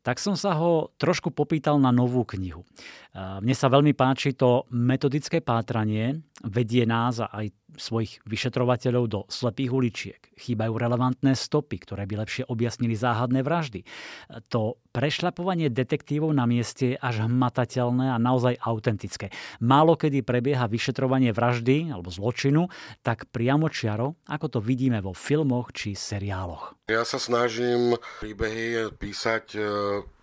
tak 0.01 0.17
som 0.17 0.33
sa 0.33 0.57
ho 0.57 0.89
trošku 0.97 1.29
popýtal 1.29 1.77
na 1.77 1.93
novú 1.93 2.25
knihu. 2.25 2.65
Mne 3.17 3.55
sa 3.59 3.67
veľmi 3.67 3.91
páči 3.99 4.39
to 4.39 4.71
metodické 4.71 5.43
pátranie, 5.43 6.23
vedie 6.47 6.87
nás 6.87 7.19
a 7.19 7.27
aj 7.27 7.51
svojich 7.77 8.23
vyšetrovateľov 8.27 9.05
do 9.07 9.21
slepých 9.31 9.71
uličiek. 9.71 10.21
Chýbajú 10.35 10.73
relevantné 10.75 11.35
stopy, 11.39 11.83
ktoré 11.83 12.07
by 12.07 12.27
lepšie 12.27 12.45
objasnili 12.47 12.95
záhadné 12.99 13.47
vraždy. 13.47 13.87
To 14.51 14.79
prešľapovanie 14.91 15.71
detektívov 15.71 16.35
na 16.35 16.47
mieste 16.51 16.95
je 16.95 16.97
až 16.99 17.31
hmatateľné 17.31 18.11
a 18.15 18.19
naozaj 18.19 18.59
autentické. 18.63 19.31
Málo 19.63 19.95
kedy 19.95 20.27
prebieha 20.27 20.67
vyšetrovanie 20.67 21.31
vraždy 21.31 21.95
alebo 21.95 22.11
zločinu 22.11 22.67
tak 23.07 23.31
priamo 23.31 23.71
čiaro, 23.71 24.19
ako 24.27 24.59
to 24.59 24.61
vidíme 24.63 24.99
vo 24.99 25.15
filmoch 25.15 25.71
či 25.71 25.95
seriáloch. 25.95 26.75
Ja 26.91 27.07
sa 27.07 27.23
snažím 27.23 27.95
príbehy 28.19 28.91
písať 28.99 29.47
e, 29.55 29.61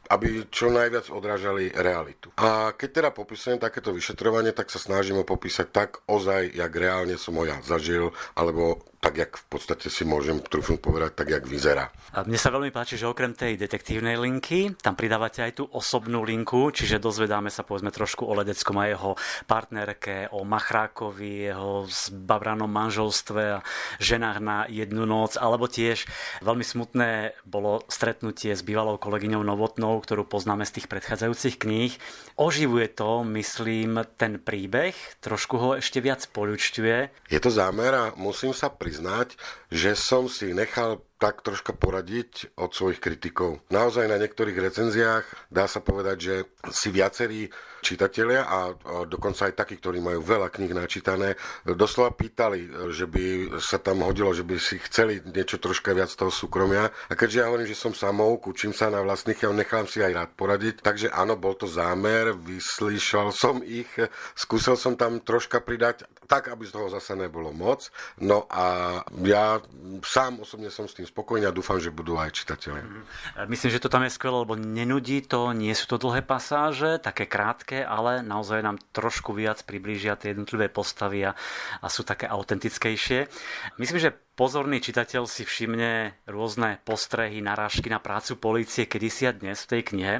aby 0.08 0.48
čo 0.48 0.72
najviac 0.72 1.12
odrážali 1.12 1.72
realitu. 1.76 2.32
A 2.40 2.72
keď 2.74 2.90
teda 2.90 3.10
popisujem 3.12 3.60
takéto 3.60 3.92
vyšetrovanie, 3.92 4.56
tak 4.56 4.72
sa 4.72 4.80
snažím 4.80 5.22
ho 5.22 5.26
popísať 5.28 5.68
tak 5.70 5.90
ozaj, 6.08 6.56
jak 6.56 6.72
reálne 6.72 7.20
som 7.20 7.36
ho 7.36 7.44
ja 7.44 7.60
zažil, 7.64 8.16
alebo 8.34 8.82
tak, 9.08 9.24
jak 9.24 9.34
v 9.40 9.46
podstate 9.48 9.88
si 9.88 10.04
môžem 10.04 10.44
trúfnuť 10.44 10.84
povedať, 10.84 11.16
tak, 11.16 11.32
jak 11.32 11.48
vyzerá. 11.48 11.88
A 12.12 12.28
mne 12.28 12.36
sa 12.36 12.52
veľmi 12.52 12.76
páči, 12.76 13.00
že 13.00 13.08
okrem 13.08 13.32
tej 13.32 13.56
detektívnej 13.56 14.20
linky, 14.20 14.76
tam 14.84 15.00
pridávate 15.00 15.40
aj 15.48 15.64
tú 15.64 15.64
osobnú 15.72 16.28
linku, 16.28 16.76
čiže 16.76 17.00
dozvedáme 17.00 17.48
sa 17.48 17.64
povedzme 17.64 17.88
trošku 17.88 18.28
o 18.28 18.36
Ledeckom 18.36 18.76
a 18.84 18.92
jeho 18.92 19.16
partnerke, 19.48 20.28
o 20.36 20.44
Machrákovi, 20.44 21.48
jeho 21.48 21.88
zbabranom 21.88 22.68
manželstve 22.68 23.44
a 23.56 23.64
ženách 24.04 24.38
na 24.44 24.58
jednu 24.68 25.08
noc, 25.08 25.40
alebo 25.40 25.72
tiež 25.72 26.04
veľmi 26.44 26.68
smutné 26.68 27.40
bolo 27.48 27.88
stretnutie 27.88 28.52
s 28.52 28.60
bývalou 28.60 29.00
kolegyňou 29.00 29.40
Novotnou, 29.40 30.04
ktorú 30.04 30.28
poznáme 30.28 30.68
z 30.68 30.84
tých 30.84 30.92
predchádzajúcich 30.92 31.56
kníh. 31.64 31.96
Oživuje 32.36 32.92
to, 32.92 33.24
myslím, 33.24 34.04
ten 34.20 34.36
príbeh, 34.36 35.00
trošku 35.24 35.56
ho 35.56 35.70
ešte 35.80 36.04
viac 36.04 36.28
poľučťuje. 36.28 37.32
Je 37.32 37.40
to 37.40 37.48
zámer 37.48 37.94
a 37.96 38.04
musím 38.20 38.52
sa 38.52 38.68
priznať, 38.68 38.97
že 39.70 39.94
som 39.94 40.32
si 40.32 40.54
nechal 40.56 41.04
tak 41.18 41.42
troška 41.42 41.74
poradiť 41.74 42.54
od 42.62 42.78
svojich 42.78 43.02
kritikov. 43.02 43.66
Naozaj 43.74 44.06
na 44.06 44.22
niektorých 44.22 44.54
recenziách 44.54 45.26
dá 45.50 45.66
sa 45.66 45.82
povedať, 45.82 46.18
že 46.22 46.36
si 46.70 46.94
viacerí 46.94 47.50
čitatelia 47.82 48.46
a 48.46 48.78
dokonca 49.10 49.50
aj 49.50 49.58
takí, 49.58 49.82
ktorí 49.82 49.98
majú 49.98 50.22
veľa 50.22 50.54
kníh 50.54 50.78
načítané, 50.78 51.34
doslova 51.66 52.14
pýtali, 52.14 52.70
že 52.94 53.10
by 53.10 53.58
sa 53.58 53.82
tam 53.82 54.06
hodilo, 54.06 54.30
že 54.30 54.46
by 54.46 54.62
si 54.62 54.78
chceli 54.86 55.18
niečo 55.26 55.58
troška 55.58 55.98
viac 55.98 56.14
toho 56.14 56.30
súkromia. 56.30 56.94
A 57.10 57.14
keďže 57.18 57.38
ja 57.42 57.48
hovorím, 57.50 57.70
že 57.70 57.78
som 57.78 57.98
samouk, 57.98 58.46
učím 58.46 58.78
sa 58.78 58.94
na 58.94 59.02
vlastných 59.02 59.42
ja 59.42 59.50
nechám 59.50 59.90
si 59.90 60.06
aj 60.06 60.14
rád 60.14 60.30
poradiť. 60.38 60.86
Takže 60.86 61.08
áno, 61.10 61.34
bol 61.34 61.58
to 61.58 61.66
zámer, 61.66 62.38
vyslíšal 62.38 63.34
som 63.34 63.66
ich, 63.66 63.90
skúsil 64.38 64.78
som 64.78 64.94
tam 64.94 65.18
troška 65.18 65.66
pridať 65.66 66.06
tak, 66.28 66.52
aby 66.52 66.68
z 66.68 66.76
toho 66.76 66.92
zase 66.92 67.16
nebolo 67.16 67.56
moc. 67.56 67.88
No 68.20 68.46
a 68.52 69.00
ja 69.24 69.64
sám 70.04 70.44
osobne 70.44 70.68
som 70.68 70.86
s 70.86 71.00
tým 71.00 71.08
spokojný 71.08 71.48
a 71.48 71.56
dúfam, 71.56 71.80
že 71.80 71.90
budú 71.90 72.20
aj 72.20 72.36
čitatelia. 72.36 72.84
Mhm. 72.84 73.02
Myslím, 73.48 73.72
že 73.72 73.82
to 73.82 73.90
tam 73.90 74.04
je 74.04 74.12
skvelé, 74.12 74.44
lebo 74.44 74.60
nenudí 74.60 75.24
to, 75.24 75.56
nie 75.56 75.72
sú 75.72 75.88
to 75.88 75.98
dlhé 75.98 76.22
pasáže, 76.28 77.00
také 77.00 77.26
krátke, 77.26 77.82
ale 77.82 78.20
naozaj 78.22 78.60
nám 78.60 78.78
trošku 78.92 79.32
viac 79.32 79.64
priblížia 79.64 80.20
tie 80.20 80.36
jednotlivé 80.36 80.68
postavy 80.68 81.24
a, 81.24 81.32
a 81.80 81.88
sú 81.88 82.04
také 82.04 82.28
autentickejšie. 82.28 83.32
Myslím, 83.80 84.04
že 84.04 84.16
pozorný 84.38 84.78
čitateľ 84.84 85.26
si 85.26 85.42
všimne 85.48 86.14
rôzne 86.30 86.78
postrehy, 86.86 87.42
narážky 87.42 87.90
na 87.90 87.98
prácu 87.98 88.38
polície 88.38 88.86
kedysi 88.86 89.26
a 89.26 89.34
dnes 89.34 89.66
v 89.66 89.72
tej 89.74 89.82
knihe. 89.94 90.16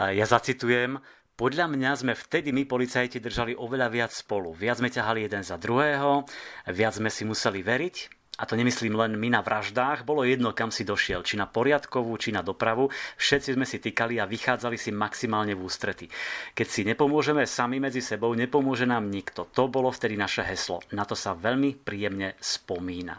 Ja 0.00 0.26
zacitujem, 0.26 0.98
podľa 1.40 1.72
mňa 1.72 1.90
sme 1.96 2.12
vtedy 2.12 2.52
my 2.52 2.68
policajti 2.68 3.16
držali 3.16 3.56
oveľa 3.56 3.88
viac 3.88 4.12
spolu. 4.12 4.52
Viac 4.52 4.84
sme 4.84 4.92
ťahali 4.92 5.24
jeden 5.24 5.40
za 5.40 5.56
druhého, 5.56 6.28
viac 6.68 6.92
sme 6.92 7.08
si 7.08 7.24
museli 7.24 7.64
veriť, 7.64 7.96
a 8.40 8.44
to 8.44 8.60
nemyslím 8.60 8.92
len 8.92 9.16
my 9.16 9.32
na 9.32 9.40
vraždách, 9.40 10.04
bolo 10.04 10.20
jedno, 10.28 10.52
kam 10.52 10.68
si 10.68 10.84
došiel, 10.84 11.24
či 11.24 11.40
na 11.40 11.48
poriadkovú, 11.48 12.12
či 12.20 12.28
na 12.36 12.44
dopravu, 12.44 12.92
všetci 13.16 13.56
sme 13.56 13.64
si 13.64 13.80
tykali 13.80 14.20
a 14.20 14.28
vychádzali 14.28 14.76
si 14.76 14.92
maximálne 14.92 15.56
v 15.56 15.64
ústrety. 15.64 16.12
Keď 16.52 16.66
si 16.68 16.84
nepomôžeme 16.84 17.48
sami 17.48 17.80
medzi 17.80 18.04
sebou, 18.04 18.36
nepomôže 18.36 18.84
nám 18.84 19.08
nikto. 19.08 19.48
To 19.56 19.72
bolo 19.72 19.88
vtedy 19.88 20.20
naše 20.20 20.44
heslo. 20.44 20.84
Na 20.92 21.08
to 21.08 21.16
sa 21.16 21.32
veľmi 21.32 21.80
príjemne 21.80 22.36
spomína. 22.36 23.16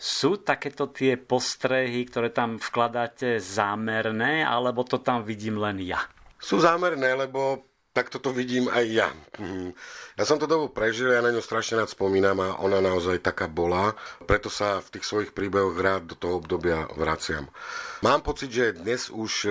Sú 0.00 0.40
takéto 0.40 0.88
tie 0.88 1.20
postrehy, 1.20 2.08
ktoré 2.08 2.32
tam 2.32 2.56
vkladáte 2.56 3.40
zámerné, 3.44 4.40
alebo 4.40 4.88
to 4.88 5.04
tam 5.04 5.20
vidím 5.24 5.60
len 5.60 5.80
ja? 5.84 6.00
Sú 6.42 6.58
zámerné, 6.58 7.14
lebo 7.14 7.62
tak 7.92 8.08
toto 8.08 8.32
vidím 8.32 8.72
aj 8.72 8.84
ja. 8.88 9.08
Mhm. 9.36 9.76
Ja 10.16 10.24
som 10.24 10.40
to 10.40 10.48
dobu 10.48 10.72
prežil, 10.72 11.12
ja 11.12 11.20
na 11.20 11.28
ňu 11.28 11.44
strašne 11.44 11.76
rád 11.80 11.92
spomínam 11.92 12.40
a 12.40 12.56
ona 12.60 12.80
naozaj 12.80 13.20
taká 13.20 13.52
bola, 13.52 13.92
preto 14.24 14.48
sa 14.48 14.80
v 14.80 14.98
tých 14.98 15.04
svojich 15.04 15.30
príbehoch 15.36 15.76
rád 15.76 16.08
do 16.08 16.16
toho 16.16 16.40
obdobia 16.40 16.88
vraciam. 16.96 17.52
Mám 18.00 18.24
pocit, 18.24 18.48
že 18.48 18.76
dnes 18.80 19.12
už 19.12 19.32
e, 19.44 19.50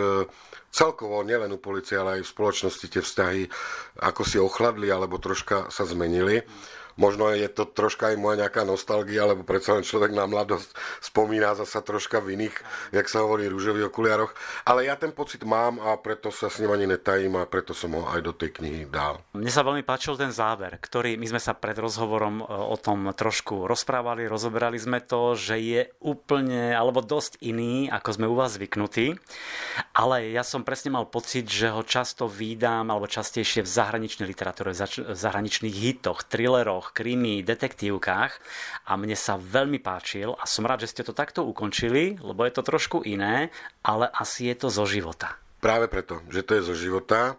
celkovo, 0.74 1.22
nielen 1.22 1.54
u 1.54 1.62
policie, 1.62 1.98
ale 2.02 2.20
aj 2.20 2.26
v 2.26 2.34
spoločnosti 2.34 2.86
tie 2.89 3.02
vzťahy 3.02 3.42
ako 4.02 4.22
si 4.26 4.38
ochladli 4.42 4.89
alebo 4.89 5.22
troška 5.22 5.70
sa 5.70 5.86
zmenili. 5.86 6.42
Možno 7.02 7.34
je 7.34 7.49
to 7.49 7.66
troška 7.66 8.14
aj 8.14 8.22
moja 8.22 8.45
nejaká 8.45 8.62
nostalgia, 8.62 9.26
lebo 9.26 9.41
predsa 9.41 9.74
len 9.74 9.82
človek 9.82 10.14
na 10.14 10.30
mladosť 10.30 10.70
spomína 11.02 11.58
zasa 11.58 11.82
troška 11.82 12.22
v 12.22 12.38
iných, 12.38 12.56
jak 12.93 13.10
sa 13.10 13.26
hovorí, 13.26 13.49
rúžových 13.49 13.89
okuliaroch. 13.89 14.38
Ale 14.70 14.86
ja 14.86 14.93
ten 14.93 15.10
pocit 15.10 15.41
mám 15.41 15.82
a 15.82 15.97
preto 15.97 16.30
sa 16.30 16.54
s 16.54 16.62
ním 16.62 16.70
ani 16.70 16.86
netajím 16.86 17.41
a 17.41 17.49
preto 17.49 17.74
som 17.74 17.97
ho 17.97 18.06
aj 18.06 18.22
do 18.22 18.38
tej 18.38 18.54
knihy 18.62 18.86
dal. 18.86 19.18
Mne 19.34 19.49
sa 19.49 19.66
veľmi 19.66 19.82
páčil 19.82 20.14
ten 20.14 20.30
záver, 20.30 20.78
ktorý 20.78 21.18
my 21.18 21.26
sme 21.26 21.41
sa 21.41 21.58
pred 21.58 21.74
rozhovorom 21.74 22.45
e, 22.45 22.45
o 22.45 22.78
tom 22.78 23.10
trošku 23.10 23.66
rozprávali, 23.66 24.30
rozoberali 24.30 24.78
sme 24.78 25.02
to, 25.02 25.34
že 25.34 25.58
je 25.58 25.82
úplne 26.06 26.78
alebo 26.78 27.02
dosť 27.02 27.41
iný, 27.41 27.89
ako 27.89 28.10
sme 28.14 28.30
u 28.30 28.38
vás 28.38 28.62
zvyknutí. 28.62 29.18
Ale 29.97 30.30
ja 30.30 30.45
som 30.45 30.62
presne 30.62 30.93
mal 30.93 31.10
pocit, 31.10 31.49
že 31.49 31.74
ho 31.74 31.82
často 31.82 32.30
výdam 32.30 32.93
alebo 32.93 33.10
častejšie 33.10 33.66
v 33.66 33.74
zahraničnej 33.74 34.30
literatúre, 34.30 34.78
v 34.78 35.18
zahraničných 35.18 35.74
hitoch, 35.74 36.30
thrilleroch, 36.30 36.91
príbehoch, 36.92 37.00
krimi, 37.02 37.42
detektívkach 37.42 38.32
a 38.86 38.92
mne 39.00 39.16
sa 39.16 39.39
veľmi 39.39 39.80
páčil 39.80 40.36
a 40.36 40.44
som 40.46 40.68
rád, 40.68 40.84
že 40.84 40.92
ste 40.92 41.08
to 41.08 41.16
takto 41.16 41.48
ukončili, 41.48 42.20
lebo 42.20 42.44
je 42.46 42.54
to 42.54 42.62
trošku 42.62 43.02
iné, 43.08 43.50
ale 43.82 44.12
asi 44.12 44.52
je 44.52 44.56
to 44.60 44.68
zo 44.70 44.84
života. 44.86 45.39
Práve 45.64 45.88
preto, 45.88 46.22
že 46.30 46.44
to 46.44 46.60
je 46.60 46.68
zo 46.68 46.76
života, 46.76 47.38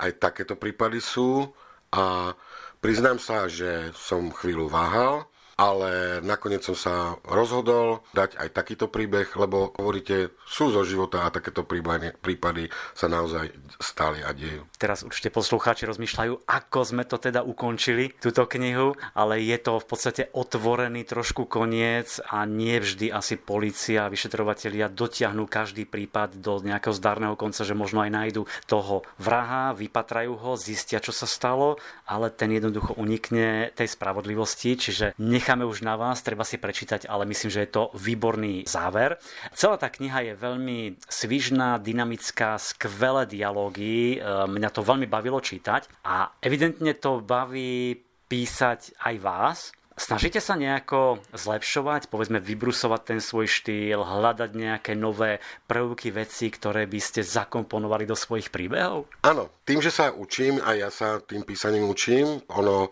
aj 0.00 0.20
takéto 0.20 0.56
prípady 0.56 1.00
sú 1.00 1.48
a 1.90 2.34
priznám 2.80 3.18
sa, 3.18 3.48
že 3.48 3.90
som 3.96 4.30
chvíľu 4.30 4.68
váhal, 4.70 5.26
ale 5.60 6.24
nakoniec 6.24 6.64
som 6.64 6.72
sa 6.72 7.20
rozhodol 7.28 8.00
dať 8.16 8.40
aj 8.40 8.48
takýto 8.56 8.88
príbeh, 8.88 9.28
lebo 9.36 9.76
hovoríte, 9.76 10.32
sú 10.48 10.72
zo 10.72 10.80
života 10.88 11.28
a 11.28 11.34
takéto 11.34 11.68
prípady, 11.68 12.16
prípady 12.16 12.72
sa 12.96 13.12
naozaj 13.12 13.52
stali 13.76 14.24
a 14.24 14.32
dejú. 14.32 14.64
Teraz 14.80 15.04
určite 15.04 15.28
poslucháči 15.28 15.84
rozmýšľajú, 15.84 16.48
ako 16.48 16.80
sme 16.80 17.04
to 17.04 17.20
teda 17.20 17.44
ukončili, 17.44 18.16
túto 18.16 18.48
knihu, 18.48 18.96
ale 19.12 19.44
je 19.44 19.60
to 19.60 19.76
v 19.76 19.86
podstate 19.86 20.22
otvorený 20.32 21.04
trošku 21.04 21.44
koniec 21.44 22.24
a 22.24 22.48
nie 22.48 22.80
vždy 22.80 23.12
asi 23.12 23.36
policia 23.36 24.08
a 24.08 24.12
vyšetrovatelia 24.12 24.88
dotiahnú 24.88 25.44
každý 25.44 25.84
prípad 25.84 26.40
do 26.40 26.64
nejakého 26.64 26.96
zdarného 26.96 27.36
konca, 27.36 27.68
že 27.68 27.76
možno 27.76 28.00
aj 28.00 28.08
nájdu 28.08 28.42
toho 28.64 29.04
vraha, 29.20 29.76
vypatrajú 29.76 30.32
ho, 30.40 30.56
zistia, 30.56 31.04
čo 31.04 31.12
sa 31.12 31.28
stalo, 31.28 31.76
ale 32.08 32.32
ten 32.32 32.48
jednoducho 32.48 32.96
unikne 32.96 33.76
tej 33.76 33.92
spravodlivosti, 33.92 34.80
čiže 34.80 35.12
nechá 35.20 35.49
necháme 35.50 35.66
už 35.66 35.82
na 35.82 35.98
vás, 35.98 36.22
treba 36.22 36.46
si 36.46 36.62
prečítať, 36.62 37.10
ale 37.10 37.26
myslím, 37.26 37.50
že 37.50 37.66
je 37.66 37.74
to 37.74 37.90
výborný 37.98 38.70
záver. 38.70 39.18
Celá 39.50 39.82
tá 39.82 39.90
kniha 39.90 40.30
je 40.30 40.34
veľmi 40.38 41.02
svižná, 41.10 41.82
dynamická, 41.82 42.54
skvelé 42.54 43.26
dialógy, 43.26 44.14
e, 44.14 44.46
mňa 44.46 44.70
to 44.70 44.86
veľmi 44.86 45.10
bavilo 45.10 45.42
čítať 45.42 46.06
a 46.06 46.30
evidentne 46.38 46.94
to 46.94 47.18
baví 47.18 47.98
písať 48.30 48.94
aj 49.02 49.16
vás, 49.18 49.58
Snažíte 50.00 50.40
sa 50.40 50.56
nejako 50.56 51.20
zlepšovať, 51.36 52.08
povedzme 52.08 52.40
vybrusovať 52.40 53.00
ten 53.04 53.20
svoj 53.20 53.44
štýl, 53.44 54.00
hľadať 54.00 54.50
nejaké 54.56 54.96
nové 54.96 55.44
prvky, 55.68 56.08
veci, 56.08 56.48
ktoré 56.48 56.88
by 56.88 56.96
ste 56.96 57.20
zakomponovali 57.20 58.08
do 58.08 58.16
svojich 58.16 58.48
príbehov? 58.48 59.12
Áno, 59.20 59.60
tým, 59.68 59.84
že 59.84 59.92
sa 59.92 60.08
učím 60.08 60.56
a 60.64 60.72
ja 60.72 60.88
sa 60.88 61.20
tým 61.20 61.44
písaním 61.44 61.84
učím, 61.84 62.40
ono 62.48 62.88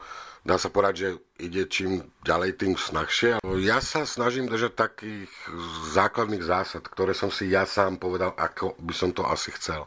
dá 0.49 0.57
sa 0.57 0.73
povedať, 0.73 0.95
že 0.97 1.09
ide 1.45 1.69
čím 1.69 2.01
ďalej, 2.25 2.57
tým 2.57 2.73
snahšie. 2.73 3.45
Ja 3.61 3.85
sa 3.85 4.09
snažím 4.09 4.49
držať 4.49 4.73
takých 4.73 5.29
základných 5.93 6.41
zásad, 6.41 6.89
ktoré 6.89 7.13
som 7.13 7.29
si 7.29 7.53
ja 7.53 7.69
sám 7.69 8.01
povedal, 8.01 8.33
ako 8.33 8.73
by 8.81 8.95
som 8.97 9.13
to 9.13 9.29
asi 9.29 9.53
chcel. 9.53 9.85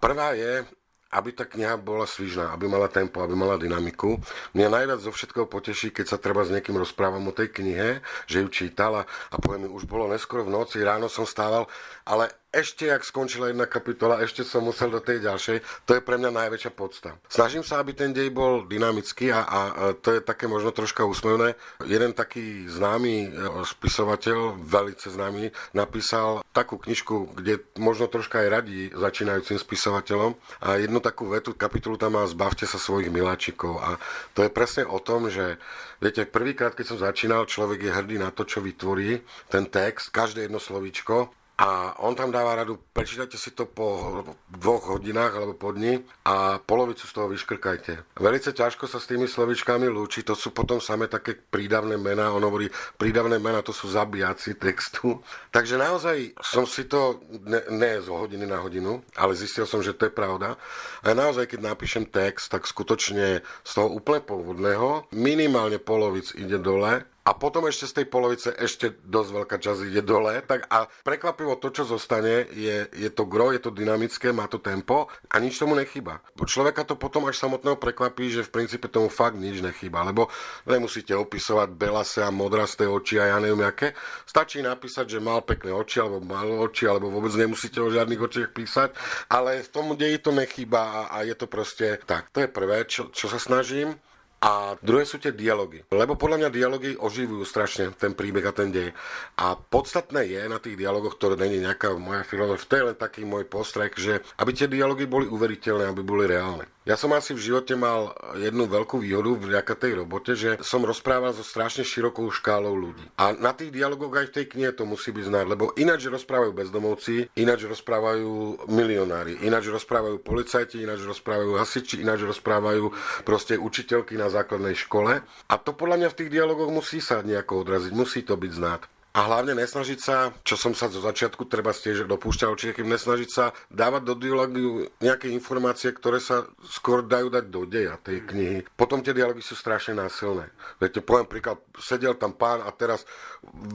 Prvá 0.00 0.32
je, 0.32 0.64
aby 1.12 1.30
tá 1.36 1.44
kniha 1.44 1.76
bola 1.76 2.08
svižná, 2.08 2.56
aby 2.56 2.64
mala 2.64 2.88
tempo, 2.88 3.20
aby 3.20 3.36
mala 3.36 3.60
dynamiku. 3.60 4.16
Mňa 4.56 4.68
najviac 4.72 5.00
zo 5.04 5.12
všetkého 5.12 5.44
poteší, 5.44 5.92
keď 5.92 6.16
sa 6.16 6.16
treba 6.16 6.40
s 6.40 6.48
niekým 6.48 6.72
rozprávam 6.72 7.28
o 7.28 7.36
tej 7.36 7.52
knihe, 7.52 8.00
že 8.24 8.40
ju 8.40 8.48
čítala 8.48 9.04
a 9.28 9.36
poviem 9.36 9.68
už 9.68 9.84
bolo 9.84 10.08
neskoro 10.08 10.48
v 10.48 10.56
noci, 10.56 10.80
ráno 10.80 11.12
som 11.12 11.28
stával, 11.28 11.68
ale 12.08 12.32
ešte, 12.52 12.92
jak 12.92 13.00
skončila 13.00 13.48
jedna 13.48 13.64
kapitola, 13.64 14.20
ešte 14.20 14.44
som 14.44 14.60
musel 14.60 14.92
do 14.92 15.00
tej 15.00 15.24
ďalšej. 15.24 15.88
To 15.88 15.96
je 15.96 16.04
pre 16.04 16.20
mňa 16.20 16.30
najväčšia 16.36 16.72
podsta. 16.76 17.16
Snažím 17.32 17.64
sa, 17.64 17.80
aby 17.80 17.96
ten 17.96 18.12
dej 18.12 18.28
bol 18.28 18.68
dynamický 18.68 19.32
a, 19.32 19.40
a, 19.40 19.60
to 19.96 20.12
je 20.12 20.20
také 20.20 20.44
možno 20.44 20.68
troška 20.68 21.08
úsmevné. 21.08 21.56
Jeden 21.88 22.12
taký 22.12 22.68
známy 22.68 23.14
e, 23.24 23.28
spisovateľ, 23.64 24.60
velice 24.60 25.08
známy, 25.08 25.48
napísal 25.72 26.44
takú 26.52 26.76
knižku, 26.76 27.32
kde 27.40 27.64
možno 27.80 28.12
troška 28.12 28.44
aj 28.44 28.48
radí 28.52 28.92
začínajúcim 28.92 29.56
spisovateľom. 29.56 30.36
A 30.60 30.76
jednu 30.76 31.00
takú 31.00 31.32
vetu, 31.32 31.56
kapitolu 31.56 31.96
tam 31.96 32.20
má 32.20 32.28
Zbavte 32.28 32.68
sa 32.68 32.76
svojich 32.76 33.08
miláčikov. 33.08 33.80
A 33.80 33.96
to 34.36 34.44
je 34.44 34.52
presne 34.52 34.84
o 34.84 35.00
tom, 35.00 35.32
že 35.32 35.56
Viete, 36.02 36.26
prvýkrát, 36.26 36.74
keď 36.74 36.86
som 36.90 36.98
začínal, 36.98 37.46
človek 37.46 37.86
je 37.86 37.94
hrdý 37.94 38.18
na 38.18 38.34
to, 38.34 38.42
čo 38.42 38.58
vytvorí, 38.58 39.22
ten 39.46 39.70
text, 39.70 40.10
každé 40.10 40.50
jedno 40.50 40.58
slovíčko 40.58 41.30
a 41.62 41.94
on 42.02 42.18
tam 42.18 42.34
dáva 42.34 42.58
radu, 42.58 42.74
prečítajte 42.90 43.38
si 43.38 43.54
to 43.54 43.70
po 43.70 44.18
dvoch 44.50 44.98
hodinách 44.98 45.38
alebo 45.38 45.54
po 45.54 45.70
dni 45.70 46.02
a 46.26 46.58
polovicu 46.58 47.06
z 47.06 47.14
toho 47.14 47.30
vyškrkajte. 47.30 48.18
Velice 48.18 48.50
ťažko 48.50 48.90
sa 48.90 48.98
s 48.98 49.06
tými 49.06 49.30
slovičkami 49.30 49.86
lúči, 49.86 50.26
to 50.26 50.34
sú 50.34 50.50
potom 50.50 50.82
samé 50.82 51.06
také 51.06 51.38
prídavné 51.38 51.94
mená, 52.02 52.34
on 52.34 52.42
hovorí, 52.42 52.66
prídavné 52.98 53.38
mená 53.38 53.62
to 53.62 53.70
sú 53.70 53.86
zabijaci 53.94 54.58
textu. 54.58 55.22
Takže 55.54 55.78
naozaj 55.78 56.34
som 56.42 56.66
si 56.66 56.90
to, 56.90 57.22
ne, 57.46 57.62
ne 57.70 58.02
z 58.02 58.10
hodiny 58.10 58.42
na 58.42 58.58
hodinu, 58.58 58.98
ale 59.14 59.38
zistil 59.38 59.62
som, 59.62 59.86
že 59.86 59.94
to 59.94 60.10
je 60.10 60.18
pravda. 60.18 60.58
A 61.06 61.14
naozaj, 61.14 61.46
keď 61.46 61.62
napíšem 61.62 62.10
text, 62.10 62.50
tak 62.50 62.66
skutočne 62.66 63.38
z 63.62 63.70
toho 63.70 63.86
úplne 63.86 64.18
pôvodného 64.18 65.06
minimálne 65.14 65.78
polovic 65.78 66.34
ide 66.34 66.58
dole 66.58 67.06
a 67.22 67.38
potom 67.38 67.70
ešte 67.70 67.86
z 67.86 68.02
tej 68.02 68.06
polovice 68.10 68.50
ešte 68.50 68.98
dosť 69.06 69.30
veľká 69.30 69.56
časť 69.62 69.80
ide 69.86 70.02
dole. 70.02 70.42
Tak 70.42 70.66
a 70.66 70.90
prekvapivo 71.06 71.54
to, 71.54 71.70
čo 71.70 71.86
zostane, 71.86 72.50
je, 72.50 72.90
je 72.90 73.10
to 73.14 73.30
gro, 73.30 73.54
je 73.54 73.62
to 73.62 73.70
dynamické, 73.70 74.34
má 74.34 74.50
to 74.50 74.58
tempo 74.58 75.06
a 75.30 75.38
nič 75.38 75.54
tomu 75.54 75.78
nechýba. 75.78 76.18
Človeka 76.34 76.82
to 76.82 76.98
potom 76.98 77.30
až 77.30 77.38
samotného 77.38 77.78
prekvapí, 77.78 78.26
že 78.26 78.42
v 78.42 78.50
princípe 78.50 78.90
tomu 78.90 79.06
fakt 79.06 79.38
nič 79.38 79.62
nechýba, 79.62 80.02
lebo 80.02 80.26
nemusíte 80.66 81.14
opisovať 81.14 81.70
belase 81.78 82.26
a 82.26 82.34
modrasté 82.34 82.90
oči 82.90 83.22
a 83.22 83.30
ja 83.30 83.38
neviem 83.38 83.62
aké. 83.62 83.94
Stačí 84.26 84.58
napísať, 84.58 85.18
že 85.18 85.18
mal 85.22 85.46
pekné 85.46 85.70
oči 85.70 86.02
alebo 86.02 86.18
mal 86.18 86.50
oči, 86.66 86.90
alebo 86.90 87.06
vôbec 87.06 87.30
nemusíte 87.38 87.78
o 87.78 87.86
žiadnych 87.86 88.18
očiach 88.18 88.50
písať, 88.50 88.90
ale 89.30 89.62
v 89.62 89.68
tom 89.70 89.94
deji 89.94 90.18
to 90.18 90.34
nechýba 90.34 90.82
a, 90.82 91.00
a 91.14 91.16
je 91.22 91.38
to 91.38 91.46
proste 91.46 92.02
tak. 92.02 92.34
To 92.34 92.42
je 92.42 92.50
prvé, 92.50 92.82
čo, 92.90 93.14
čo 93.14 93.30
sa 93.30 93.38
snažím. 93.38 93.94
A 94.42 94.74
druhé 94.82 95.06
sú 95.06 95.22
tie 95.22 95.30
dialógy. 95.30 95.86
Lebo 95.94 96.18
podľa 96.18 96.42
mňa 96.42 96.50
dialógy 96.50 96.90
oživujú 96.98 97.46
strašne 97.46 97.94
ten 97.94 98.10
príbeh 98.10 98.42
a 98.42 98.50
ten 98.50 98.74
dej. 98.74 98.90
A 99.38 99.54
podstatné 99.54 100.26
je 100.26 100.42
na 100.50 100.58
tých 100.58 100.74
dialogoch, 100.74 101.14
ktoré 101.14 101.38
není 101.38 101.62
nejaká 101.62 101.94
moja 101.94 102.26
filozofia, 102.26 102.66
to 102.66 102.74
je 102.74 102.88
len 102.90 102.98
taký 102.98 103.22
môj 103.22 103.46
postrek, 103.46 103.94
že 103.94 104.18
aby 104.42 104.50
tie 104.50 104.66
dialógy 104.66 105.06
boli 105.06 105.30
uveriteľné, 105.30 105.94
aby 105.94 106.02
boli 106.02 106.26
reálne. 106.26 106.66
Ja 106.82 106.98
som 106.98 107.14
asi 107.14 107.30
v 107.30 107.38
živote 107.38 107.78
mal 107.78 108.10
jednu 108.34 108.66
veľkú 108.66 109.06
výhodu 109.06 109.38
vďaka 109.38 109.78
tej 109.78 110.02
robote, 110.02 110.34
že 110.34 110.58
som 110.66 110.82
rozprával 110.82 111.30
so 111.30 111.46
strašne 111.46 111.86
širokou 111.86 112.26
škálou 112.34 112.74
ľudí. 112.74 113.06
A 113.22 113.30
na 113.30 113.54
tých 113.54 113.70
dialogoch 113.70 114.10
aj 114.10 114.34
v 114.34 114.42
tej 114.42 114.46
knihe 114.50 114.74
to 114.74 114.82
musí 114.82 115.14
byť 115.14 115.30
znať, 115.30 115.44
lebo 115.46 115.70
ináč 115.78 116.10
rozprávajú 116.10 116.50
bezdomovci, 116.50 117.30
ináč 117.38 117.70
rozprávajú 117.70 118.66
milionári, 118.66 119.38
ináč 119.46 119.70
rozprávajú 119.70 120.26
policajti, 120.26 120.82
ináč 120.82 121.06
rozprávajú 121.06 121.54
hasiči, 121.54 122.02
ináč 122.02 122.26
rozprávajú 122.26 122.90
proste 123.22 123.54
učiteľky 123.54 124.18
na 124.18 124.26
základnej 124.26 124.74
škole. 124.74 125.22
A 125.22 125.54
to 125.62 125.70
podľa 125.78 126.02
mňa 126.02 126.08
v 126.10 126.18
tých 126.18 126.34
dialogoch 126.34 126.74
musí 126.74 126.98
sa 126.98 127.22
nejako 127.22 127.62
odraziť, 127.62 127.92
musí 127.94 128.26
to 128.26 128.34
byť 128.34 128.52
znát. 128.58 128.82
A 129.12 129.28
hlavne 129.28 129.52
nesnažiť 129.52 130.00
sa, 130.00 130.32
čo 130.40 130.56
som 130.56 130.72
sa 130.72 130.88
zo 130.88 131.04
začiatku 131.04 131.44
treba 131.44 131.76
stiež 131.76 132.08
dopúšťal 132.08 132.56
určite, 132.56 132.80
keď 132.80 132.96
nesnažiť 132.96 133.28
sa 133.28 133.52
dávať 133.68 134.02
do 134.08 134.14
dialogu 134.16 134.88
nejaké 135.04 135.28
informácie, 135.28 135.92
ktoré 135.92 136.16
sa 136.16 136.48
skôr 136.64 137.04
dajú 137.04 137.28
dať 137.28 137.44
do 137.52 137.68
deja 137.68 138.00
tej 138.00 138.24
knihy. 138.24 138.58
Potom 138.72 139.04
tie 139.04 139.12
dialógy 139.12 139.44
sú 139.44 139.52
strašne 139.52 140.00
násilné. 140.00 140.48
Viete, 140.80 141.04
poviem 141.04 141.28
príklad, 141.28 141.60
sedel 141.76 142.16
tam 142.16 142.32
pán 142.32 142.64
a 142.64 142.72
teraz 142.72 143.04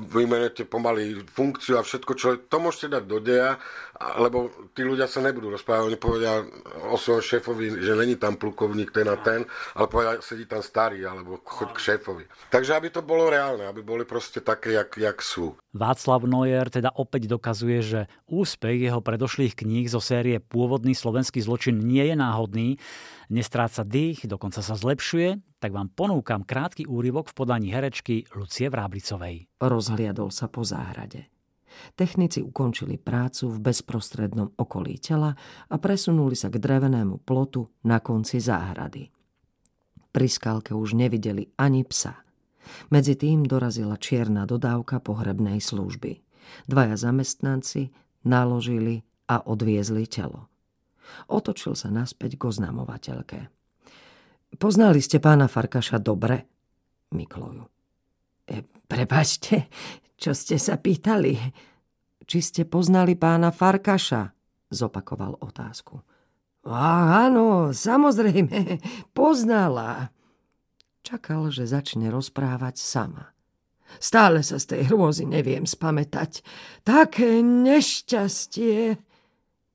vymenujete 0.09 0.65
pomaly 0.65 1.21
funkciu 1.29 1.77
a 1.77 1.85
všetko, 1.85 2.11
čo 2.17 2.27
to 2.49 2.57
môžete 2.57 2.97
dať 2.97 3.03
do 3.05 3.21
deja, 3.21 3.61
lebo 4.17 4.49
tí 4.73 4.81
ľudia 4.81 5.05
sa 5.05 5.21
nebudú 5.21 5.53
rozprávať, 5.53 5.85
oni 5.85 5.99
povedia 6.01 6.41
o 6.89 6.97
svojom 6.97 7.21
šéfovi, 7.21 7.77
že 7.77 7.93
není 7.93 8.17
tam 8.17 8.41
plukovník 8.41 8.89
ten 8.89 9.05
a 9.05 9.17
ten, 9.21 9.45
ale 9.77 9.85
povedia, 9.85 10.17
sedí 10.17 10.49
tam 10.49 10.65
starý, 10.65 11.05
alebo 11.05 11.45
choď 11.45 11.69
k 11.77 11.83
šéfovi. 11.93 12.25
Takže 12.49 12.73
aby 12.73 12.89
to 12.89 13.05
bolo 13.05 13.29
reálne, 13.29 13.69
aby 13.69 13.85
boli 13.85 14.01
proste 14.01 14.41
také, 14.41 14.73
jak, 14.73 14.97
jak 14.97 15.26
sú. 15.27 15.59
Václav 15.75 16.23
Noyer 16.23 16.71
teda 16.71 16.95
opäť 16.95 17.27
dokazuje, 17.27 17.83
že 17.83 18.01
úspech 18.31 18.87
jeho 18.87 19.03
predošlých 19.03 19.59
kníh 19.59 19.91
zo 19.91 19.99
série 19.99 20.39
Pôvodný 20.39 20.95
slovenský 20.95 21.43
zločin 21.43 21.83
nie 21.83 22.07
je 22.07 22.15
náhodný, 22.15 22.79
nestráca 23.27 23.83
dých, 23.83 24.23
dokonca 24.23 24.63
sa 24.63 24.79
zlepšuje, 24.79 25.59
tak 25.59 25.75
vám 25.75 25.91
ponúkam 25.91 26.47
krátky 26.47 26.87
úryvok 26.87 27.35
v 27.35 27.37
podaní 27.43 27.75
herečky 27.75 28.23
Lucie 28.39 28.71
Vráblicovej. 28.71 29.51
Rozhliadol 29.59 30.31
sa 30.31 30.47
po 30.47 30.63
záhrade. 30.63 31.27
Technici 31.93 32.41
ukončili 32.41 32.95
prácu 32.97 33.53
v 33.53 33.69
bezprostrednom 33.69 34.55
okolí 34.55 34.97
tela 34.97 35.35
a 35.67 35.75
presunuli 35.77 36.33
sa 36.33 36.47
k 36.49 36.57
drevenému 36.57 37.21
plotu 37.21 37.69
na 37.85 37.99
konci 38.01 38.39
záhrady. 38.41 39.11
Pri 40.09 40.27
skalke 40.31 40.73
už 40.73 40.97
nevideli 40.97 41.53
ani 41.59 41.85
psa– 41.85 42.23
medzi 42.89 43.17
tým 43.17 43.43
dorazila 43.45 43.99
čierna 43.99 44.47
dodávka 44.47 45.01
pohrebnej 45.03 45.59
služby. 45.59 46.23
Dvaja 46.67 46.95
zamestnanci 46.95 47.91
naložili 48.23 49.03
a 49.27 49.43
odviezli 49.43 50.07
telo. 50.07 50.47
Otočil 51.27 51.75
sa 51.75 51.87
naspäť 51.91 52.35
k 52.39 52.51
oznamovateľke. 52.51 53.39
Poznali 54.55 54.99
ste 55.03 55.19
pána 55.19 55.51
Farkaša 55.51 55.99
dobre? 55.99 56.47
Mikloju. 57.11 57.63
E, 58.47 58.63
prepačte, 58.63 59.67
čo 60.15 60.31
ste 60.31 60.55
sa 60.55 60.79
pýtali? 60.79 61.35
Či 62.27 62.39
ste 62.43 62.61
poznali 62.63 63.15
pána 63.15 63.51
Farkaša? 63.51 64.31
Zopakoval 64.67 65.39
otázku. 65.39 66.03
Áno, 66.67 67.71
samozrejme, 67.71 68.83
poznala. 69.15 70.11
Čakal, 71.07 71.55
že 71.55 71.63
začne 71.63 72.11
rozprávať 72.11 72.83
sama. 72.83 73.31
Stále 73.95 74.43
sa 74.43 74.59
z 74.59 74.75
tej 74.75 74.81
hrôzy 74.91 75.23
neviem 75.23 75.63
spamätať. 75.63 76.43
Také 76.83 77.39
nešťastie. 77.39 78.99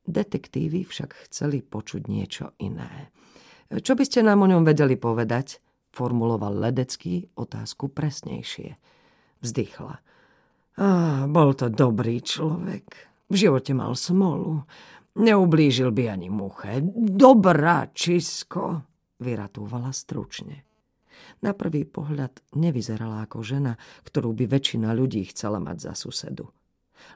Detektívy 0.05 0.85
však 0.85 1.17
chceli 1.25 1.65
počuť 1.65 2.03
niečo 2.05 2.53
iné. 2.61 3.09
Čo 3.73 3.97
by 3.97 4.05
ste 4.05 4.21
nám 4.21 4.45
o 4.45 4.51
ňom 4.53 4.61
vedeli 4.61 5.01
povedať? 5.01 5.57
Formuloval 5.97 6.69
Ledecký 6.69 7.33
otázku 7.33 7.89
presnejšie. 7.89 8.77
Vzdychla. 9.41 10.05
Ah, 10.77 11.25
bol 11.33 11.57
to 11.57 11.73
dobrý 11.73 12.21
človek. 12.21 12.85
V 13.33 13.35
živote 13.41 13.73
mal 13.73 13.97
smolu. 13.97 14.69
Neublížil 15.17 15.97
by 15.97 16.13
ani 16.13 16.29
muche. 16.29 16.85
Dobrá 17.17 17.89
čisko, 17.89 18.85
vyratúvala 19.17 19.97
stručne. 19.97 20.69
Na 21.43 21.59
prvý 21.59 21.83
pohľad 21.83 22.39
nevyzerala 22.55 23.27
ako 23.27 23.43
žena, 23.43 23.75
ktorú 24.07 24.31
by 24.31 24.47
väčšina 24.47 24.95
ľudí 24.95 25.27
chcela 25.35 25.59
mať 25.59 25.91
za 25.91 25.93
susedu. 25.99 26.55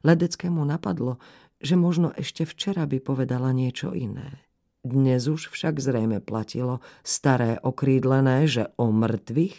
Ledeckému 0.03 0.67
napadlo, 0.67 1.23
že 1.63 1.79
možno 1.79 2.11
ešte 2.19 2.43
včera 2.43 2.91
by 2.91 2.99
povedala 2.99 3.55
niečo 3.55 3.95
iné. 3.95 4.43
Dnes 4.83 5.31
už 5.31 5.55
však 5.55 5.79
zrejme 5.79 6.19
platilo 6.19 6.83
staré 7.07 7.63
okrídlené, 7.63 8.51
že 8.51 8.75
o 8.75 8.91
mŕtvych 8.91 9.57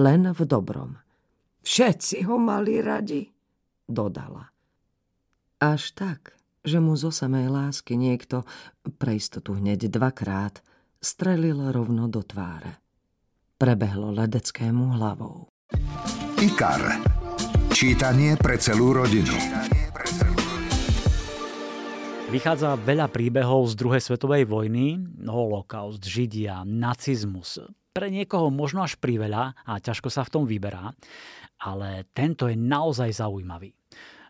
len 0.00 0.32
v 0.32 0.40
dobrom. 0.48 0.96
Všetci 1.60 2.24
ho 2.24 2.40
mali 2.40 2.80
radi, 2.80 3.28
dodala. 3.84 4.48
Až 5.60 5.92
tak, 5.92 6.32
že 6.64 6.80
mu 6.80 6.96
zo 6.96 7.12
samej 7.12 7.52
lásky 7.52 8.00
niekto, 8.00 8.48
pre 8.96 9.20
istotu 9.20 9.60
hneď 9.60 9.92
dvakrát, 9.92 10.64
strelil 11.04 11.68
rovno 11.68 12.08
do 12.08 12.24
tváre 12.24 12.85
prebehlo 13.56 14.12
ledeckému 14.12 15.00
hlavou. 15.00 15.48
IKAR. 16.36 17.00
Čítanie 17.72 18.36
pre 18.36 18.60
celú 18.60 18.92
rodinu. 18.92 19.32
Vychádza 22.28 22.76
veľa 22.76 23.08
príbehov 23.08 23.72
z 23.72 23.74
druhej 23.80 24.02
svetovej 24.04 24.44
vojny, 24.44 25.00
holokaust, 25.24 26.04
židia, 26.04 26.68
nacizmus. 26.68 27.64
Pre 27.96 28.08
niekoho 28.12 28.52
možno 28.52 28.84
až 28.84 29.00
priveľa 29.00 29.56
a 29.64 29.80
ťažko 29.80 30.12
sa 30.12 30.20
v 30.28 30.32
tom 30.36 30.44
vyberá, 30.44 30.92
ale 31.64 32.04
tento 32.12 32.52
je 32.52 32.60
naozaj 32.60 33.24
zaujímavý. 33.24 33.72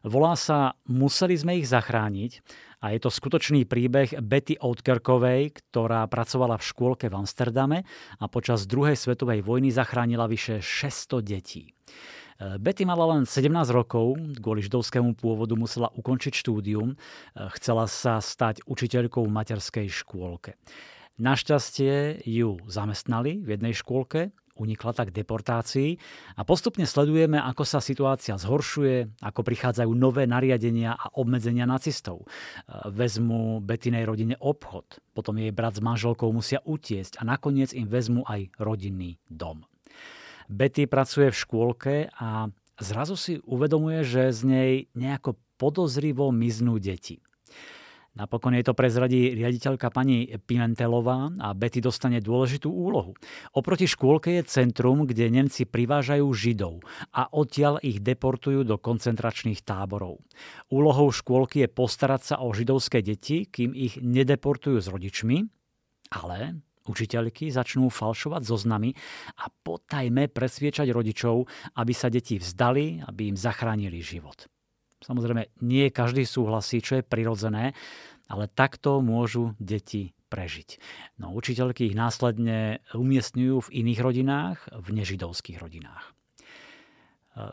Volá 0.06 0.38
sa 0.38 0.78
Museli 0.86 1.34
sme 1.34 1.58
ich 1.58 1.66
zachrániť 1.66 2.38
a 2.80 2.92
je 2.92 2.98
to 3.00 3.08
skutočný 3.08 3.64
príbeh 3.64 4.20
Betty 4.20 4.60
Outkerkovej, 4.60 5.56
ktorá 5.56 6.04
pracovala 6.06 6.60
v 6.60 6.66
škôlke 6.68 7.08
v 7.08 7.18
Amsterdame 7.18 7.78
a 8.20 8.24
počas 8.28 8.68
druhej 8.68 8.94
svetovej 8.94 9.40
vojny 9.40 9.72
zachránila 9.72 10.28
vyše 10.28 10.60
600 10.60 11.24
detí. 11.24 11.72
E, 12.36 12.60
Betty 12.60 12.84
mala 12.84 13.16
len 13.16 13.24
17 13.24 13.48
rokov, 13.72 14.20
kvôli 14.40 14.60
židovskému 14.60 15.16
pôvodu 15.16 15.56
musela 15.56 15.88
ukončiť 15.96 16.32
štúdium, 16.36 16.92
e, 16.92 16.96
chcela 17.56 17.88
sa 17.88 18.20
stať 18.20 18.60
učiteľkou 18.68 19.24
v 19.24 19.32
materskej 19.32 19.88
škôlke. 19.88 20.60
Našťastie 21.16 22.28
ju 22.28 22.60
zamestnali 22.68 23.40
v 23.40 23.56
jednej 23.56 23.72
škôlke, 23.72 24.36
unikla 24.56 24.92
tak 24.96 25.12
deportácii 25.12 26.00
a 26.36 26.42
postupne 26.42 26.88
sledujeme, 26.88 27.36
ako 27.38 27.62
sa 27.62 27.78
situácia 27.78 28.40
zhoršuje, 28.40 29.22
ako 29.22 29.40
prichádzajú 29.44 29.90
nové 29.92 30.24
nariadenia 30.24 30.96
a 30.96 31.12
obmedzenia 31.14 31.68
nacistov. 31.68 32.24
E, 32.24 32.26
vezmu 32.90 33.60
Betinej 33.60 34.08
rodine 34.08 34.36
obchod, 34.40 35.00
potom 35.12 35.36
jej 35.36 35.52
brat 35.52 35.78
s 35.78 35.84
manželkou 35.84 36.32
musia 36.32 36.64
utiesť 36.64 37.20
a 37.20 37.28
nakoniec 37.28 37.76
im 37.76 37.86
vezmu 37.86 38.24
aj 38.24 38.50
rodinný 38.56 39.20
dom. 39.28 39.64
Betty 40.46 40.86
pracuje 40.86 41.34
v 41.34 41.40
škôlke 41.42 41.94
a 42.14 42.50
zrazu 42.78 43.18
si 43.18 43.42
uvedomuje, 43.42 44.06
že 44.06 44.30
z 44.30 44.40
nej 44.46 44.72
nejako 44.94 45.34
podozrivo 45.58 46.30
miznú 46.30 46.78
deti. 46.78 47.18
Napokon 48.16 48.56
jej 48.56 48.64
to 48.64 48.72
prezradí 48.72 49.36
riaditeľka 49.36 49.92
pani 49.92 50.24
Pimentelová 50.40 51.36
a 51.36 51.52
Betty 51.52 51.84
dostane 51.84 52.24
dôležitú 52.24 52.72
úlohu. 52.72 53.12
Oproti 53.52 53.84
škôlke 53.84 54.40
je 54.40 54.48
centrum, 54.48 55.04
kde 55.04 55.28
Nemci 55.28 55.68
privážajú 55.68 56.24
Židov 56.32 56.80
a 57.12 57.28
odtiaľ 57.28 57.76
ich 57.84 58.00
deportujú 58.00 58.64
do 58.64 58.80
koncentračných 58.80 59.60
táborov. 59.60 60.24
Úlohou 60.72 61.12
škôlky 61.12 61.64
je 61.64 61.68
postarať 61.68 62.22
sa 62.24 62.36
o 62.40 62.48
židovské 62.56 63.04
deti, 63.04 63.44
kým 63.44 63.76
ich 63.76 64.00
nedeportujú 64.00 64.80
s 64.80 64.88
rodičmi, 64.88 65.44
ale 66.16 66.64
Učiteľky 66.86 67.50
začnú 67.50 67.90
falšovať 67.90 68.46
zoznamy 68.46 68.94
a 69.42 69.50
potajme 69.50 70.30
presviečať 70.30 70.86
rodičov, 70.94 71.50
aby 71.74 71.90
sa 71.90 72.06
deti 72.06 72.38
vzdali, 72.38 73.02
aby 73.02 73.34
im 73.34 73.36
zachránili 73.36 73.98
život. 73.98 74.46
Samozrejme, 75.04 75.52
nie 75.60 75.92
každý 75.92 76.24
súhlasí, 76.24 76.80
čo 76.80 77.00
je 77.00 77.04
prirodzené, 77.04 77.76
ale 78.26 78.48
takto 78.48 79.04
môžu 79.04 79.52
deti 79.60 80.16
prežiť. 80.26 80.82
No 81.22 81.30
učiteľky 81.36 81.86
ich 81.86 81.94
následne 81.94 82.82
umiestňujú 82.96 83.70
v 83.70 83.72
iných 83.84 84.00
rodinách, 84.02 84.58
v 84.74 84.88
nežidovských 84.96 85.62
rodinách. 85.62 86.16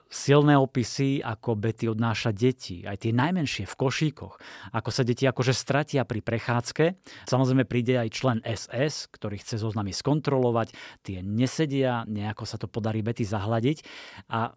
Silné 0.07 0.55
opisy, 0.55 1.19
ako 1.19 1.59
Betty 1.59 1.91
odnáša 1.91 2.31
deti, 2.31 2.87
aj 2.87 3.03
tie 3.03 3.11
najmenšie 3.11 3.67
v 3.67 3.75
košíkoch, 3.75 4.39
ako 4.71 4.89
sa 4.95 5.03
deti 5.03 5.27
akože 5.27 5.51
stratia 5.51 6.07
pri 6.07 6.23
prechádzke. 6.23 6.95
Samozrejme 7.27 7.67
príde 7.67 7.99
aj 7.99 8.15
člen 8.15 8.39
SS, 8.47 9.11
ktorý 9.11 9.43
chce 9.43 9.59
zoznamy 9.59 9.91
skontrolovať, 9.91 10.71
tie 11.03 11.19
nesedia, 11.19 12.07
nejako 12.07 12.47
sa 12.47 12.55
to 12.55 12.71
podarí 12.71 13.03
Betty 13.03 13.27
zahladiť 13.27 13.83
a 14.31 14.55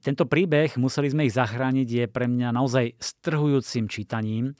tento 0.00 0.24
príbeh, 0.30 0.78
museli 0.78 1.10
sme 1.10 1.26
ich 1.26 1.34
zachrániť, 1.34 1.88
je 1.88 2.04
pre 2.06 2.30
mňa 2.30 2.54
naozaj 2.54 2.96
strhujúcim 3.02 3.90
čítaním. 3.90 4.54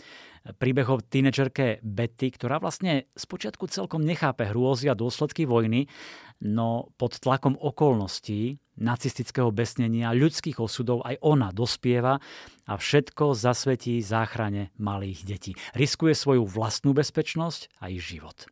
Príbeh 0.47 0.87
o 0.87 1.03
tínečerke 1.03 1.83
Betty, 1.83 2.31
ktorá 2.31 2.63
vlastne 2.63 3.11
spočiatku 3.19 3.67
celkom 3.67 4.07
nechápe 4.07 4.47
hrôzy 4.47 4.87
a 4.87 4.95
dôsledky 4.95 5.43
vojny, 5.43 5.91
no 6.39 6.95
pod 6.95 7.19
tlakom 7.19 7.59
okolností, 7.59 8.63
nacistického 8.79 9.51
besnenia, 9.51 10.15
ľudských 10.15 10.61
osudov 10.63 11.03
aj 11.03 11.19
ona 11.25 11.51
dospieva 11.51 12.23
a 12.69 12.73
všetko 12.77 13.35
zasvetí 13.35 13.99
záchrane 14.05 14.71
malých 14.79 15.21
detí. 15.27 15.53
Riskuje 15.75 16.15
svoju 16.15 16.47
vlastnú 16.47 16.95
bezpečnosť 16.95 17.83
a 17.83 17.91
ich 17.91 18.05
život. 18.05 18.47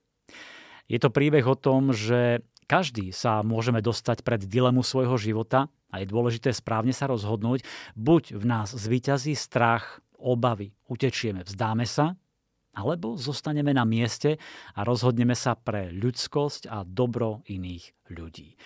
Je 0.91 0.99
to 0.99 1.15
príbeh 1.15 1.45
o 1.47 1.57
tom, 1.57 1.95
že 1.95 2.43
každý 2.65 3.13
sa 3.13 3.45
môžeme 3.45 3.85
dostať 3.85 4.25
pred 4.25 4.41
dilemu 4.41 4.81
svojho 4.81 5.21
života 5.21 5.69
a 5.95 6.03
je 6.03 6.11
dôležité 6.11 6.51
správne 6.51 6.91
sa 6.91 7.07
rozhodnúť. 7.07 7.63
Buď 7.95 8.35
v 8.35 8.45
nás 8.51 8.75
zvíťazí 8.75 9.39
strach, 9.39 10.03
obavy, 10.19 10.75
utečieme, 10.91 11.47
vzdáme 11.47 11.87
sa, 11.87 12.19
alebo 12.75 13.15
zostaneme 13.15 13.71
na 13.71 13.87
mieste 13.87 14.43
a 14.75 14.83
rozhodneme 14.83 15.39
sa 15.39 15.55
pre 15.55 15.95
ľudskosť 15.95 16.67
a 16.67 16.83
dobro 16.83 17.47
iných 17.47 18.11
ľudí. 18.11 18.59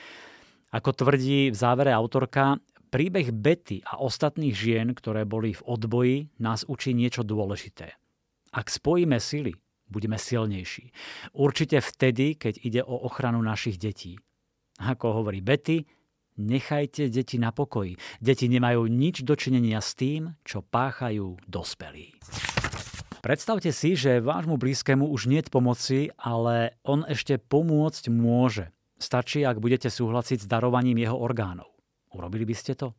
Ako 0.73 0.97
tvrdí 0.97 1.53
v 1.53 1.57
závere 1.57 1.93
autorka, 1.93 2.57
príbeh 2.89 3.33
Betty 3.37 3.85
a 3.85 4.01
ostatných 4.01 4.57
žien, 4.57 4.97
ktoré 4.97 5.29
boli 5.29 5.53
v 5.53 5.65
odboji, 5.69 6.17
nás 6.41 6.65
učí 6.65 6.97
niečo 6.97 7.21
dôležité. 7.21 7.93
Ak 8.49 8.73
spojíme 8.73 9.21
sily, 9.21 9.53
budeme 9.93 10.17
silnejší. 10.17 10.93
Určite 11.37 11.85
vtedy, 11.85 12.37
keď 12.37 12.55
ide 12.65 12.81
o 12.85 12.97
ochranu 13.05 13.45
našich 13.45 13.77
detí. 13.77 14.17
Ako 14.81 15.21
hovorí 15.21 15.45
Betty, 15.45 15.85
nechajte 16.39 17.11
deti 17.11 17.37
na 17.37 17.51
pokoji. 17.51 17.99
Deti 18.23 18.47
nemajú 18.47 18.87
nič 18.87 19.27
dočinenia 19.27 19.83
s 19.83 19.99
tým, 19.99 20.39
čo 20.47 20.63
páchajú 20.63 21.43
dospelí. 21.45 22.15
Predstavte 23.19 23.75
si, 23.75 23.99
že 23.99 24.23
vášmu 24.23 24.57
blízkému 24.57 25.11
už 25.11 25.27
nie 25.27 25.43
pomoci, 25.43 26.15
ale 26.15 26.79
on 26.87 27.03
ešte 27.03 27.37
pomôcť 27.37 28.15
môže. 28.15 28.71
Stačí, 28.99 29.43
ak 29.43 29.59
budete 29.59 29.91
súhlasiť 29.91 30.47
s 30.47 30.51
darovaním 30.51 31.03
jeho 31.03 31.19
orgánov. 31.19 31.75
Urobili 32.15 32.47
by 32.47 32.55
ste 32.55 32.79
to? 32.79 32.95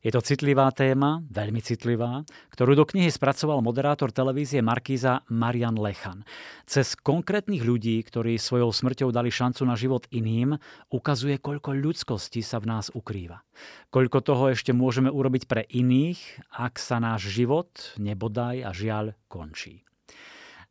Je 0.00 0.08
to 0.08 0.24
citlivá 0.24 0.72
téma, 0.72 1.20
veľmi 1.28 1.60
citlivá, 1.60 2.24
ktorú 2.56 2.72
do 2.72 2.88
knihy 2.88 3.12
spracoval 3.12 3.60
moderátor 3.60 4.08
televízie 4.08 4.64
Markíza 4.64 5.20
Marian 5.28 5.76
Lechan. 5.76 6.24
Cez 6.64 6.96
konkrétnych 6.96 7.60
ľudí, 7.60 8.00
ktorí 8.00 8.40
svojou 8.40 8.72
smrťou 8.72 9.12
dali 9.12 9.28
šancu 9.28 9.60
na 9.68 9.76
život 9.76 10.08
iným, 10.08 10.56
ukazuje, 10.88 11.36
koľko 11.36 11.76
ľudskosti 11.76 12.40
sa 12.40 12.64
v 12.64 12.72
nás 12.72 12.88
ukrýva. 12.96 13.44
Koľko 13.92 14.24
toho 14.24 14.44
ešte 14.48 14.72
môžeme 14.72 15.12
urobiť 15.12 15.44
pre 15.44 15.68
iných, 15.68 16.48
ak 16.48 16.80
sa 16.80 16.96
náš 16.96 17.28
život, 17.28 17.68
nebodaj 18.00 18.64
a 18.64 18.72
žiaľ, 18.72 19.12
končí. 19.28 19.84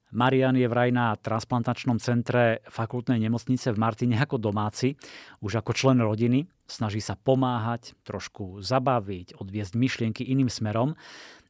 Marian 0.09 0.57
je 0.57 0.65
vraj 0.65 0.89
na 0.89 1.13
transplantačnom 1.13 2.01
centre 2.01 2.65
fakultnej 2.65 3.21
nemocnice 3.21 3.69
v 3.69 3.77
Martine 3.77 4.17
ako 4.17 4.41
domáci, 4.41 4.97
už 5.45 5.61
ako 5.61 5.71
člen 5.77 6.01
rodiny. 6.01 6.49
Snaží 6.65 6.97
sa 7.01 7.13
pomáhať, 7.13 7.93
trošku 8.01 8.61
zabaviť, 8.65 9.37
odviesť 9.37 9.73
myšlienky 9.77 10.25
iným 10.25 10.49
smerom. 10.49 10.97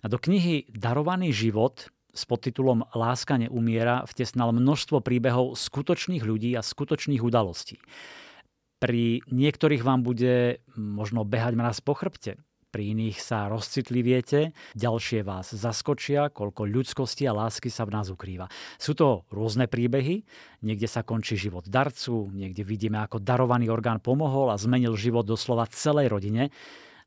A 0.03 0.05
do 0.11 0.19
knihy 0.19 0.67
Darovaný 0.71 1.31
život 1.31 1.87
s 2.11 2.27
podtitulom 2.27 2.83
Láska 2.91 3.39
neumiera 3.39 4.03
vtesnal 4.03 4.51
množstvo 4.51 4.99
príbehov 4.99 5.55
skutočných 5.55 6.23
ľudí 6.23 6.51
a 6.55 6.65
skutočných 6.65 7.23
udalostí. 7.23 7.79
Pri 8.79 9.19
niektorých 9.27 9.83
vám 9.83 10.07
bude 10.07 10.63
možno 10.75 11.27
behať 11.27 11.53
mraz 11.59 11.83
po 11.83 11.95
chrbte, 11.95 12.39
pri 12.69 12.93
iných 12.93 13.17
sa 13.17 13.49
rozcitliviete, 13.49 14.53
ďalšie 14.77 15.25
vás 15.25 15.49
zaskočia, 15.51 16.29
koľko 16.29 16.69
ľudskosti 16.69 17.25
a 17.25 17.33
lásky 17.33 17.73
sa 17.73 17.89
v 17.89 17.97
nás 17.97 18.13
ukrýva. 18.13 18.45
Sú 18.77 18.93
to 18.93 19.25
rôzne 19.33 19.65
príbehy, 19.65 20.21
niekde 20.61 20.85
sa 20.85 21.01
končí 21.01 21.33
život 21.33 21.65
darcu, 21.65 22.29
niekde 22.29 22.61
vidíme, 22.61 23.01
ako 23.01 23.17
darovaný 23.17 23.73
orgán 23.73 23.97
pomohol 23.97 24.53
a 24.53 24.61
zmenil 24.61 24.93
život 24.93 25.25
doslova 25.25 25.65
celej 25.73 26.13
rodine, 26.13 26.53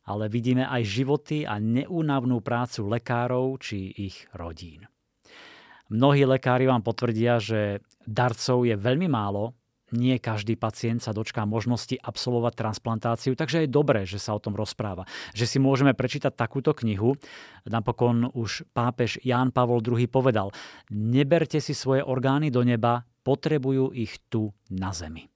ale 0.02 0.26
vidíme 0.26 0.66
aj 0.66 0.82
životy 0.82 1.46
a 1.46 1.62
neúnavnú 1.62 2.42
prácu 2.42 2.90
lekárov 2.90 3.62
či 3.62 3.94
ich 3.94 4.26
rodín. 4.34 4.90
Mnohí 5.92 6.26
lekári 6.26 6.66
vám 6.66 6.82
potvrdia, 6.82 7.38
že 7.38 7.84
darcov 8.02 8.66
je 8.66 8.74
veľmi 8.74 9.06
málo, 9.06 9.54
nie 9.92 10.16
každý 10.18 10.56
pacient 10.56 11.04
sa 11.04 11.12
dočká 11.12 11.44
možnosti 11.44 11.94
absolvovať 11.94 12.52
transplantáciu, 12.56 13.32
takže 13.36 13.64
je 13.64 13.68
dobré, 13.70 14.08
že 14.08 14.18
sa 14.18 14.34
o 14.34 14.42
tom 14.42 14.56
rozpráva. 14.56 15.04
Že 15.36 15.44
si 15.46 15.58
môžeme 15.60 15.92
prečítať 15.92 16.32
takúto 16.32 16.72
knihu. 16.72 17.20
Napokon 17.68 18.32
už 18.32 18.66
pápež 18.72 19.20
Ján 19.22 19.52
Pavol 19.52 19.84
II 19.84 20.08
povedal, 20.08 20.50
neberte 20.90 21.60
si 21.60 21.76
svoje 21.76 22.00
orgány 22.02 22.48
do 22.48 22.64
neba, 22.64 23.04
potrebujú 23.22 23.94
ich 23.94 24.18
tu 24.26 24.50
na 24.72 24.90
zemi. 24.90 25.32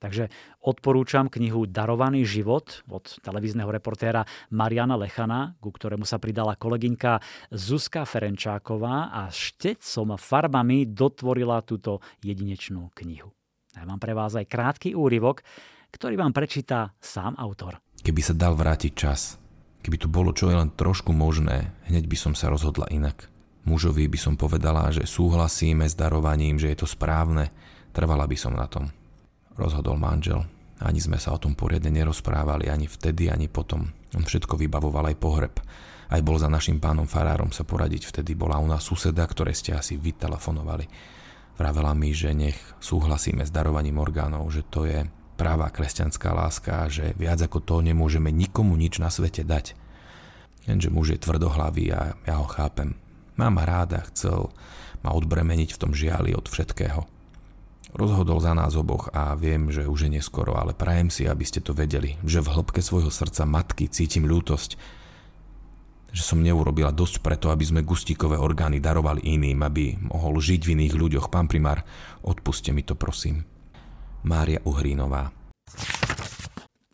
Takže 0.00 0.32
odporúčam 0.64 1.28
knihu 1.28 1.68
Darovaný 1.68 2.24
život 2.24 2.80
od 2.88 3.04
televízneho 3.20 3.68
reportéra 3.68 4.24
Mariana 4.48 4.96
Lechana, 4.96 5.60
ku 5.60 5.68
ktorému 5.68 6.08
sa 6.08 6.16
pridala 6.16 6.56
kolegynka 6.56 7.20
Zuzka 7.52 8.08
Ferenčáková 8.08 9.12
a 9.12 9.28
štecom 9.28 10.16
farbami 10.16 10.88
dotvorila 10.88 11.60
túto 11.60 12.00
jedinečnú 12.24 12.88
knihu. 12.96 13.36
Ja 13.78 13.86
mám 13.86 14.02
pre 14.02 14.16
vás 14.16 14.34
aj 14.34 14.50
krátky 14.50 14.98
úryvok, 14.98 15.46
ktorý 15.94 16.18
vám 16.18 16.34
prečíta 16.34 16.90
sám 16.98 17.38
autor. 17.38 17.78
Keby 18.02 18.20
sa 18.22 18.34
dal 18.34 18.58
vrátiť 18.58 18.92
čas, 18.94 19.38
keby 19.82 19.96
tu 20.00 20.06
bolo 20.10 20.34
čo 20.34 20.50
je 20.50 20.58
len 20.58 20.74
trošku 20.74 21.14
možné, 21.14 21.70
hneď 21.86 22.10
by 22.10 22.16
som 22.18 22.32
sa 22.34 22.50
rozhodla 22.50 22.90
inak. 22.90 23.30
Mužovi 23.68 24.08
by 24.08 24.18
som 24.18 24.34
povedala, 24.34 24.88
že 24.90 25.04
súhlasíme 25.04 25.84
s 25.84 25.94
darovaním, 25.94 26.56
že 26.56 26.72
je 26.72 26.82
to 26.82 26.88
správne, 26.88 27.52
trvala 27.92 28.24
by 28.24 28.36
som 28.38 28.56
na 28.56 28.66
tom. 28.66 28.88
Rozhodol 29.54 30.00
manžel. 30.00 30.42
Ani 30.80 30.96
sme 30.96 31.20
sa 31.20 31.36
o 31.36 31.38
tom 31.38 31.52
poriadne 31.52 31.92
nerozprávali, 31.92 32.72
ani 32.72 32.88
vtedy, 32.88 33.28
ani 33.28 33.52
potom. 33.52 33.92
On 34.16 34.24
všetko 34.24 34.56
vybavoval 34.56 35.12
aj 35.12 35.16
pohreb. 35.20 35.54
Aj 36.10 36.20
bol 36.24 36.40
za 36.40 36.48
našim 36.48 36.80
pánom 36.80 37.04
farárom 37.04 37.52
sa 37.52 37.68
poradiť. 37.68 38.08
Vtedy 38.08 38.32
bola 38.32 38.56
u 38.58 38.66
nás 38.66 38.82
suseda, 38.82 39.22
ktoré 39.28 39.52
ste 39.52 39.76
asi 39.76 40.00
vytelefonovali. 40.00 40.88
Vravela 41.60 41.92
mi, 41.92 42.16
že 42.16 42.32
nech 42.32 42.56
súhlasíme 42.80 43.44
s 43.44 43.52
darovaním 43.52 44.00
orgánov, 44.00 44.48
že 44.48 44.64
to 44.64 44.88
je 44.88 45.04
práva 45.36 45.68
kresťanská 45.68 46.32
láska 46.32 46.88
že 46.88 47.12
viac 47.20 47.36
ako 47.44 47.60
to 47.60 47.76
nemôžeme 47.84 48.32
nikomu 48.32 48.80
nič 48.80 48.96
na 48.96 49.12
svete 49.12 49.44
dať. 49.44 49.76
Jenže 50.64 50.88
muž 50.88 51.12
je 51.12 51.20
tvrdohlavý 51.20 51.92
a 51.92 52.16
ja 52.24 52.40
ho 52.40 52.48
chápem. 52.48 52.96
Mám 53.36 53.60
ráda, 53.60 54.08
chcel 54.08 54.48
ma 55.04 55.12
odbremeniť 55.12 55.76
v 55.76 55.80
tom 55.80 55.92
žiali 55.92 56.32
od 56.32 56.48
všetkého. 56.48 57.04
Rozhodol 57.92 58.40
za 58.40 58.56
nás 58.56 58.72
oboch 58.72 59.12
a 59.12 59.36
viem, 59.36 59.68
že 59.68 59.84
už 59.84 60.08
je 60.08 60.16
neskoro, 60.16 60.56
ale 60.56 60.72
prajem 60.72 61.12
si, 61.12 61.28
aby 61.28 61.44
ste 61.44 61.60
to 61.60 61.76
vedeli, 61.76 62.16
že 62.24 62.40
v 62.40 62.56
hĺbke 62.56 62.80
svojho 62.80 63.12
srdca 63.12 63.44
matky 63.44 63.92
cítim 63.92 64.24
ľútosť, 64.24 64.80
že 66.10 66.22
som 66.26 66.42
neurobila 66.42 66.90
dosť 66.90 67.22
preto, 67.22 67.50
aby 67.50 67.64
sme 67.64 67.86
gustíkové 67.86 68.36
orgány 68.36 68.82
darovali 68.82 69.22
iným, 69.24 69.62
aby 69.62 69.98
mohol 70.10 70.38
žiť 70.42 70.60
v 70.66 70.72
iných 70.78 70.94
ľuďoch. 70.94 71.26
Pán 71.30 71.46
primár, 71.46 71.86
odpuste 72.26 72.74
mi 72.74 72.82
to 72.82 72.98
prosím. 72.98 73.46
Mária 74.26 74.60
Uhrínová 74.68 75.32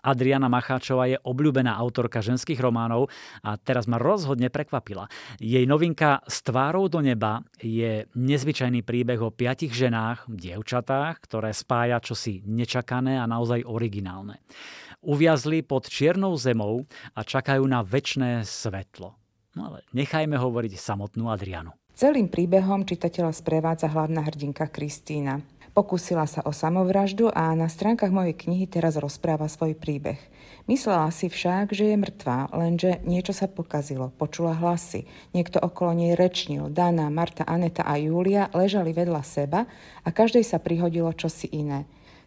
Adriana 0.07 0.47
Macháčová 0.47 1.11
je 1.11 1.19
obľúbená 1.19 1.75
autorka 1.75 2.23
ženských 2.23 2.63
románov 2.63 3.11
a 3.43 3.59
teraz 3.59 3.91
ma 3.91 3.99
rozhodne 3.99 4.55
prekvapila. 4.55 5.11
Jej 5.43 5.67
novinka 5.67 6.23
S 6.31 6.47
tvárou 6.47 6.87
do 6.87 7.03
neba 7.03 7.43
je 7.59 8.07
nezvyčajný 8.15 8.87
príbeh 8.87 9.19
o 9.19 9.35
piatich 9.35 9.75
ženách, 9.75 10.31
dievčatách, 10.31 11.27
ktoré 11.27 11.51
spája 11.51 11.99
čosi 11.99 12.47
nečakané 12.47 13.19
a 13.19 13.27
naozaj 13.27 13.67
originálne. 13.67 14.39
Uviazli 15.05 15.61
pod 15.61 15.89
čiernou 15.89 16.37
zemou 16.37 16.85
a 17.13 17.21
čakajú 17.25 17.65
na 17.65 17.85
väčšné 17.85 18.45
svetlo. 18.47 19.17
No 19.57 19.61
ale 19.73 19.85
nechajme 19.97 20.37
hovoriť 20.37 20.77
samotnú 20.77 21.33
Adrianu. 21.33 21.73
Celým 21.97 22.29
príbehom 22.29 22.85
čitateľa 22.85 23.33
sprevádza 23.33 23.89
hlavná 23.89 24.21
hrdinka 24.21 24.69
Kristína. 24.69 25.41
Pokúsila 25.77 26.25
sa 26.25 26.41
o 26.45 26.57
samovraždu 26.57 27.29
a 27.33 27.53
na 27.53 27.69
stránkach 27.69 28.09
mojej 28.09 28.33
knihy 28.33 28.65
teraz 28.65 28.97
rozpráva 28.97 29.45
svoj 29.45 29.77
príbeh. 29.77 30.17
Myslela 30.69 31.13
si 31.13 31.29
však, 31.29 31.73
že 31.77 31.93
je 31.93 31.97
mŕtvá, 32.01 32.53
lenže 32.57 33.01
niečo 33.05 33.37
sa 33.37 33.45
pokazilo. 33.45 34.09
Počula 34.17 34.57
hlasy. 34.57 35.05
Niekto 35.37 35.61
okolo 35.61 35.93
nej 35.93 36.17
rečnil. 36.17 36.73
Dana, 36.73 37.13
Marta, 37.13 37.45
Aneta 37.45 37.85
a 37.85 38.01
Júlia 38.01 38.49
ležali 38.57 38.97
vedľa 38.97 39.21
seba 39.21 39.69
a 40.01 40.09
každej 40.09 40.49
sa 40.49 40.61
prihodilo 40.61 41.13
čosi 41.13 41.53
iné. 41.53 41.85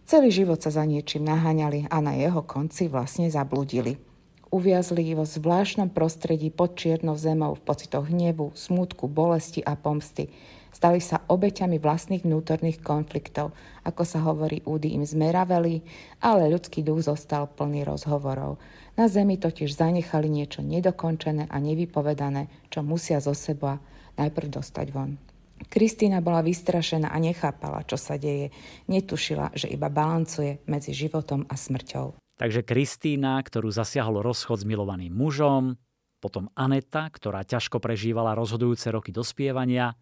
Celý 0.10 0.34
život 0.34 0.58
sa 0.58 0.74
za 0.74 0.90
niečím 0.90 1.22
naháňali 1.22 1.86
a 1.86 2.02
na 2.02 2.18
jeho 2.18 2.42
konci 2.42 2.90
vlastne 2.90 3.30
zabludili. 3.30 4.02
Uviazli 4.50 5.14
vo 5.14 5.22
zvláštnom 5.22 5.94
prostredí 5.94 6.50
pod 6.50 6.74
čiernou 6.74 7.14
zemou 7.14 7.54
v 7.54 7.62
pocitoch 7.62 8.10
hnevu, 8.10 8.50
smútku, 8.58 9.06
bolesti 9.06 9.62
a 9.62 9.78
pomsty. 9.78 10.34
Stali 10.74 10.98
sa 10.98 11.22
obeťami 11.30 11.78
vlastných 11.78 12.26
vnútorných 12.26 12.82
konfliktov. 12.82 13.54
Ako 13.86 14.02
sa 14.02 14.26
hovorí, 14.26 14.66
údy 14.66 14.98
im 14.98 15.06
zmeraveli, 15.06 15.86
ale 16.26 16.50
ľudský 16.50 16.82
duch 16.82 17.06
zostal 17.06 17.46
plný 17.46 17.86
rozhovorov. 17.86 18.58
Na 18.98 19.06
zemi 19.06 19.38
totiž 19.38 19.78
zanechali 19.78 20.26
niečo 20.26 20.66
nedokončené 20.66 21.54
a 21.54 21.58
nevypovedané, 21.62 22.50
čo 22.74 22.82
musia 22.82 23.22
zo 23.22 23.38
seba 23.38 23.78
najprv 24.18 24.58
dostať 24.58 24.90
von. 24.90 25.29
Kristína 25.68 26.24
bola 26.24 26.40
vystrašená 26.40 27.12
a 27.12 27.18
nechápala, 27.20 27.84
čo 27.84 28.00
sa 28.00 28.16
deje. 28.16 28.56
Netušila, 28.88 29.52
že 29.52 29.68
iba 29.68 29.92
balancuje 29.92 30.64
medzi 30.72 30.96
životom 30.96 31.44
a 31.52 31.60
smrťou. 31.60 32.16
Takže 32.40 32.64
Kristína, 32.64 33.36
ktorú 33.44 33.68
zasiahol 33.68 34.24
rozchod 34.24 34.64
s 34.64 34.70
milovaným 34.70 35.12
mužom, 35.12 35.76
potom 36.24 36.48
Aneta, 36.56 37.12
ktorá 37.12 37.44
ťažko 37.44 37.84
prežívala 37.84 38.32
rozhodujúce 38.36 38.88
roky 38.92 39.12
dospievania, 39.12 39.96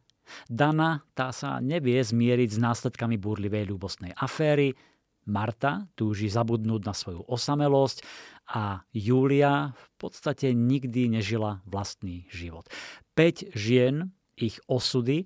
Dana, 0.51 1.07
tá 1.15 1.31
sa 1.31 1.63
nevie 1.63 2.03
zmieriť 2.03 2.49
s 2.51 2.59
následkami 2.59 3.15
búrlivej 3.15 3.71
ľúbostnej 3.71 4.11
aféry, 4.11 4.75
Marta 5.27 5.91
túži 5.99 6.31
zabudnúť 6.31 6.81
na 6.87 6.95
svoju 6.95 7.27
osamelosť 7.27 7.99
a 8.47 8.87
Júlia 8.95 9.75
v 9.75 9.87
podstate 9.99 10.55
nikdy 10.55 11.19
nežila 11.19 11.59
vlastný 11.67 12.31
život. 12.31 12.71
5 13.19 13.51
žien, 13.51 14.15
ich 14.37 14.61
osudy 14.69 15.25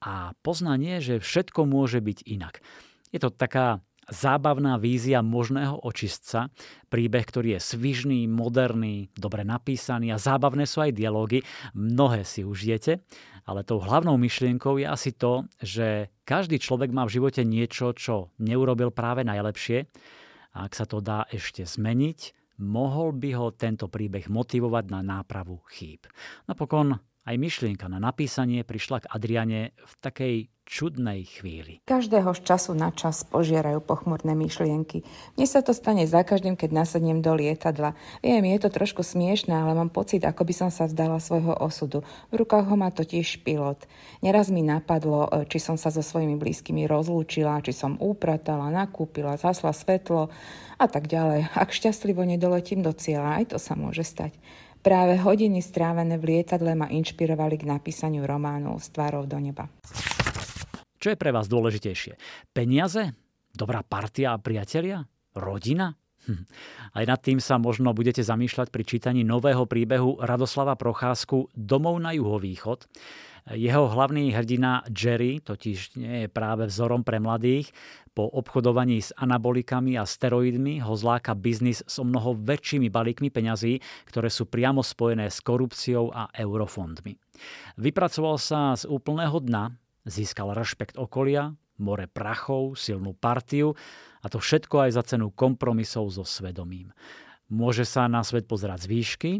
a 0.00 0.32
poznanie, 0.40 0.98
že 1.04 1.20
všetko 1.20 1.68
môže 1.68 2.00
byť 2.00 2.18
inak. 2.26 2.64
Je 3.12 3.20
to 3.22 3.30
taká 3.30 3.80
zábavná 4.06 4.78
vízia 4.78 5.18
možného 5.18 5.82
očistca, 5.82 6.50
príbeh, 6.86 7.26
ktorý 7.26 7.58
je 7.58 7.74
svižný, 7.74 8.30
moderný, 8.30 9.10
dobre 9.18 9.42
napísaný 9.42 10.14
a 10.14 10.22
zábavné 10.22 10.62
sú 10.62 10.86
aj 10.86 10.94
dialógy. 10.94 11.42
Mnohé 11.74 12.22
si 12.22 12.46
užijete, 12.46 13.02
ale 13.46 13.66
tou 13.66 13.82
hlavnou 13.82 14.14
myšlienkou 14.14 14.78
je 14.78 14.86
asi 14.86 15.10
to, 15.10 15.46
že 15.58 16.10
každý 16.22 16.62
človek 16.62 16.94
má 16.94 17.02
v 17.06 17.18
živote 17.18 17.42
niečo, 17.42 17.94
čo 17.98 18.30
neurobil 18.38 18.94
práve 18.94 19.26
najlepšie 19.26 19.90
a 20.54 20.64
ak 20.64 20.72
sa 20.72 20.86
to 20.86 21.02
dá 21.02 21.26
ešte 21.28 21.66
zmeniť, 21.66 22.32
mohol 22.62 23.12
by 23.12 23.30
ho 23.36 23.52
tento 23.52 23.90
príbeh 23.90 24.30
motivovať 24.32 24.84
na 24.88 25.00
nápravu 25.04 25.60
chýb. 25.68 26.08
Napokon 26.48 26.96
aj 27.26 27.36
myšlienka 27.36 27.90
na 27.90 27.98
napísanie 27.98 28.62
prišla 28.62 29.02
k 29.02 29.10
Adriane 29.10 29.60
v 29.74 29.92
takej 29.98 30.36
čudnej 30.66 31.22
chvíli. 31.22 31.78
Každého 31.86 32.34
z 32.34 32.42
času 32.42 32.74
na 32.74 32.90
čas 32.90 33.22
požierajú 33.22 33.78
pochmurné 33.78 34.34
myšlienky. 34.34 35.06
Mne 35.38 35.46
sa 35.46 35.62
to 35.62 35.70
stane 35.70 36.02
za 36.10 36.26
každým, 36.26 36.58
keď 36.58 36.74
nasadnem 36.74 37.22
do 37.22 37.30
lietadla. 37.38 37.94
Viem, 38.18 38.50
je 38.50 38.66
to 38.66 38.74
trošku 38.74 39.06
smiešné, 39.06 39.54
ale 39.54 39.78
mám 39.78 39.94
pocit, 39.94 40.26
ako 40.26 40.42
by 40.42 40.54
som 40.66 40.70
sa 40.74 40.90
vzdala 40.90 41.22
svojho 41.22 41.54
osudu. 41.54 42.02
V 42.34 42.42
rukách 42.42 42.66
ho 42.66 42.74
má 42.74 42.90
totiž 42.90 43.46
pilot. 43.46 43.86
Neraz 44.26 44.50
mi 44.50 44.66
napadlo, 44.66 45.30
e, 45.30 45.46
či 45.46 45.62
som 45.62 45.78
sa 45.78 45.94
so 45.94 46.02
svojimi 46.02 46.34
blízkymi 46.34 46.90
rozlúčila, 46.90 47.62
či 47.62 47.70
som 47.70 47.94
upratala, 48.02 48.66
nakúpila, 48.74 49.38
zasla 49.38 49.70
svetlo 49.70 50.34
a 50.82 50.86
tak 50.90 51.06
ďalej. 51.06 51.46
Ak 51.54 51.70
šťastlivo 51.70 52.26
nedoletím 52.26 52.82
do 52.82 52.90
cieľa, 52.90 53.38
aj 53.38 53.54
to 53.54 53.58
sa 53.62 53.78
môže 53.78 54.02
stať. 54.02 54.34
Práve 54.86 55.18
hodiny 55.18 55.58
strávené 55.58 56.14
v 56.14 56.38
lietadle 56.38 56.78
ma 56.78 56.86
inšpirovali 56.86 57.58
k 57.58 57.66
napísaniu 57.66 58.22
románu 58.22 58.78
s 58.78 58.94
tvárou 58.94 59.26
do 59.26 59.34
neba. 59.42 59.66
Čo 61.02 61.10
je 61.10 61.18
pre 61.18 61.34
vás 61.34 61.50
dôležitejšie? 61.50 62.14
Peniaze? 62.54 63.10
Dobrá 63.50 63.82
partia 63.82 64.30
a 64.30 64.38
priatelia? 64.38 65.02
Rodina? 65.34 65.90
Hm. 66.30 66.46
Aj 66.94 67.02
nad 67.02 67.18
tým 67.18 67.42
sa 67.42 67.58
možno 67.58 67.90
budete 67.98 68.22
zamýšľať 68.22 68.70
pri 68.70 68.86
čítaní 68.86 69.26
nového 69.26 69.66
príbehu 69.66 70.22
Radoslava 70.22 70.78
Procházku 70.78 71.50
Domov 71.50 71.98
na 71.98 72.14
juhovýchod. 72.14 72.86
Jeho 73.58 73.90
hlavný 73.90 74.34
hrdina 74.38 74.86
Jerry 74.86 75.42
totiž 75.42 75.98
nie 75.98 76.26
je 76.26 76.28
práve 76.30 76.70
vzorom 76.70 77.02
pre 77.02 77.18
mladých. 77.18 77.74
Po 78.16 78.24
obchodovaní 78.32 79.04
s 79.04 79.12
anabolikami 79.12 80.00
a 80.00 80.08
steroidmi 80.08 80.80
ho 80.80 80.96
zláka 80.96 81.36
biznis 81.36 81.84
so 81.84 82.00
mnoho 82.00 82.32
väčšími 82.32 82.88
balíkmi 82.88 83.28
peňazí, 83.28 83.84
ktoré 84.08 84.32
sú 84.32 84.48
priamo 84.48 84.80
spojené 84.80 85.28
s 85.28 85.44
korupciou 85.44 86.08
a 86.16 86.32
eurofondmi. 86.32 87.12
Vypracoval 87.76 88.40
sa 88.40 88.72
z 88.72 88.88
úplného 88.88 89.36
dna, 89.44 89.76
získal 90.08 90.56
rešpekt 90.56 90.96
okolia, 90.96 91.52
more 91.76 92.08
prachov, 92.08 92.80
silnú 92.80 93.12
partiu 93.12 93.76
a 94.24 94.32
to 94.32 94.40
všetko 94.40 94.88
aj 94.88 94.90
za 94.96 95.02
cenu 95.04 95.28
kompromisov 95.28 96.08
so 96.08 96.24
svedomím. 96.24 96.96
Môže 97.52 97.84
sa 97.84 98.08
na 98.08 98.24
svet 98.24 98.48
pozerať 98.48 98.88
z 98.88 98.90
výšky, 98.96 99.32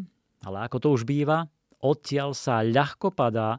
ale 0.45 0.68
ako 0.68 0.77
to 0.85 0.89
už 0.93 1.09
býva, 1.09 1.49
odtiaľ 1.81 2.37
sa 2.37 2.61
ľahko 2.61 3.09
padá 3.09 3.57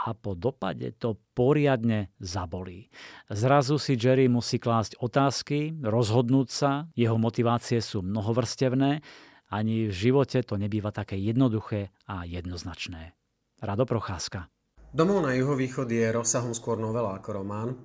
a 0.00 0.16
po 0.16 0.32
dopade 0.32 0.96
to 0.96 1.20
poriadne 1.36 2.08
zabolí. 2.16 2.88
Zrazu 3.28 3.76
si 3.76 4.00
Jerry 4.00 4.32
musí 4.32 4.56
klásť 4.56 4.96
otázky, 4.96 5.76
rozhodnúť 5.84 6.48
sa, 6.48 6.88
jeho 6.96 7.20
motivácie 7.20 7.84
sú 7.84 8.00
mnohovrstevné, 8.00 9.04
ani 9.50 9.90
v 9.90 9.94
živote 9.94 10.40
to 10.46 10.56
nebýva 10.56 10.94
také 10.94 11.18
jednoduché 11.20 11.92
a 12.08 12.24
jednoznačné. 12.24 13.12
Rado 13.60 13.84
Procházka. 13.84 14.48
Domov 14.90 15.22
na 15.22 15.36
juhovýchod 15.36 15.86
je 15.86 16.06
rozsahom 16.10 16.56
skôr 16.56 16.80
novela 16.80 17.14
ako 17.14 17.44
román 17.44 17.76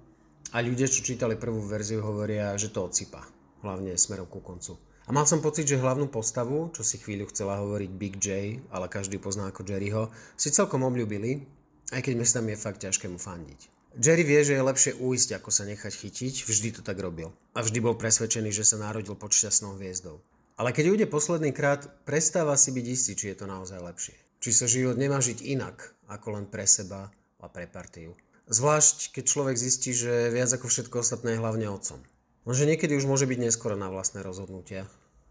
a 0.56 0.62
ľudia, 0.64 0.88
čo 0.88 1.04
čítali 1.04 1.36
prvú 1.36 1.62
verziu, 1.68 2.02
hovoria, 2.02 2.56
že 2.56 2.72
to 2.72 2.86
odsypa, 2.88 3.22
hlavne 3.62 3.94
smerom 3.98 4.30
ku 4.30 4.40
koncu. 4.40 4.78
A 5.06 5.14
mal 5.14 5.30
som 5.30 5.38
pocit, 5.38 5.70
že 5.70 5.78
hlavnú 5.78 6.10
postavu, 6.10 6.74
čo 6.74 6.82
si 6.82 6.98
chvíľu 6.98 7.30
chcela 7.30 7.62
hovoriť 7.62 7.92
Big 7.94 8.18
J, 8.18 8.58
ale 8.74 8.90
každý 8.90 9.22
pozná 9.22 9.54
ako 9.54 9.62
Jerryho, 9.62 10.10
si 10.34 10.50
celkom 10.50 10.82
obľúbili 10.82 11.46
aj 11.94 12.02
keď 12.02 12.14
tam 12.26 12.48
je 12.50 12.58
fakt 12.58 12.82
ťažké 12.82 13.06
mu 13.12 13.20
fandiť. 13.20 13.74
Jerry 13.96 14.28
vie, 14.28 14.44
že 14.44 14.60
je 14.60 14.68
lepšie 14.68 14.92
újsť, 15.00 15.40
ako 15.40 15.50
sa 15.56 15.64
nechať 15.64 15.94
chytiť, 15.96 16.44
vždy 16.44 16.70
to 16.76 16.82
tak 16.84 17.00
robil. 17.00 17.32
A 17.56 17.64
vždy 17.64 17.80
bol 17.80 17.96
presvedčený, 17.96 18.52
že 18.52 18.68
sa 18.68 18.76
narodil 18.76 19.16
pod 19.16 19.32
šťastnou 19.32 19.80
hviezdou. 19.80 20.20
Ale 20.60 20.76
keď 20.76 20.92
ujde 20.92 21.06
posledný 21.08 21.56
krát, 21.56 21.88
prestáva 22.04 22.60
si 22.60 22.76
byť 22.76 22.86
istý, 22.92 23.12
či 23.16 23.32
je 23.32 23.40
to 23.40 23.46
naozaj 23.48 23.80
lepšie. 23.80 24.16
Či 24.44 24.50
sa 24.52 24.68
život 24.68 25.00
nemá 25.00 25.24
žiť 25.24 25.44
inak, 25.48 25.96
ako 26.12 26.40
len 26.40 26.46
pre 26.48 26.68
seba 26.68 27.08
a 27.40 27.46
pre 27.48 27.72
partiu. 27.72 28.16
Zvlášť, 28.52 29.16
keď 29.16 29.24
človek 29.26 29.56
zistí, 29.56 29.96
že 29.96 30.28
viac 30.30 30.52
ako 30.52 30.68
všetko 30.68 31.00
ostatné 31.00 31.36
je 31.36 31.42
hlavne 31.42 31.68
otcom. 31.72 32.04
Lenže 32.46 32.70
niekedy 32.70 32.94
už 33.00 33.08
môže 33.08 33.26
byť 33.26 33.40
neskoro 33.42 33.80
na 33.80 33.88
vlastné 33.88 34.22
rozhodnutia. 34.22 34.86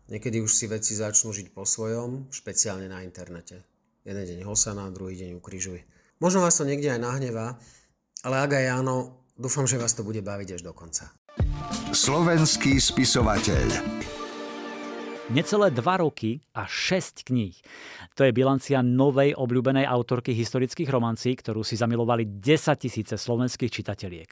Niekedy 0.08 0.40
už 0.40 0.52
si 0.52 0.66
veci 0.66 0.96
začnú 0.96 1.30
žiť 1.30 1.52
po 1.52 1.68
svojom, 1.68 2.32
špeciálne 2.32 2.88
na 2.90 3.06
internete. 3.06 3.62
Jeden 4.04 4.24
deň 4.24 4.40
hosana, 4.44 4.90
druhý 4.92 5.16
deň 5.20 5.38
ukrižuj. 5.40 5.80
Možno 6.24 6.40
vás 6.40 6.56
to 6.56 6.64
niekde 6.64 6.88
aj 6.88 7.04
nahnevá, 7.04 7.60
ale 8.24 8.36
ak 8.40 8.56
aj 8.56 8.80
áno, 8.80 9.28
dúfam, 9.36 9.68
že 9.68 9.76
vás 9.76 9.92
to 9.92 10.00
bude 10.00 10.24
baviť 10.24 10.56
až 10.56 10.64
do 10.64 10.72
konca. 10.72 11.12
Slovenský 11.92 12.80
spisovateľ 12.80 13.68
Necelé 15.32 15.72
dva 15.72 16.04
roky 16.04 16.44
a 16.52 16.68
šesť 16.68 17.32
kníh. 17.32 17.56
To 18.12 18.28
je 18.28 18.36
bilancia 18.36 18.84
novej 18.84 19.32
obľúbenej 19.32 19.88
autorky 19.88 20.36
historických 20.36 20.92
romancí, 20.92 21.32
ktorú 21.32 21.64
si 21.64 21.80
zamilovali 21.80 22.44
10 22.44 22.76
tisíce 22.76 23.16
slovenských 23.16 23.72
čitateliek. 23.72 24.28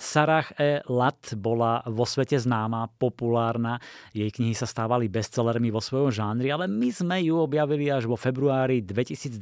Sarah 0.00 0.48
E. 0.56 0.80
Lat 0.88 1.36
bola 1.36 1.84
vo 1.84 2.08
svete 2.08 2.40
známa, 2.40 2.88
populárna, 2.96 3.76
jej 4.16 4.32
knihy 4.32 4.56
sa 4.56 4.64
stávali 4.64 5.12
bestsellermi 5.12 5.68
vo 5.68 5.84
svojom 5.84 6.08
žánri, 6.08 6.48
ale 6.48 6.64
my 6.64 6.88
sme 6.88 7.20
ju 7.28 7.36
objavili 7.36 7.92
až 7.92 8.08
vo 8.08 8.16
februári 8.16 8.80
2022, 8.80 9.36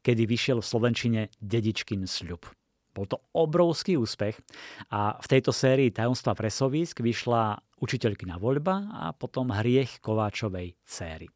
kedy 0.00 0.22
vyšiel 0.24 0.64
v 0.64 0.70
Slovenčine 0.72 1.20
Dedičkin 1.36 2.08
sľub. 2.08 2.48
Bol 2.96 3.04
to 3.04 3.20
obrovský 3.36 4.00
úspech 4.00 4.40
a 4.88 5.20
v 5.20 5.26
tejto 5.28 5.52
sérii 5.52 5.92
Tajomstva 5.92 6.32
presovisk 6.32 7.04
vyšla 7.04 7.60
učiteľkina 7.84 8.40
voľba 8.40 8.88
a 8.88 9.04
potom 9.12 9.52
Hriech 9.52 10.00
Kováčovej 10.00 10.80
céry. 10.88 11.28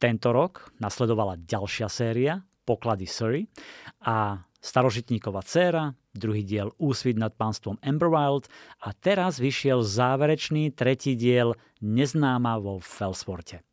Tento 0.00 0.32
rok 0.32 0.72
nasledovala 0.80 1.36
ďalšia 1.44 1.92
séria 1.92 2.40
Poklady 2.64 3.04
Surrey 3.04 3.44
a 4.08 4.40
Starožitníková 4.62 5.42
dcéra, 5.42 5.90
druhý 6.14 6.46
diel 6.46 6.70
Úsvit 6.78 7.18
nad 7.18 7.34
pánstvom 7.34 7.82
Wild 7.82 8.46
a 8.78 8.94
teraz 8.94 9.42
vyšiel 9.42 9.82
záverečný 9.82 10.70
tretí 10.70 11.18
diel 11.18 11.58
Neznáma 11.82 12.62
vo 12.62 12.78
Felsforte. 12.78 13.66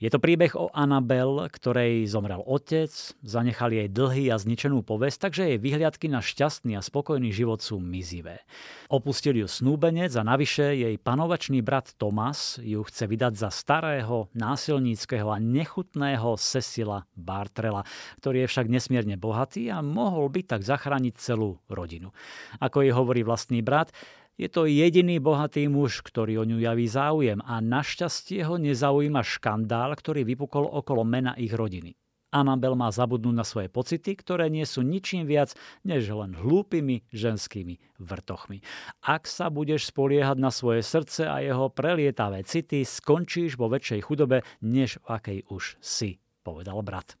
Je 0.00 0.08
to 0.08 0.16
príbeh 0.16 0.56
o 0.56 0.72
Anabel, 0.72 1.52
ktorej 1.52 2.08
zomrel 2.08 2.40
otec, 2.40 2.88
zanechali 3.20 3.84
jej 3.84 3.88
dlhý 3.92 4.24
a 4.32 4.40
zničenú 4.40 4.80
povesť, 4.80 5.28
takže 5.28 5.42
jej 5.44 5.58
vyhliadky 5.60 6.08
na 6.08 6.24
šťastný 6.24 6.72
a 6.72 6.80
spokojný 6.80 7.28
život 7.36 7.60
sú 7.60 7.76
mizivé. 7.84 8.40
Opustil 8.88 9.36
ju 9.36 9.44
snúbenec 9.44 10.08
a 10.16 10.24
navyše 10.24 10.72
jej 10.72 10.96
panovačný 10.96 11.60
brat 11.60 11.92
Thomas 12.00 12.56
ju 12.64 12.80
chce 12.80 13.04
vydať 13.12 13.44
za 13.44 13.52
starého, 13.52 14.32
násilníckého 14.32 15.28
a 15.28 15.36
nechutného 15.36 16.32
Cecila 16.40 17.04
Bartrela, 17.12 17.84
ktorý 18.24 18.48
je 18.48 18.56
však 18.56 18.72
nesmierne 18.72 19.20
bohatý 19.20 19.68
a 19.68 19.84
mohol 19.84 20.32
by 20.32 20.48
tak 20.48 20.64
zachrániť 20.64 21.20
celú 21.20 21.60
rodinu. 21.68 22.08
Ako 22.56 22.88
jej 22.88 22.96
hovorí 22.96 23.20
vlastný 23.20 23.60
brat, 23.60 23.92
je 24.40 24.48
to 24.48 24.64
jediný 24.64 25.20
bohatý 25.20 25.68
muž, 25.68 26.00
ktorý 26.00 26.40
o 26.40 26.48
ňu 26.48 26.64
javí 26.64 26.88
záujem 26.88 27.44
a 27.44 27.60
našťastie 27.60 28.40
ho 28.48 28.56
nezaujíma 28.56 29.20
škandál, 29.20 29.92
ktorý 29.92 30.24
vypukol 30.24 30.64
okolo 30.64 31.04
mena 31.04 31.36
ich 31.36 31.52
rodiny. 31.52 31.92
Anabel 32.32 32.78
má 32.78 32.88
zabudnúť 32.88 33.36
na 33.36 33.44
svoje 33.44 33.68
pocity, 33.68 34.16
ktoré 34.16 34.48
nie 34.48 34.62
sú 34.64 34.80
ničím 34.86 35.26
viac, 35.26 35.52
než 35.82 36.08
len 36.08 36.32
hlúpými 36.38 37.04
ženskými 37.10 37.82
vrtochmi. 38.00 38.62
Ak 39.04 39.26
sa 39.26 39.50
budeš 39.52 39.90
spoliehať 39.90 40.38
na 40.38 40.54
svoje 40.54 40.86
srdce 40.86 41.26
a 41.26 41.42
jeho 41.42 41.68
prelietavé 41.68 42.46
city, 42.46 42.86
skončíš 42.86 43.60
vo 43.60 43.68
väčšej 43.68 44.00
chudobe, 44.06 44.46
než 44.62 45.02
v 45.02 45.06
akej 45.10 45.38
už 45.50 45.76
si, 45.82 46.22
povedal 46.46 46.80
brat. 46.86 47.19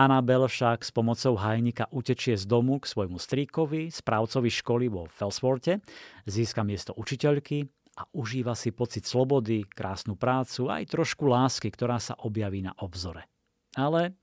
Anabel 0.00 0.48
však 0.48 0.80
s 0.80 0.96
pomocou 0.96 1.36
hajnika 1.36 1.92
utečie 1.92 2.32
z 2.32 2.48
domu 2.48 2.80
k 2.80 2.88
svojmu 2.88 3.20
strýkovi, 3.20 3.92
správcovi 3.92 4.48
školy 4.48 4.88
vo 4.88 5.04
Felsworte, 5.04 5.84
získa 6.24 6.64
miesto 6.64 6.96
učiteľky 6.96 7.68
a 8.00 8.08
užíva 8.16 8.56
si 8.56 8.72
pocit 8.72 9.04
slobody, 9.04 9.60
krásnu 9.68 10.16
prácu 10.16 10.72
aj 10.72 10.88
trošku 10.88 11.28
lásky, 11.28 11.68
ktorá 11.68 12.00
sa 12.00 12.16
objaví 12.16 12.64
na 12.64 12.72
obzore. 12.80 13.28
Ale 13.76 14.16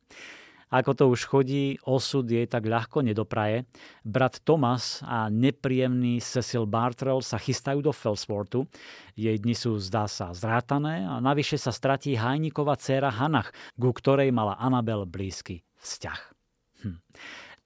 ako 0.73 0.91
to 0.97 1.03
už 1.13 1.29
chodí, 1.29 1.77
osud 1.85 2.25
jej 2.25 2.49
tak 2.49 2.65
ľahko 2.65 3.05
nedopraje. 3.05 3.69
Brat 4.01 4.41
Thomas 4.41 5.05
a 5.05 5.29
nepríjemný 5.29 6.17
Cecil 6.25 6.65
Bartrell 6.65 7.21
sa 7.21 7.37
chystajú 7.37 7.85
do 7.85 7.93
Felswortu. 7.93 8.65
Jej 9.13 9.45
dni 9.45 9.53
sú, 9.53 9.77
zdá 9.77 10.09
sa, 10.09 10.33
zrátané 10.33 11.05
a 11.05 11.21
navyše 11.21 11.61
sa 11.61 11.69
stratí 11.69 12.17
hajníková 12.17 12.81
dcéra 12.81 13.13
Hanach, 13.13 13.53
ku 13.77 13.93
ktorej 13.93 14.33
mala 14.33 14.57
Anabel 14.57 15.05
blízky 15.05 15.66
vzťah. 15.81 16.19
Hm. 16.85 16.97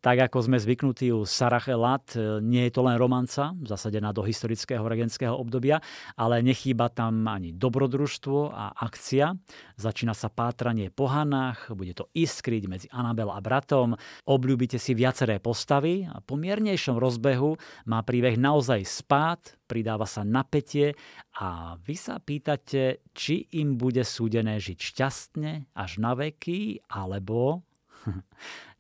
Tak 0.01 0.17
ako 0.17 0.49
sme 0.49 0.57
zvyknutí 0.57 1.13
u 1.13 1.29
Sarah 1.29 1.61
Elat, 1.69 2.17
e, 2.17 2.41
nie 2.41 2.65
je 2.65 2.73
to 2.73 2.81
len 2.81 2.97
romanca, 2.97 3.53
zasadená 3.61 4.09
do 4.09 4.25
historického 4.25 4.81
regenského 4.81 5.37
obdobia, 5.37 5.77
ale 6.17 6.41
nechýba 6.41 6.89
tam 6.89 7.29
ani 7.29 7.53
dobrodružstvo 7.53 8.49
a 8.49 8.73
akcia. 8.81 9.37
Začína 9.77 10.17
sa 10.17 10.33
pátranie 10.33 10.89
po 10.89 11.05
hanách, 11.05 11.77
bude 11.77 11.93
to 11.93 12.09
iskriť 12.17 12.63
medzi 12.65 12.87
Anabel 12.89 13.29
a 13.29 13.37
bratom, 13.45 13.93
obľúbite 14.25 14.81
si 14.81 14.97
viaceré 14.97 15.37
postavy 15.37 16.09
a 16.09 16.17
po 16.17 16.33
miernejšom 16.33 16.97
rozbehu 16.97 17.61
má 17.85 18.01
príbeh 18.01 18.41
naozaj 18.41 18.81
spát, 18.81 19.53
pridáva 19.69 20.09
sa 20.09 20.25
napätie 20.25 20.97
a 21.37 21.77
vy 21.77 21.93
sa 21.93 22.17
pýtate, 22.17 23.05
či 23.13 23.53
im 23.53 23.77
bude 23.77 24.01
súdené 24.01 24.57
žiť 24.57 24.79
šťastne 24.81 25.77
až 25.77 26.01
na 26.01 26.17
veky, 26.17 26.89
alebo 26.89 27.61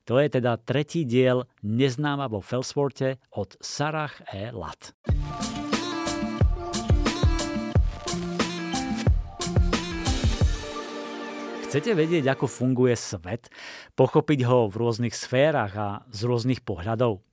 To 0.09 0.17
je 0.17 0.33
teda 0.33 0.57
tretí 0.57 1.05
diel 1.05 1.45
Neznáma 1.61 2.25
vo 2.25 2.41
Felsworte 2.41 3.21
od 3.37 3.53
Sarah 3.61 4.09
E. 4.33 4.49
Lat. 4.49 4.97
Chcete 11.69 11.95
vedieť, 11.95 12.27
ako 12.33 12.49
funguje 12.49 12.97
svet? 12.97 13.47
Pochopiť 13.95 14.43
ho 14.43 14.67
v 14.67 14.75
rôznych 14.75 15.15
sférach 15.15 15.73
a 15.77 15.89
z 16.11 16.27
rôznych 16.27 16.65
pohľadov? 16.65 17.23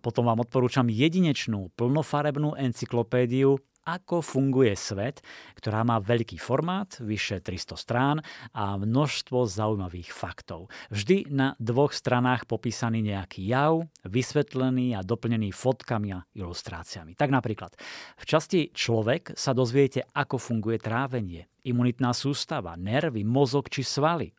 Potom 0.00 0.24
vám 0.24 0.40
odporúčam 0.40 0.88
jedinečnú, 0.88 1.68
plnofarebnú 1.76 2.56
encyklopédiu 2.56 3.60
ako 3.84 4.24
funguje 4.24 4.72
svet, 4.74 5.20
ktorá 5.56 5.84
má 5.84 6.00
veľký 6.00 6.40
formát, 6.40 6.88
vyše 7.00 7.40
300 7.40 7.76
strán 7.76 8.16
a 8.56 8.80
množstvo 8.80 9.44
zaujímavých 9.44 10.10
faktov. 10.10 10.72
Vždy 10.88 11.28
na 11.28 11.52
dvoch 11.60 11.92
stranách 11.92 12.48
popísaný 12.48 13.04
nejaký 13.04 13.44
jav, 13.44 13.84
vysvetlený 14.08 14.96
a 14.96 15.04
doplnený 15.04 15.52
fotkami 15.52 16.16
a 16.16 16.24
ilustráciami. 16.36 17.16
Tak 17.16 17.30
napríklad, 17.32 17.76
v 18.20 18.24
časti 18.24 18.72
človek 18.72 19.36
sa 19.36 19.52
dozviete, 19.52 20.08
ako 20.16 20.40
funguje 20.40 20.80
trávenie, 20.80 21.48
imunitná 21.64 22.12
sústava, 22.12 22.76
nervy, 22.76 23.24
mozog 23.24 23.72
či 23.72 23.84
svaly. 23.84 24.32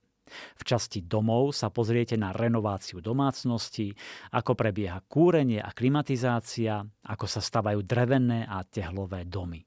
V 0.57 0.63
časti 0.65 1.05
domov 1.05 1.53
sa 1.53 1.69
pozriete 1.69 2.17
na 2.17 2.33
renováciu 2.33 2.99
domácnosti, 2.99 3.93
ako 4.33 4.57
prebieha 4.57 5.01
kúrenie 5.05 5.61
a 5.61 5.69
klimatizácia, 5.69 6.81
ako 7.05 7.25
sa 7.29 7.41
stavajú 7.41 7.85
drevené 7.85 8.49
a 8.49 8.65
tehlové 8.65 9.25
domy. 9.29 9.61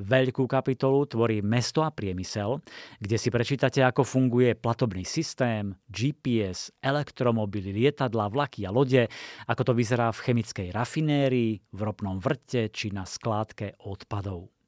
Veľkú 0.00 0.48
kapitolu 0.48 1.04
tvorí 1.04 1.44
mesto 1.44 1.84
a 1.84 1.92
priemysel, 1.92 2.56
kde 3.04 3.16
si 3.20 3.28
prečítate, 3.28 3.84
ako 3.84 4.00
funguje 4.00 4.56
platobný 4.56 5.04
systém, 5.04 5.76
GPS, 5.92 6.72
elektromobily, 6.80 7.76
lietadla, 7.76 8.32
vlaky 8.32 8.64
a 8.64 8.72
lode, 8.72 9.04
ako 9.44 9.62
to 9.70 9.72
vyzerá 9.76 10.08
v 10.08 10.22
chemickej 10.24 10.68
rafinérii, 10.72 11.60
v 11.60 11.80
ropnom 11.84 12.16
vrte 12.16 12.72
či 12.72 12.88
na 12.96 13.04
skládke 13.04 13.76
odpadov. 13.84 14.59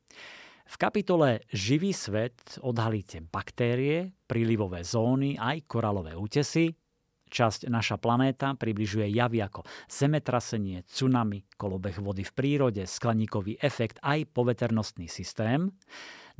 V 0.73 0.81
kapitole 0.81 1.45
Živý 1.53 1.93
svet 1.93 2.57
odhalíte 2.65 3.21
baktérie, 3.21 4.17
prílivové 4.25 4.81
zóny 4.81 5.37
aj 5.37 5.69
koralové 5.69 6.17
útesy. 6.17 6.73
Časť 7.29 7.69
Naša 7.69 8.01
planéta 8.01 8.57
približuje 8.57 9.13
javy 9.13 9.45
ako 9.45 9.69
zemetrasenie, 9.85 10.81
tsunami, 10.89 11.45
kolobeh 11.61 12.01
vody 12.01 12.25
v 12.25 12.33
prírode, 12.33 12.89
skleníkový 12.89 13.61
efekt 13.61 14.01
aj 14.01 14.25
poveternostný 14.33 15.13
systém. 15.13 15.69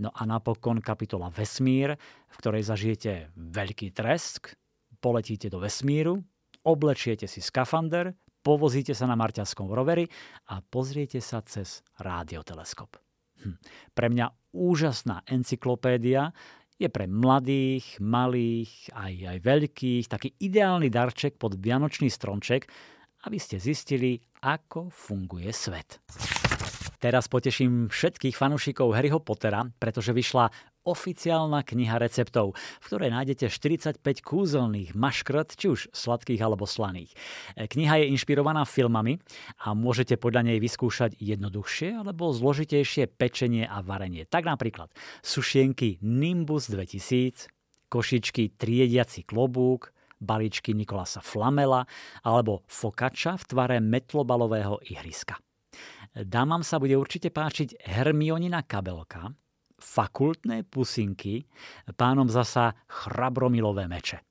No 0.01 0.09
a 0.17 0.25
napokon 0.25 0.81
kapitola 0.81 1.29
Vesmír, 1.29 1.93
v 2.33 2.37
ktorej 2.41 2.65
zažijete 2.65 3.37
veľký 3.37 3.93
tresk, 3.93 4.57
poletíte 5.05 5.53
do 5.53 5.61
vesmíru, 5.61 6.25
oblečiete 6.65 7.29
si 7.29 7.45
skafander, 7.45 8.17
povozíte 8.41 8.97
sa 8.97 9.05
na 9.05 9.13
marťanskom 9.13 9.69
roveri 9.69 10.09
a 10.49 10.65
pozriete 10.65 11.21
sa 11.21 11.45
cez 11.45 11.85
rádioteleskop. 12.01 13.12
Hm. 13.43 13.59
Pre 13.93 14.07
mňa 14.09 14.27
úžasná 14.55 15.27
encyklopédia 15.27 16.31
je 16.79 16.89
pre 16.91 17.07
mladých, 17.07 18.01
malých, 18.03 18.91
aj, 18.97 19.15
aj 19.35 19.39
veľkých, 19.39 20.05
taký 20.11 20.35
ideálny 20.39 20.91
darček 20.91 21.39
pod 21.39 21.59
vianočný 21.59 22.11
stromček 22.11 22.67
aby 23.23 23.39
ste 23.39 23.63
zistili, 23.63 24.19
ako 24.43 24.91
funguje 24.91 25.51
svet. 25.55 26.03
Teraz 27.03 27.27
poteším 27.27 27.91
všetkých 27.91 28.39
fanúšikov 28.39 28.95
Harryho 28.95 29.19
Pottera, 29.19 29.67
pretože 29.67 30.15
vyšla 30.15 30.47
oficiálna 30.83 31.63
kniha 31.63 31.99
receptov, 31.99 32.55
v 32.55 32.85
ktorej 32.87 33.11
nájdete 33.15 33.47
45 33.49 34.03
kúzelných 34.23 34.99
maškrt, 34.99 35.55
či 35.55 35.67
už 35.71 35.81
sladkých 35.95 36.43
alebo 36.43 36.67
slaných. 36.67 37.15
Kniha 37.55 38.03
je 38.03 38.11
inšpirovaná 38.15 38.67
filmami 38.67 39.23
a 39.63 39.75
môžete 39.79 40.19
podľa 40.19 40.53
nej 40.53 40.59
vyskúšať 40.59 41.19
jednoduchšie 41.23 42.03
alebo 42.03 42.35
zložitejšie 42.35 43.11
pečenie 43.15 43.65
a 43.67 43.81
varenie. 43.81 44.27
Tak 44.27 44.47
napríklad 44.47 44.91
sušienky 45.23 46.03
Nimbus 46.03 46.67
2000, 46.71 47.47
košičky 47.87 48.59
Triediaci 48.59 49.23
klobúk, 49.23 49.93
balíčky 50.23 50.71
Nikolasa 50.73 51.19
Flamela 51.19 51.83
alebo 52.23 52.63
fokača 52.71 53.35
v 53.39 53.45
tvare 53.47 53.77
metlobalového 53.83 54.79
ihriska. 54.87 55.37
Dámam 56.13 56.61
sa 56.61 56.77
bude 56.77 56.95
určite 56.95 57.33
páčiť 57.33 57.89
Hermionina 57.89 58.63
kabelka, 58.69 59.33
fakultné 59.83 60.63
pusinky, 60.63 61.43
pánom 61.99 62.31
zasa 62.31 62.79
chrabromilové 62.87 63.91
meče. 63.91 64.23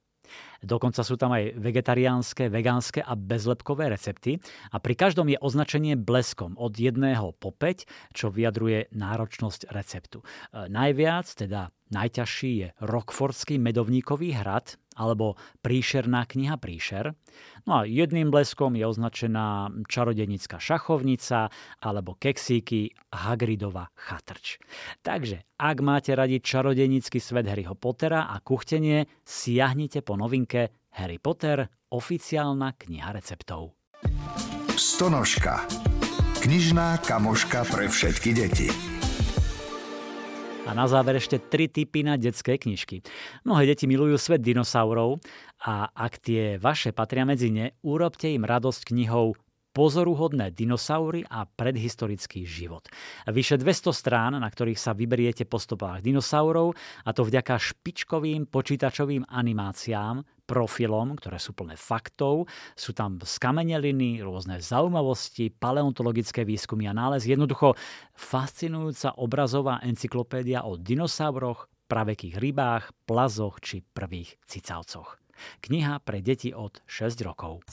Dokonca 0.62 1.02
sú 1.02 1.18
tam 1.18 1.34
aj 1.34 1.58
vegetariánske, 1.58 2.48
vegánske 2.48 3.02
a 3.02 3.18
bezlepkové 3.18 3.90
recepty 3.90 4.38
a 4.70 4.78
pri 4.78 4.94
každom 4.94 5.26
je 5.28 5.42
označenie 5.42 5.98
bleskom 5.98 6.54
od 6.54 6.78
jedného 6.78 7.34
po 7.34 7.50
5, 7.50 8.14
čo 8.14 8.30
vyjadruje 8.30 8.94
náročnosť 8.94 9.74
receptu. 9.74 10.22
E, 10.22 10.26
najviac, 10.70 11.26
teda 11.34 11.74
najťažší 11.90 12.52
je 12.62 12.68
Rockfordský 12.78 13.58
medovníkový 13.58 14.38
hrad 14.38 14.78
alebo 14.96 15.40
príšerná 15.64 16.28
kniha 16.28 16.60
Príšer. 16.60 17.16
No 17.64 17.82
a 17.82 17.88
jedným 17.88 18.34
bleskom 18.34 18.76
je 18.76 18.84
označená 18.84 19.72
čarodenická 19.88 20.60
šachovnica 20.60 21.48
alebo 21.80 22.18
keksíky 22.20 22.92
Hagridova 23.14 23.92
chatrč. 23.96 24.60
Takže 25.06 25.48
ak 25.56 25.78
máte 25.80 26.12
radi 26.18 26.44
čarodenický 26.44 27.22
svet 27.22 27.48
Harryho 27.48 27.78
Pottera 27.78 28.28
a 28.28 28.42
kuchtenie, 28.44 29.08
siahnite 29.24 30.04
po 30.04 30.20
novinke 30.20 30.90
Harry 30.98 31.22
Potter 31.22 31.64
oficiálna 31.92 32.76
kniha 32.76 33.12
receptov. 33.16 33.76
Stonožka. 34.76 35.68
Knižná 36.42 36.98
kamoška 37.06 37.70
pre 37.70 37.86
všetky 37.86 38.30
deti. 38.34 39.01
A 40.62 40.78
na 40.78 40.86
záver 40.86 41.18
ešte 41.18 41.42
tri 41.42 41.66
typy 41.66 42.06
na 42.06 42.22
detské 42.22 42.62
knižky. 42.62 43.02
Mnohé 43.42 43.74
deti 43.74 43.90
milujú 43.90 44.16
svet 44.22 44.46
dinosaurov 44.46 45.18
a 45.66 45.90
ak 45.90 46.22
tie 46.22 46.62
vaše 46.62 46.94
patria 46.94 47.26
medzi 47.26 47.50
ne, 47.50 47.74
urobte 47.82 48.30
im 48.30 48.46
radosť 48.46 48.94
knihou 48.94 49.34
pozoruhodné 49.72 50.52
dinosaury 50.52 51.24
a 51.28 51.48
predhistorický 51.48 52.44
život. 52.44 52.88
Vyše 53.28 53.56
200 53.60 53.92
strán, 53.96 54.36
na 54.36 54.48
ktorých 54.48 54.80
sa 54.80 54.92
vyberiete 54.92 55.48
po 55.48 55.58
stopách 55.60 56.04
dinosaurov 56.04 56.76
a 57.08 57.10
to 57.16 57.24
vďaka 57.24 57.56
špičkovým 57.56 58.52
počítačovým 58.52 59.28
animáciám, 59.32 60.24
profilom, 60.44 61.16
ktoré 61.16 61.40
sú 61.40 61.56
plné 61.56 61.80
faktov, 61.80 62.52
sú 62.76 62.92
tam 62.92 63.24
skameneliny, 63.24 64.20
rôzne 64.20 64.60
zaujímavosti, 64.60 65.48
paleontologické 65.56 66.44
výskumy 66.44 66.92
a 66.92 66.94
nález. 66.94 67.24
Jednoducho 67.24 67.80
fascinujúca 68.12 69.16
obrazová 69.16 69.80
encyklopédia 69.80 70.68
o 70.68 70.76
dinosauroch, 70.76 71.72
pravekých 71.88 72.36
rybách, 72.36 72.92
plazoch 73.08 73.64
či 73.64 73.80
prvých 73.84 74.36
cicavcoch. 74.44 75.20
Kniha 75.64 76.04
pre 76.04 76.20
deti 76.20 76.52
od 76.52 76.84
6 76.84 77.24
rokov. 77.24 77.64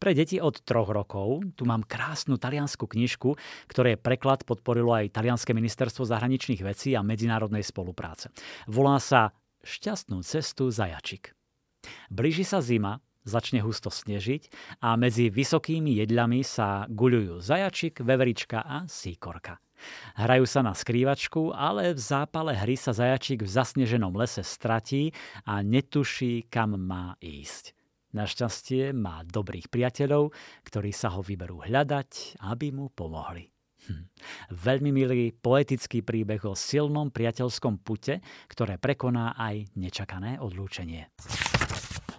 Pre 0.00 0.16
deti 0.16 0.40
od 0.40 0.64
troch 0.64 0.88
rokov 0.88 1.44
tu 1.60 1.68
mám 1.68 1.84
krásnu 1.84 2.40
taliansku 2.40 2.88
knižku, 2.88 3.36
ktoré 3.68 4.00
preklad 4.00 4.48
podporilo 4.48 4.96
aj 4.96 5.12
Talianské 5.12 5.52
ministerstvo 5.52 6.08
zahraničných 6.08 6.64
vecí 6.64 6.96
a 6.96 7.04
medzinárodnej 7.04 7.60
spolupráce. 7.60 8.32
Volá 8.64 8.96
sa 8.96 9.36
Šťastnú 9.60 10.24
cestu 10.24 10.72
zajačik. 10.72 11.36
Blíži 12.08 12.48
sa 12.48 12.64
zima, 12.64 13.04
začne 13.28 13.60
husto 13.60 13.92
snežiť 13.92 14.48
a 14.80 14.96
medzi 14.96 15.28
vysokými 15.28 16.00
jedľami 16.00 16.40
sa 16.40 16.88
guľujú 16.88 17.44
zajačik, 17.44 18.00
veverička 18.00 18.64
a 18.64 18.88
síkorka. 18.88 19.60
Hrajú 20.16 20.44
sa 20.48 20.64
na 20.64 20.72
skrývačku, 20.72 21.52
ale 21.52 21.92
v 21.92 22.00
zápale 22.00 22.56
hry 22.56 22.76
sa 22.76 22.96
zajačik 22.96 23.44
v 23.44 23.52
zasneženom 23.52 24.12
lese 24.16 24.44
stratí 24.44 25.12
a 25.44 25.60
netuší, 25.60 26.48
kam 26.48 26.76
má 26.80 27.16
ísť. 27.20 27.79
Našťastie 28.10 28.90
má 28.90 29.22
dobrých 29.22 29.70
priateľov, 29.70 30.34
ktorí 30.66 30.90
sa 30.90 31.14
ho 31.14 31.22
vyberú 31.22 31.62
hľadať, 31.62 32.42
aby 32.42 32.74
mu 32.74 32.90
pomohli. 32.90 33.46
Hm. 33.86 34.04
Veľmi 34.50 34.90
milý 34.90 35.30
poetický 35.32 36.02
príbeh 36.02 36.42
o 36.44 36.58
silnom 36.58 37.14
priateľskom 37.14 37.80
pute, 37.80 38.18
ktoré 38.50 38.76
prekoná 38.76 39.38
aj 39.38 39.72
nečakané 39.78 40.42
odlúčenie. 40.42 41.08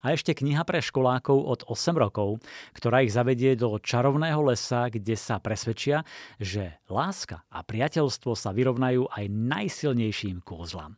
A 0.02 0.18
ešte 0.18 0.34
kniha 0.34 0.66
pre 0.66 0.82
školákov 0.82 1.38
od 1.38 1.62
8 1.70 1.94
rokov, 1.94 2.42
ktorá 2.74 3.06
ich 3.06 3.14
zavedie 3.14 3.54
do 3.54 3.78
čarovného 3.78 4.42
lesa, 4.42 4.90
kde 4.90 5.14
sa 5.14 5.38
presvedčia, 5.38 6.02
že 6.42 6.82
láska 6.90 7.46
a 7.54 7.62
priateľstvo 7.62 8.34
sa 8.34 8.50
vyrovnajú 8.50 9.06
aj 9.14 9.26
najsilnejším 9.30 10.42
kôzlam. 10.42 10.98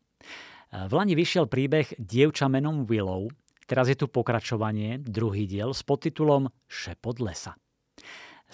V 0.74 0.92
Lani 0.96 1.14
vyšiel 1.20 1.52
príbeh 1.52 2.00
Dievča 2.00 2.48
menom 2.48 2.88
Willow, 2.88 3.28
Teraz 3.66 3.88
je 3.88 3.98
tu 3.98 4.12
pokračovanie, 4.12 5.00
druhý 5.00 5.48
diel 5.48 5.72
s 5.72 5.82
podtitulom 5.88 6.52
Šepot 6.68 7.20
lesa. 7.24 7.56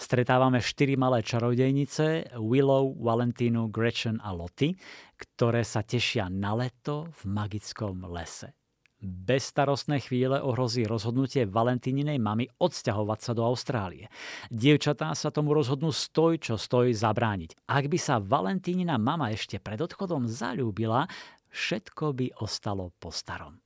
Stretávame 0.00 0.64
štyri 0.64 0.96
malé 0.96 1.20
čarodejnice 1.20 2.32
Willow, 2.40 2.96
Valentínu, 2.96 3.68
Gretchen 3.68 4.16
a 4.24 4.32
Lottie, 4.32 4.80
ktoré 5.20 5.60
sa 5.60 5.84
tešia 5.84 6.32
na 6.32 6.56
leto 6.56 7.12
v 7.20 7.20
magickom 7.28 8.08
lese. 8.08 8.56
Bezstarostné 9.00 10.00
chvíle 10.04 10.40
ohrozí 10.40 10.84
rozhodnutie 10.84 11.48
Valentíninej 11.48 12.20
mamy 12.20 12.48
odsťahovať 12.60 13.20
sa 13.20 13.32
do 13.32 13.44
Austrálie. 13.48 14.12
Dievčatá 14.52 15.12
sa 15.16 15.32
tomu 15.32 15.56
rozhodnú 15.56 15.88
stoj, 15.88 16.36
čo 16.36 16.60
stoj 16.60 16.92
zabrániť. 16.92 17.64
Ak 17.64 17.88
by 17.88 17.96
sa 18.00 18.20
Valentínina 18.20 19.00
mama 19.00 19.32
ešte 19.32 19.56
pred 19.56 19.80
odchodom 19.80 20.28
zalúbila, 20.28 21.08
všetko 21.48 22.04
by 22.12 22.26
ostalo 22.44 22.92
po 23.00 23.08
starom. 23.08 23.60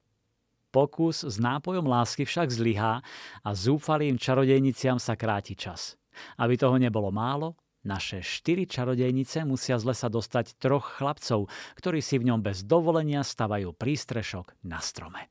Pokus 0.75 1.23
s 1.23 1.39
nápojom 1.39 1.87
lásky 1.87 2.27
však 2.27 2.51
zlyhá 2.51 2.99
a 3.47 3.51
zúfalým 3.55 4.19
čarodejniciam 4.19 4.99
sa 4.99 5.15
kráti 5.15 5.55
čas. 5.55 5.95
Aby 6.35 6.59
toho 6.59 6.75
nebolo 6.83 7.15
málo, 7.15 7.55
naše 7.87 8.27
štyri 8.27 8.67
čarodejnice 8.67 9.47
musia 9.47 9.79
z 9.79 9.87
lesa 9.87 10.11
dostať 10.11 10.59
troch 10.59 10.99
chlapcov, 10.99 11.47
ktorí 11.79 12.03
si 12.03 12.19
v 12.19 12.27
ňom 12.33 12.43
bez 12.43 12.67
dovolenia 12.67 13.23
stavajú 13.23 13.71
prístrešok 13.71 14.67
na 14.67 14.83
strome. 14.83 15.31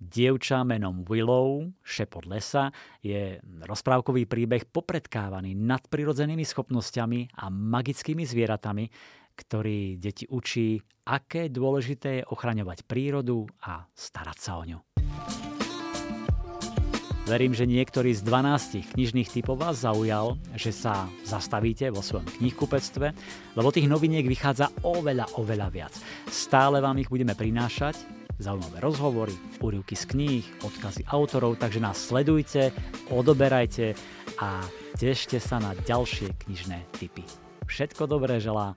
Dievča 0.00 0.64
menom 0.64 1.04
Willow, 1.04 1.70
šepot 1.84 2.24
lesa, 2.24 2.72
je 3.04 3.38
rozprávkový 3.44 4.24
príbeh 4.24 4.66
popredkávaný 4.68 5.52
nadprirodzenými 5.52 6.42
schopnosťami 6.48 7.40
a 7.40 7.52
magickými 7.52 8.24
zvieratami, 8.24 8.84
ktorý 9.34 9.98
deti 9.98 10.24
učí, 10.30 10.80
aké 11.04 11.52
dôležité 11.52 12.22
je 12.22 12.28
ochraňovať 12.30 12.86
prírodu 12.88 13.44
a 13.66 13.84
starať 13.92 14.38
sa 14.40 14.52
o 14.58 14.64
ňu. 14.64 14.78
Verím, 17.24 17.56
že 17.56 17.64
niektorý 17.64 18.12
z 18.12 18.20
12 18.20 18.92
knižných 18.92 19.32
typov 19.32 19.56
vás 19.56 19.80
zaujal, 19.80 20.36
že 20.60 20.76
sa 20.76 21.08
zastavíte 21.24 21.88
vo 21.88 22.04
svojom 22.04 22.28
knihkupectve, 22.36 23.16
lebo 23.56 23.72
tých 23.72 23.88
noviniek 23.88 24.28
vychádza 24.28 24.68
oveľa, 24.84 25.32
oveľa 25.40 25.68
viac. 25.72 25.94
Stále 26.28 26.84
vám 26.84 27.00
ich 27.00 27.08
budeme 27.08 27.32
prinášať, 27.32 27.96
zaujímavé 28.36 28.76
rozhovory, 28.84 29.32
úryvky 29.64 29.96
z 29.96 30.04
kníh, 30.04 30.44
odkazy 30.68 31.08
autorov, 31.08 31.56
takže 31.56 31.80
nás 31.80 31.96
sledujte, 31.96 32.76
odoberajte 33.08 33.96
a 34.44 34.60
tešte 35.00 35.40
sa 35.40 35.56
na 35.56 35.72
ďalšie 35.72 36.28
knižné 36.44 36.92
typy. 36.92 37.24
Všetko 37.64 38.04
dobré 38.04 38.36
želá 38.36 38.76